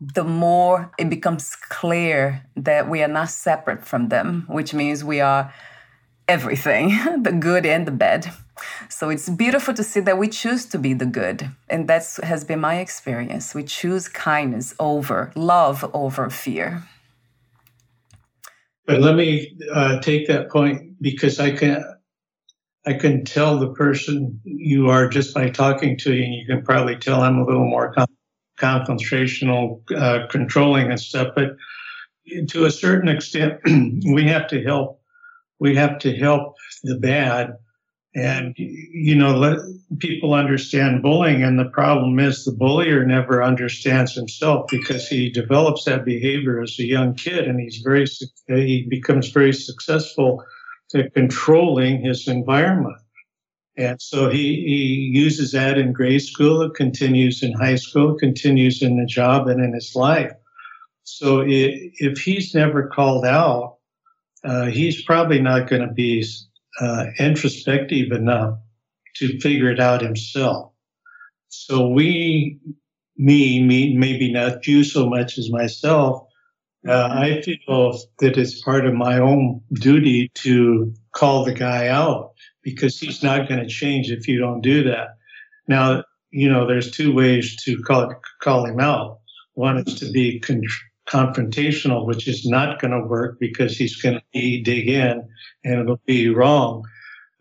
the 0.00 0.24
more 0.24 0.90
it 0.98 1.10
becomes 1.10 1.56
clear 1.56 2.42
that 2.56 2.88
we 2.88 3.02
are 3.02 3.08
not 3.08 3.30
separate 3.30 3.84
from 3.84 4.08
them, 4.08 4.44
which 4.48 4.72
means 4.72 5.04
we 5.04 5.20
are 5.20 5.52
everything 6.28 6.88
the 7.22 7.32
good 7.32 7.66
and 7.66 7.86
the 7.86 7.90
bad. 7.90 8.30
So 8.88 9.08
it's 9.10 9.28
beautiful 9.28 9.74
to 9.74 9.82
see 9.82 10.00
that 10.00 10.18
we 10.18 10.28
choose 10.28 10.66
to 10.66 10.78
be 10.78 10.94
the 10.94 11.06
good. 11.06 11.50
And 11.68 11.88
that 11.88 12.04
has 12.22 12.44
been 12.44 12.60
my 12.60 12.78
experience. 12.78 13.54
We 13.54 13.64
choose 13.64 14.08
kindness 14.08 14.74
over 14.78 15.32
love 15.34 15.88
over 15.94 16.30
fear. 16.30 16.84
But 18.86 19.00
let 19.00 19.16
me 19.16 19.54
uh, 19.72 20.00
take 20.00 20.28
that 20.28 20.50
point 20.50 21.00
because 21.00 21.38
I 21.38 21.50
can 21.50 21.84
I 22.86 22.94
can 22.94 23.24
tell 23.24 23.58
the 23.58 23.72
person 23.74 24.40
you 24.44 24.88
are 24.88 25.08
just 25.08 25.34
by 25.34 25.50
talking 25.50 25.98
to 25.98 26.14
you, 26.14 26.24
and 26.24 26.34
you 26.34 26.46
can 26.46 26.64
probably 26.64 26.96
tell 26.96 27.20
I'm 27.20 27.38
a 27.38 27.44
little 27.44 27.66
more 27.66 27.92
con- 27.92 28.06
confrontational, 28.58 29.82
uh, 29.94 30.26
controlling 30.28 30.90
and 30.90 30.98
stuff. 30.98 31.34
But 31.36 31.56
to 32.48 32.64
a 32.64 32.70
certain 32.70 33.08
extent, 33.08 33.60
we 33.66 34.24
have 34.28 34.48
to 34.48 34.62
help. 34.62 35.02
We 35.60 35.74
have 35.74 35.98
to 35.98 36.16
help 36.16 36.54
the 36.82 36.96
bad 36.98 37.58
and 38.14 38.54
you 38.56 39.14
know 39.14 39.36
let 39.36 39.58
people 39.98 40.34
understand 40.34 41.02
bullying 41.02 41.42
and 41.42 41.58
the 41.58 41.68
problem 41.70 42.18
is 42.18 42.44
the 42.44 42.52
bullier 42.52 43.04
never 43.04 43.42
understands 43.42 44.14
himself 44.14 44.66
because 44.70 45.06
he 45.08 45.30
develops 45.30 45.84
that 45.84 46.04
behavior 46.04 46.60
as 46.60 46.78
a 46.78 46.84
young 46.84 47.14
kid 47.14 47.46
and 47.46 47.60
he's 47.60 47.82
very 47.84 48.06
he 48.46 48.86
becomes 48.88 49.28
very 49.28 49.52
successful 49.52 50.42
at 50.94 51.12
controlling 51.14 52.00
his 52.00 52.28
environment. 52.28 52.96
And 53.76 54.00
so 54.00 54.28
he, 54.28 54.64
he 54.66 55.10
uses 55.12 55.52
that 55.52 55.78
in 55.78 55.92
grade 55.92 56.22
school 56.22 56.62
it 56.62 56.74
continues 56.74 57.42
in 57.42 57.52
high 57.52 57.76
school 57.76 58.16
continues 58.16 58.82
in 58.82 58.98
the 58.98 59.06
job 59.06 59.46
and 59.48 59.62
in 59.62 59.72
his 59.72 59.94
life. 59.94 60.32
So 61.04 61.44
if 61.46 62.18
he's 62.18 62.54
never 62.54 62.88
called 62.88 63.24
out 63.24 63.76
uh, 64.44 64.66
he's 64.66 65.02
probably 65.02 65.40
not 65.40 65.68
going 65.68 65.82
to 65.82 65.92
be 65.92 66.24
uh, 66.80 67.06
introspective 67.18 68.12
enough 68.12 68.58
to 69.16 69.38
figure 69.40 69.70
it 69.70 69.80
out 69.80 70.00
himself. 70.02 70.72
So 71.48 71.88
we, 71.88 72.58
me, 73.16 73.62
me, 73.62 73.96
maybe 73.96 74.32
not 74.32 74.66
you 74.66 74.84
so 74.84 75.08
much 75.08 75.38
as 75.38 75.50
myself, 75.50 76.28
uh, 76.86 77.08
I 77.10 77.42
feel 77.42 77.98
that 78.20 78.36
it's 78.36 78.62
part 78.62 78.86
of 78.86 78.94
my 78.94 79.18
own 79.18 79.60
duty 79.72 80.30
to 80.34 80.94
call 81.12 81.44
the 81.44 81.52
guy 81.52 81.88
out 81.88 82.32
because 82.62 82.98
he's 82.98 83.22
not 83.22 83.48
going 83.48 83.60
to 83.60 83.68
change 83.68 84.10
if 84.10 84.28
you 84.28 84.38
don't 84.38 84.60
do 84.60 84.84
that. 84.84 85.16
Now, 85.66 86.04
you 86.30 86.48
know, 86.48 86.66
there's 86.66 86.90
two 86.90 87.12
ways 87.12 87.56
to 87.64 87.82
call, 87.82 88.14
call 88.40 88.66
him 88.66 88.78
out. 88.78 89.20
One 89.54 89.78
is 89.78 89.98
to 90.00 90.10
be 90.12 90.38
con- 90.38 90.62
confrontational, 91.10 92.06
which 92.06 92.28
is 92.28 92.46
not 92.46 92.80
going 92.80 92.90
to 92.90 93.06
work 93.06 93.38
because 93.40 93.76
he's 93.76 93.96
going 93.96 94.20
to 94.34 94.62
dig 94.62 94.88
in 94.88 95.28
and 95.64 95.80
it'll 95.80 96.00
be 96.06 96.28
wrong. 96.28 96.84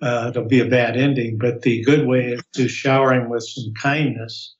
Uh, 0.01 0.27
it'll 0.29 0.47
be 0.47 0.59
a 0.59 0.65
bad 0.65 0.95
ending. 0.95 1.37
But 1.37 1.63
the 1.63 1.83
good 1.83 2.07
way 2.07 2.33
is 2.33 2.41
to 2.55 2.67
shower 2.67 3.13
him 3.13 3.29
with 3.29 3.43
some 3.43 3.73
kindness, 3.81 4.55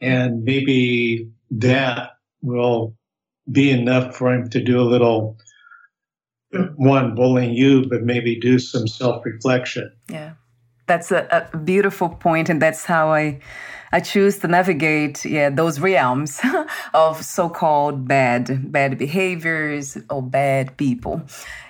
and 0.00 0.44
maybe 0.44 1.30
that 1.50 2.10
will 2.42 2.94
be 3.50 3.70
enough 3.70 4.14
for 4.14 4.34
him 4.34 4.50
to 4.50 4.62
do 4.62 4.78
a 4.78 4.82
little 4.82 5.38
one 6.76 7.14
bullying 7.14 7.54
you, 7.54 7.86
but 7.88 8.02
maybe 8.02 8.38
do 8.38 8.58
some 8.58 8.86
self 8.86 9.24
reflection. 9.24 9.90
Yeah, 10.10 10.32
that's 10.86 11.10
a, 11.10 11.48
a 11.52 11.56
beautiful 11.56 12.10
point, 12.10 12.48
and 12.48 12.60
that's 12.60 12.84
how 12.84 13.08
I 13.08 13.40
I 13.92 14.00
choose 14.00 14.38
to 14.38 14.48
navigate 14.48 15.24
yeah 15.24 15.50
those 15.50 15.80
realms 15.80 16.40
of 16.94 17.22
so-called 17.24 18.08
bad 18.08 18.72
bad 18.72 18.98
behaviors 18.98 19.98
or 20.10 20.22
bad 20.22 20.76
people. 20.76 21.22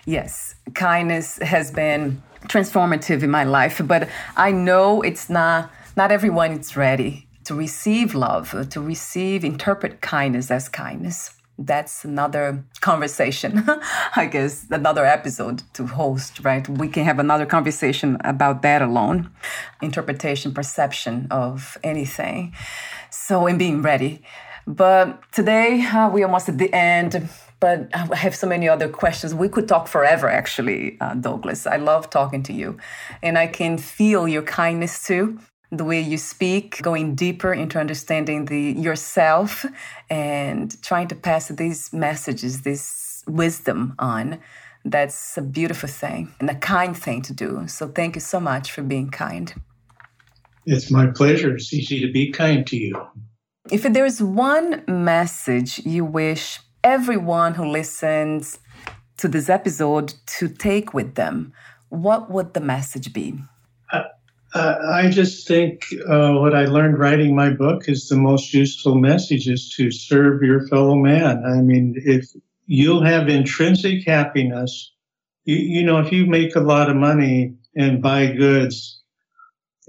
Yes, 0.04 0.54
kindness 0.74 1.38
has 1.42 1.70
been 1.70 2.22
transformative 2.48 3.22
in 3.22 3.30
my 3.30 3.44
life, 3.44 3.80
but 3.84 4.08
I 4.36 4.52
know 4.52 5.02
it's 5.02 5.28
not 5.28 5.70
not 5.96 6.12
everyone 6.12 6.52
is 6.52 6.76
ready 6.76 7.26
to 7.44 7.54
receive 7.54 8.14
love, 8.14 8.68
to 8.70 8.80
receive 8.80 9.44
interpret 9.44 10.00
kindness 10.00 10.50
as 10.50 10.68
kindness 10.68 11.36
that's 11.58 12.04
another 12.04 12.64
conversation, 12.80 13.64
I 14.16 14.26
guess, 14.26 14.66
another 14.70 15.04
episode 15.04 15.62
to 15.74 15.86
host, 15.86 16.40
right? 16.44 16.68
We 16.68 16.88
can 16.88 17.04
have 17.04 17.18
another 17.18 17.46
conversation 17.46 18.18
about 18.24 18.62
that 18.62 18.82
alone 18.82 19.30
interpretation, 19.80 20.52
perception 20.52 21.28
of 21.30 21.78
anything. 21.82 22.54
So, 23.10 23.46
in 23.46 23.56
being 23.58 23.82
ready. 23.82 24.22
But 24.66 25.20
today, 25.32 25.82
uh, 25.84 26.10
we're 26.10 26.26
almost 26.26 26.48
at 26.48 26.58
the 26.58 26.72
end. 26.74 27.28
But 27.58 27.88
I 27.94 28.16
have 28.16 28.36
so 28.36 28.46
many 28.46 28.68
other 28.68 28.88
questions. 28.88 29.34
We 29.34 29.48
could 29.48 29.66
talk 29.66 29.88
forever, 29.88 30.28
actually, 30.28 30.98
uh, 31.00 31.14
Douglas. 31.14 31.66
I 31.66 31.76
love 31.76 32.10
talking 32.10 32.42
to 32.44 32.52
you. 32.52 32.76
And 33.22 33.38
I 33.38 33.46
can 33.46 33.78
feel 33.78 34.28
your 34.28 34.42
kindness 34.42 35.06
too 35.06 35.38
the 35.76 35.84
way 35.84 36.00
you 36.00 36.18
speak, 36.18 36.82
going 36.82 37.14
deeper 37.14 37.52
into 37.52 37.78
understanding 37.78 38.46
the 38.46 38.72
yourself 38.72 39.64
and 40.10 40.80
trying 40.82 41.08
to 41.08 41.14
pass 41.14 41.48
these 41.48 41.92
messages, 41.92 42.62
this 42.62 43.22
wisdom 43.26 43.94
on. 43.98 44.38
That's 44.84 45.36
a 45.36 45.42
beautiful 45.42 45.88
thing 45.88 46.32
and 46.38 46.48
a 46.48 46.54
kind 46.54 46.96
thing 46.96 47.22
to 47.22 47.32
do. 47.32 47.66
So 47.66 47.88
thank 47.88 48.14
you 48.14 48.20
so 48.20 48.38
much 48.38 48.70
for 48.70 48.82
being 48.82 49.10
kind. 49.10 49.52
It's 50.64 50.90
my 50.90 51.06
pleasure, 51.06 51.54
Cece, 51.54 52.00
to 52.00 52.12
be 52.12 52.30
kind 52.30 52.66
to 52.66 52.76
you. 52.76 53.06
If 53.70 53.82
there 53.82 54.06
is 54.06 54.22
one 54.22 54.84
message 54.86 55.84
you 55.84 56.04
wish 56.04 56.60
everyone 56.84 57.54
who 57.54 57.66
listens 57.66 58.60
to 59.18 59.28
this 59.28 59.48
episode 59.48 60.14
to 60.26 60.48
take 60.48 60.94
with 60.94 61.16
them, 61.16 61.52
what 61.88 62.30
would 62.30 62.54
the 62.54 62.60
message 62.60 63.12
be? 63.12 63.38
Uh, 64.56 64.78
I 64.90 65.10
just 65.10 65.46
think 65.46 65.84
uh, 66.08 66.32
what 66.32 66.54
I 66.54 66.64
learned 66.64 66.98
writing 66.98 67.36
my 67.36 67.50
book 67.50 67.90
is 67.90 68.08
the 68.08 68.16
most 68.16 68.54
useful 68.54 68.94
message 68.94 69.48
is 69.48 69.74
to 69.76 69.90
serve 69.90 70.42
your 70.42 70.66
fellow 70.68 70.94
man. 70.94 71.44
I 71.44 71.60
mean, 71.60 71.94
if 71.98 72.30
you'll 72.64 73.04
have 73.04 73.28
intrinsic 73.28 74.06
happiness, 74.06 74.94
you, 75.44 75.56
you 75.56 75.84
know, 75.84 75.98
if 75.98 76.10
you 76.10 76.24
make 76.24 76.56
a 76.56 76.60
lot 76.60 76.88
of 76.88 76.96
money 76.96 77.56
and 77.76 78.00
buy 78.00 78.32
goods 78.32 79.02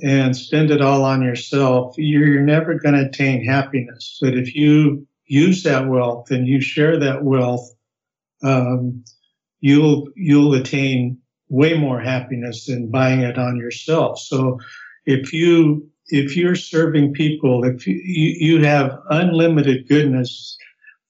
and 0.04 0.36
spend 0.36 0.70
it 0.70 0.82
all 0.82 1.06
on 1.06 1.22
yourself, 1.22 1.96
you're 1.98 2.42
never 2.42 2.74
going 2.74 2.96
to 2.96 3.08
attain 3.08 3.46
happiness. 3.46 4.18
But 4.22 4.34
if 4.34 4.54
you 4.54 5.08
use 5.28 5.64
that 5.64 5.88
wealth 5.88 6.30
and 6.30 6.46
you 6.46 6.60
share 6.60 7.00
that 7.00 7.24
wealth, 7.24 7.74
um, 8.44 9.06
you'll 9.62 10.10
you'll 10.18 10.56
attain 10.56 11.20
way 11.50 11.78
more 11.78 12.00
happiness 12.00 12.66
than 12.66 12.90
buying 12.90 13.22
it 13.22 13.38
on 13.38 13.58
yourself. 13.58 14.20
So 14.20 14.60
if 15.06 15.34
you 15.34 15.90
if 16.10 16.38
you're 16.38 16.56
serving 16.56 17.14
people, 17.14 17.66
if 17.66 17.86
you, 17.86 17.96
you 18.06 18.64
have 18.64 18.98
unlimited 19.10 19.88
goodness, 19.90 20.58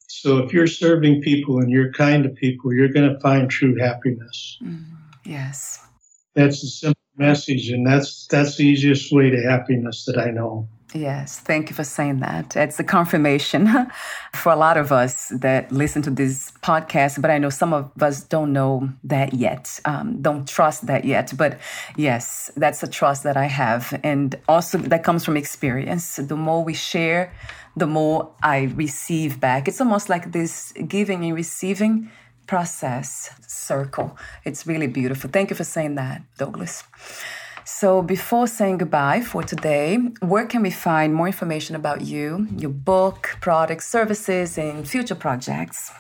so 0.08 0.40
if 0.40 0.52
you're 0.52 0.68
serving 0.68 1.22
people 1.22 1.60
and 1.60 1.70
you're 1.70 1.92
kind 1.94 2.24
to 2.24 2.30
people, 2.30 2.74
you're 2.74 2.88
going 2.88 3.14
to 3.14 3.20
find 3.20 3.50
true 3.50 3.76
happiness. 3.76 4.58
Mm, 4.64 4.86
yes, 5.26 5.80
that's 6.34 6.64
a 6.64 6.68
simple 6.68 7.02
message, 7.18 7.70
and 7.70 7.86
that's 7.86 8.28
that's 8.28 8.58
the 8.58 8.66
easiest 8.66 9.12
way 9.12 9.30
to 9.30 9.42
happiness 9.42 10.06
that 10.06 10.18
I 10.18 10.32
know. 10.32 10.68
Yes, 10.94 11.38
thank 11.40 11.70
you 11.70 11.76
for 11.76 11.84
saying 11.84 12.22
that. 12.22 12.56
It's 12.56 12.80
a 12.80 12.84
confirmation 12.84 13.68
for 14.34 14.54
a 14.54 14.56
lot 14.56 14.78
of 14.78 14.94
us 14.94 15.28
that 15.36 15.70
listen 15.70 16.02
to 16.04 16.10
this 16.10 16.52
podcast, 16.64 17.22
but 17.22 17.30
I 17.30 17.40
know 17.40 17.50
some 17.50 17.74
of 17.74 17.92
us 18.02 18.24
don't 18.24 18.54
know 18.54 18.90
that 19.04 19.34
yet, 19.34 19.82
um, 19.84 20.22
don't 20.22 20.48
trust 20.48 20.88
that 20.88 21.04
yet. 21.04 21.34
But 21.36 21.60
yes, 21.98 22.52
that's 22.56 22.84
a 22.84 22.88
trust 22.88 23.24
that 23.24 23.36
I 23.36 23.46
have. 23.46 24.00
And 24.02 24.36
also, 24.48 24.78
that 24.78 25.04
comes 25.04 25.26
from 25.26 25.36
experience. 25.36 26.16
The 26.16 26.38
more 26.38 26.64
we 26.64 26.74
share, 26.74 27.34
the 27.76 27.88
more 27.88 28.32
I 28.42 28.72
receive 28.76 29.42
back. 29.42 29.68
It's 29.68 29.82
almost 29.82 30.08
like 30.08 30.32
this 30.32 30.72
giving 30.88 31.26
and 31.26 31.36
receiving 31.36 32.10
process 32.48 33.30
circle. 33.46 34.18
It's 34.46 34.66
really 34.66 34.88
beautiful. 34.88 35.30
Thank 35.30 35.50
you 35.50 35.56
for 35.58 35.66
saying 35.66 35.96
that, 35.96 36.22
Douglas. 36.38 36.86
So, 37.70 38.02
before 38.02 38.48
saying 38.48 38.78
goodbye 38.78 39.20
for 39.20 39.44
today, 39.44 39.98
where 40.22 40.46
can 40.46 40.62
we 40.62 40.72
find 40.72 41.14
more 41.14 41.28
information 41.28 41.76
about 41.76 42.00
you, 42.00 42.48
your 42.58 42.70
book, 42.70 43.36
products, 43.42 43.86
services, 43.90 44.58
and 44.58 44.88
future 44.88 45.16
projects? 45.16 45.92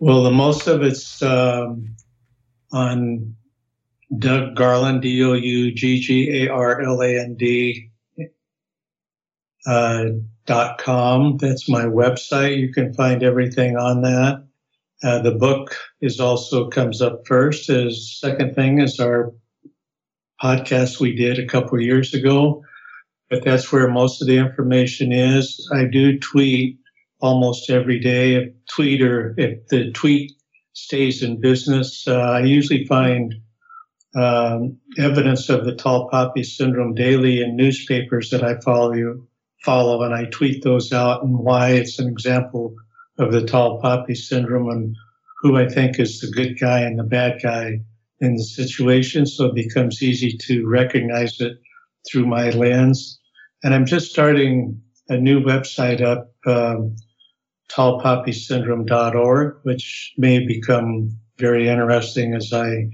Well, 0.00 0.22
the 0.22 0.30
most 0.30 0.66
of 0.66 0.82
it's 0.82 1.22
um, 1.22 1.96
on 2.72 3.36
Doug 4.18 4.54
Garland, 4.54 5.00
D 5.00 5.24
O 5.24 5.32
U 5.32 5.72
G 5.72 5.98
G 5.98 6.44
A 6.44 6.52
R 6.52 6.82
L 6.82 7.00
A 7.00 7.18
N 7.18 7.34
D 7.34 7.90
uh, 9.66 10.04
dot 10.44 10.76
com. 10.76 11.38
That's 11.38 11.70
my 11.70 11.84
website. 11.84 12.58
You 12.58 12.70
can 12.70 12.92
find 12.92 13.22
everything 13.22 13.78
on 13.78 14.02
that. 14.02 14.44
Uh, 15.02 15.22
the 15.22 15.32
book 15.32 15.74
is 16.02 16.20
also 16.20 16.68
comes 16.68 17.00
up 17.00 17.26
first. 17.26 17.70
As 17.70 18.18
second 18.20 18.54
thing 18.54 18.78
is 18.78 19.00
our 19.00 19.32
podcast 20.42 21.00
we 21.00 21.14
did 21.14 21.38
a 21.38 21.46
couple 21.46 21.78
of 21.78 21.84
years 21.84 22.14
ago, 22.14 22.62
but 23.30 23.44
that's 23.44 23.70
where 23.72 23.90
most 23.90 24.22
of 24.22 24.28
the 24.28 24.38
information 24.38 25.12
is. 25.12 25.68
I 25.74 25.84
do 25.84 26.18
tweet 26.18 26.78
almost 27.20 27.70
every 27.70 27.98
day. 27.98 28.34
If 28.34 28.52
tweet 28.74 29.02
or 29.02 29.34
if 29.36 29.66
the 29.68 29.90
tweet 29.92 30.32
stays 30.72 31.22
in 31.22 31.40
business, 31.40 32.06
uh, 32.06 32.18
I 32.18 32.40
usually 32.40 32.84
find 32.84 33.34
um, 34.14 34.78
evidence 34.98 35.48
of 35.48 35.64
the 35.64 35.74
tall 35.74 36.08
poppy 36.08 36.42
syndrome 36.42 36.94
daily 36.94 37.42
in 37.42 37.56
newspapers 37.56 38.30
that 38.30 38.42
I 38.42 38.60
follow 38.60 38.94
you 38.94 39.28
follow, 39.64 40.02
and 40.02 40.14
I 40.14 40.26
tweet 40.26 40.62
those 40.62 40.92
out 40.92 41.22
and 41.22 41.38
why 41.38 41.70
it's 41.70 41.98
an 41.98 42.08
example 42.08 42.74
of 43.18 43.32
the 43.32 43.44
tall 43.44 43.80
poppy 43.80 44.14
syndrome 44.14 44.70
and 44.70 44.96
who 45.40 45.56
I 45.56 45.68
think 45.68 45.98
is 45.98 46.20
the 46.20 46.30
good 46.30 46.58
guy 46.58 46.80
and 46.80 46.98
the 46.98 47.04
bad 47.04 47.40
guy 47.42 47.80
in 48.20 48.36
the 48.36 48.44
situation. 48.44 49.26
So 49.26 49.46
it 49.46 49.54
becomes 49.54 50.02
easy 50.02 50.36
to 50.46 50.66
recognize 50.66 51.40
it 51.40 51.58
through 52.08 52.26
my 52.26 52.50
lens. 52.50 53.18
And 53.62 53.74
I'm 53.74 53.86
just 53.86 54.10
starting 54.10 54.80
a 55.08 55.16
new 55.16 55.40
website 55.40 56.00
up, 56.00 56.32
um, 56.46 56.96
tallpoppysyndrome.org, 57.70 59.56
which 59.62 60.14
may 60.16 60.46
become 60.46 61.10
very 61.38 61.68
interesting 61.68 62.34
as 62.34 62.52
I 62.52 62.88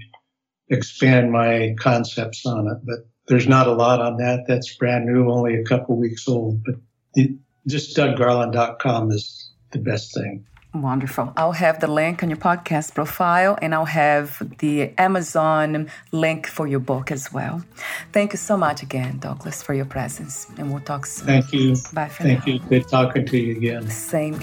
expand 0.69 1.31
my 1.31 1.75
concepts 1.79 2.45
on 2.45 2.67
it. 2.67 2.77
But 2.83 3.07
there's 3.27 3.47
not 3.47 3.67
a 3.67 3.73
lot 3.73 4.01
on 4.01 4.17
that. 4.17 4.45
That's 4.47 4.75
brand 4.75 5.05
new, 5.05 5.29
only 5.31 5.55
a 5.55 5.63
couple 5.63 5.95
weeks 5.97 6.27
old. 6.27 6.63
But 6.63 6.75
the, 7.13 7.37
just 7.67 7.95
DougGarland.com 7.97 9.11
is 9.11 9.51
the 9.71 9.79
best 9.79 10.13
thing. 10.13 10.45
Wonderful. 10.81 11.31
I'll 11.37 11.53
have 11.53 11.79
the 11.79 11.87
link 11.87 12.21
on 12.21 12.29
your 12.29 12.37
podcast 12.37 12.93
profile 12.93 13.57
and 13.61 13.73
I'll 13.73 13.85
have 13.85 14.41
the 14.59 14.91
Amazon 14.97 15.89
link 16.11 16.47
for 16.47 16.67
your 16.67 16.81
book 16.81 17.11
as 17.11 17.31
well. 17.31 17.63
Thank 18.11 18.33
you 18.33 18.37
so 18.37 18.57
much 18.57 18.83
again, 18.83 19.19
Douglas, 19.19 19.63
for 19.63 19.73
your 19.73 19.85
presence. 19.85 20.47
And 20.57 20.71
we'll 20.71 20.81
talk 20.81 21.05
soon. 21.05 21.27
Thank 21.27 21.53
you. 21.53 21.75
Bye 21.93 22.09
for 22.09 22.23
Thank 22.23 22.45
now. 22.45 22.53
you. 22.53 22.59
Good 22.59 22.89
talking 22.89 23.25
to 23.25 23.37
you 23.37 23.55
again. 23.55 23.89
Same. 23.89 24.37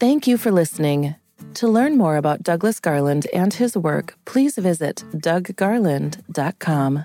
Thank 0.00 0.26
you 0.26 0.38
for 0.38 0.50
listening. 0.50 1.14
To 1.54 1.68
learn 1.68 1.98
more 1.98 2.16
about 2.16 2.42
Douglas 2.42 2.80
Garland 2.80 3.26
and 3.34 3.52
his 3.52 3.76
work, 3.76 4.16
please 4.24 4.56
visit 4.56 5.04
douggarland.com. 5.12 7.04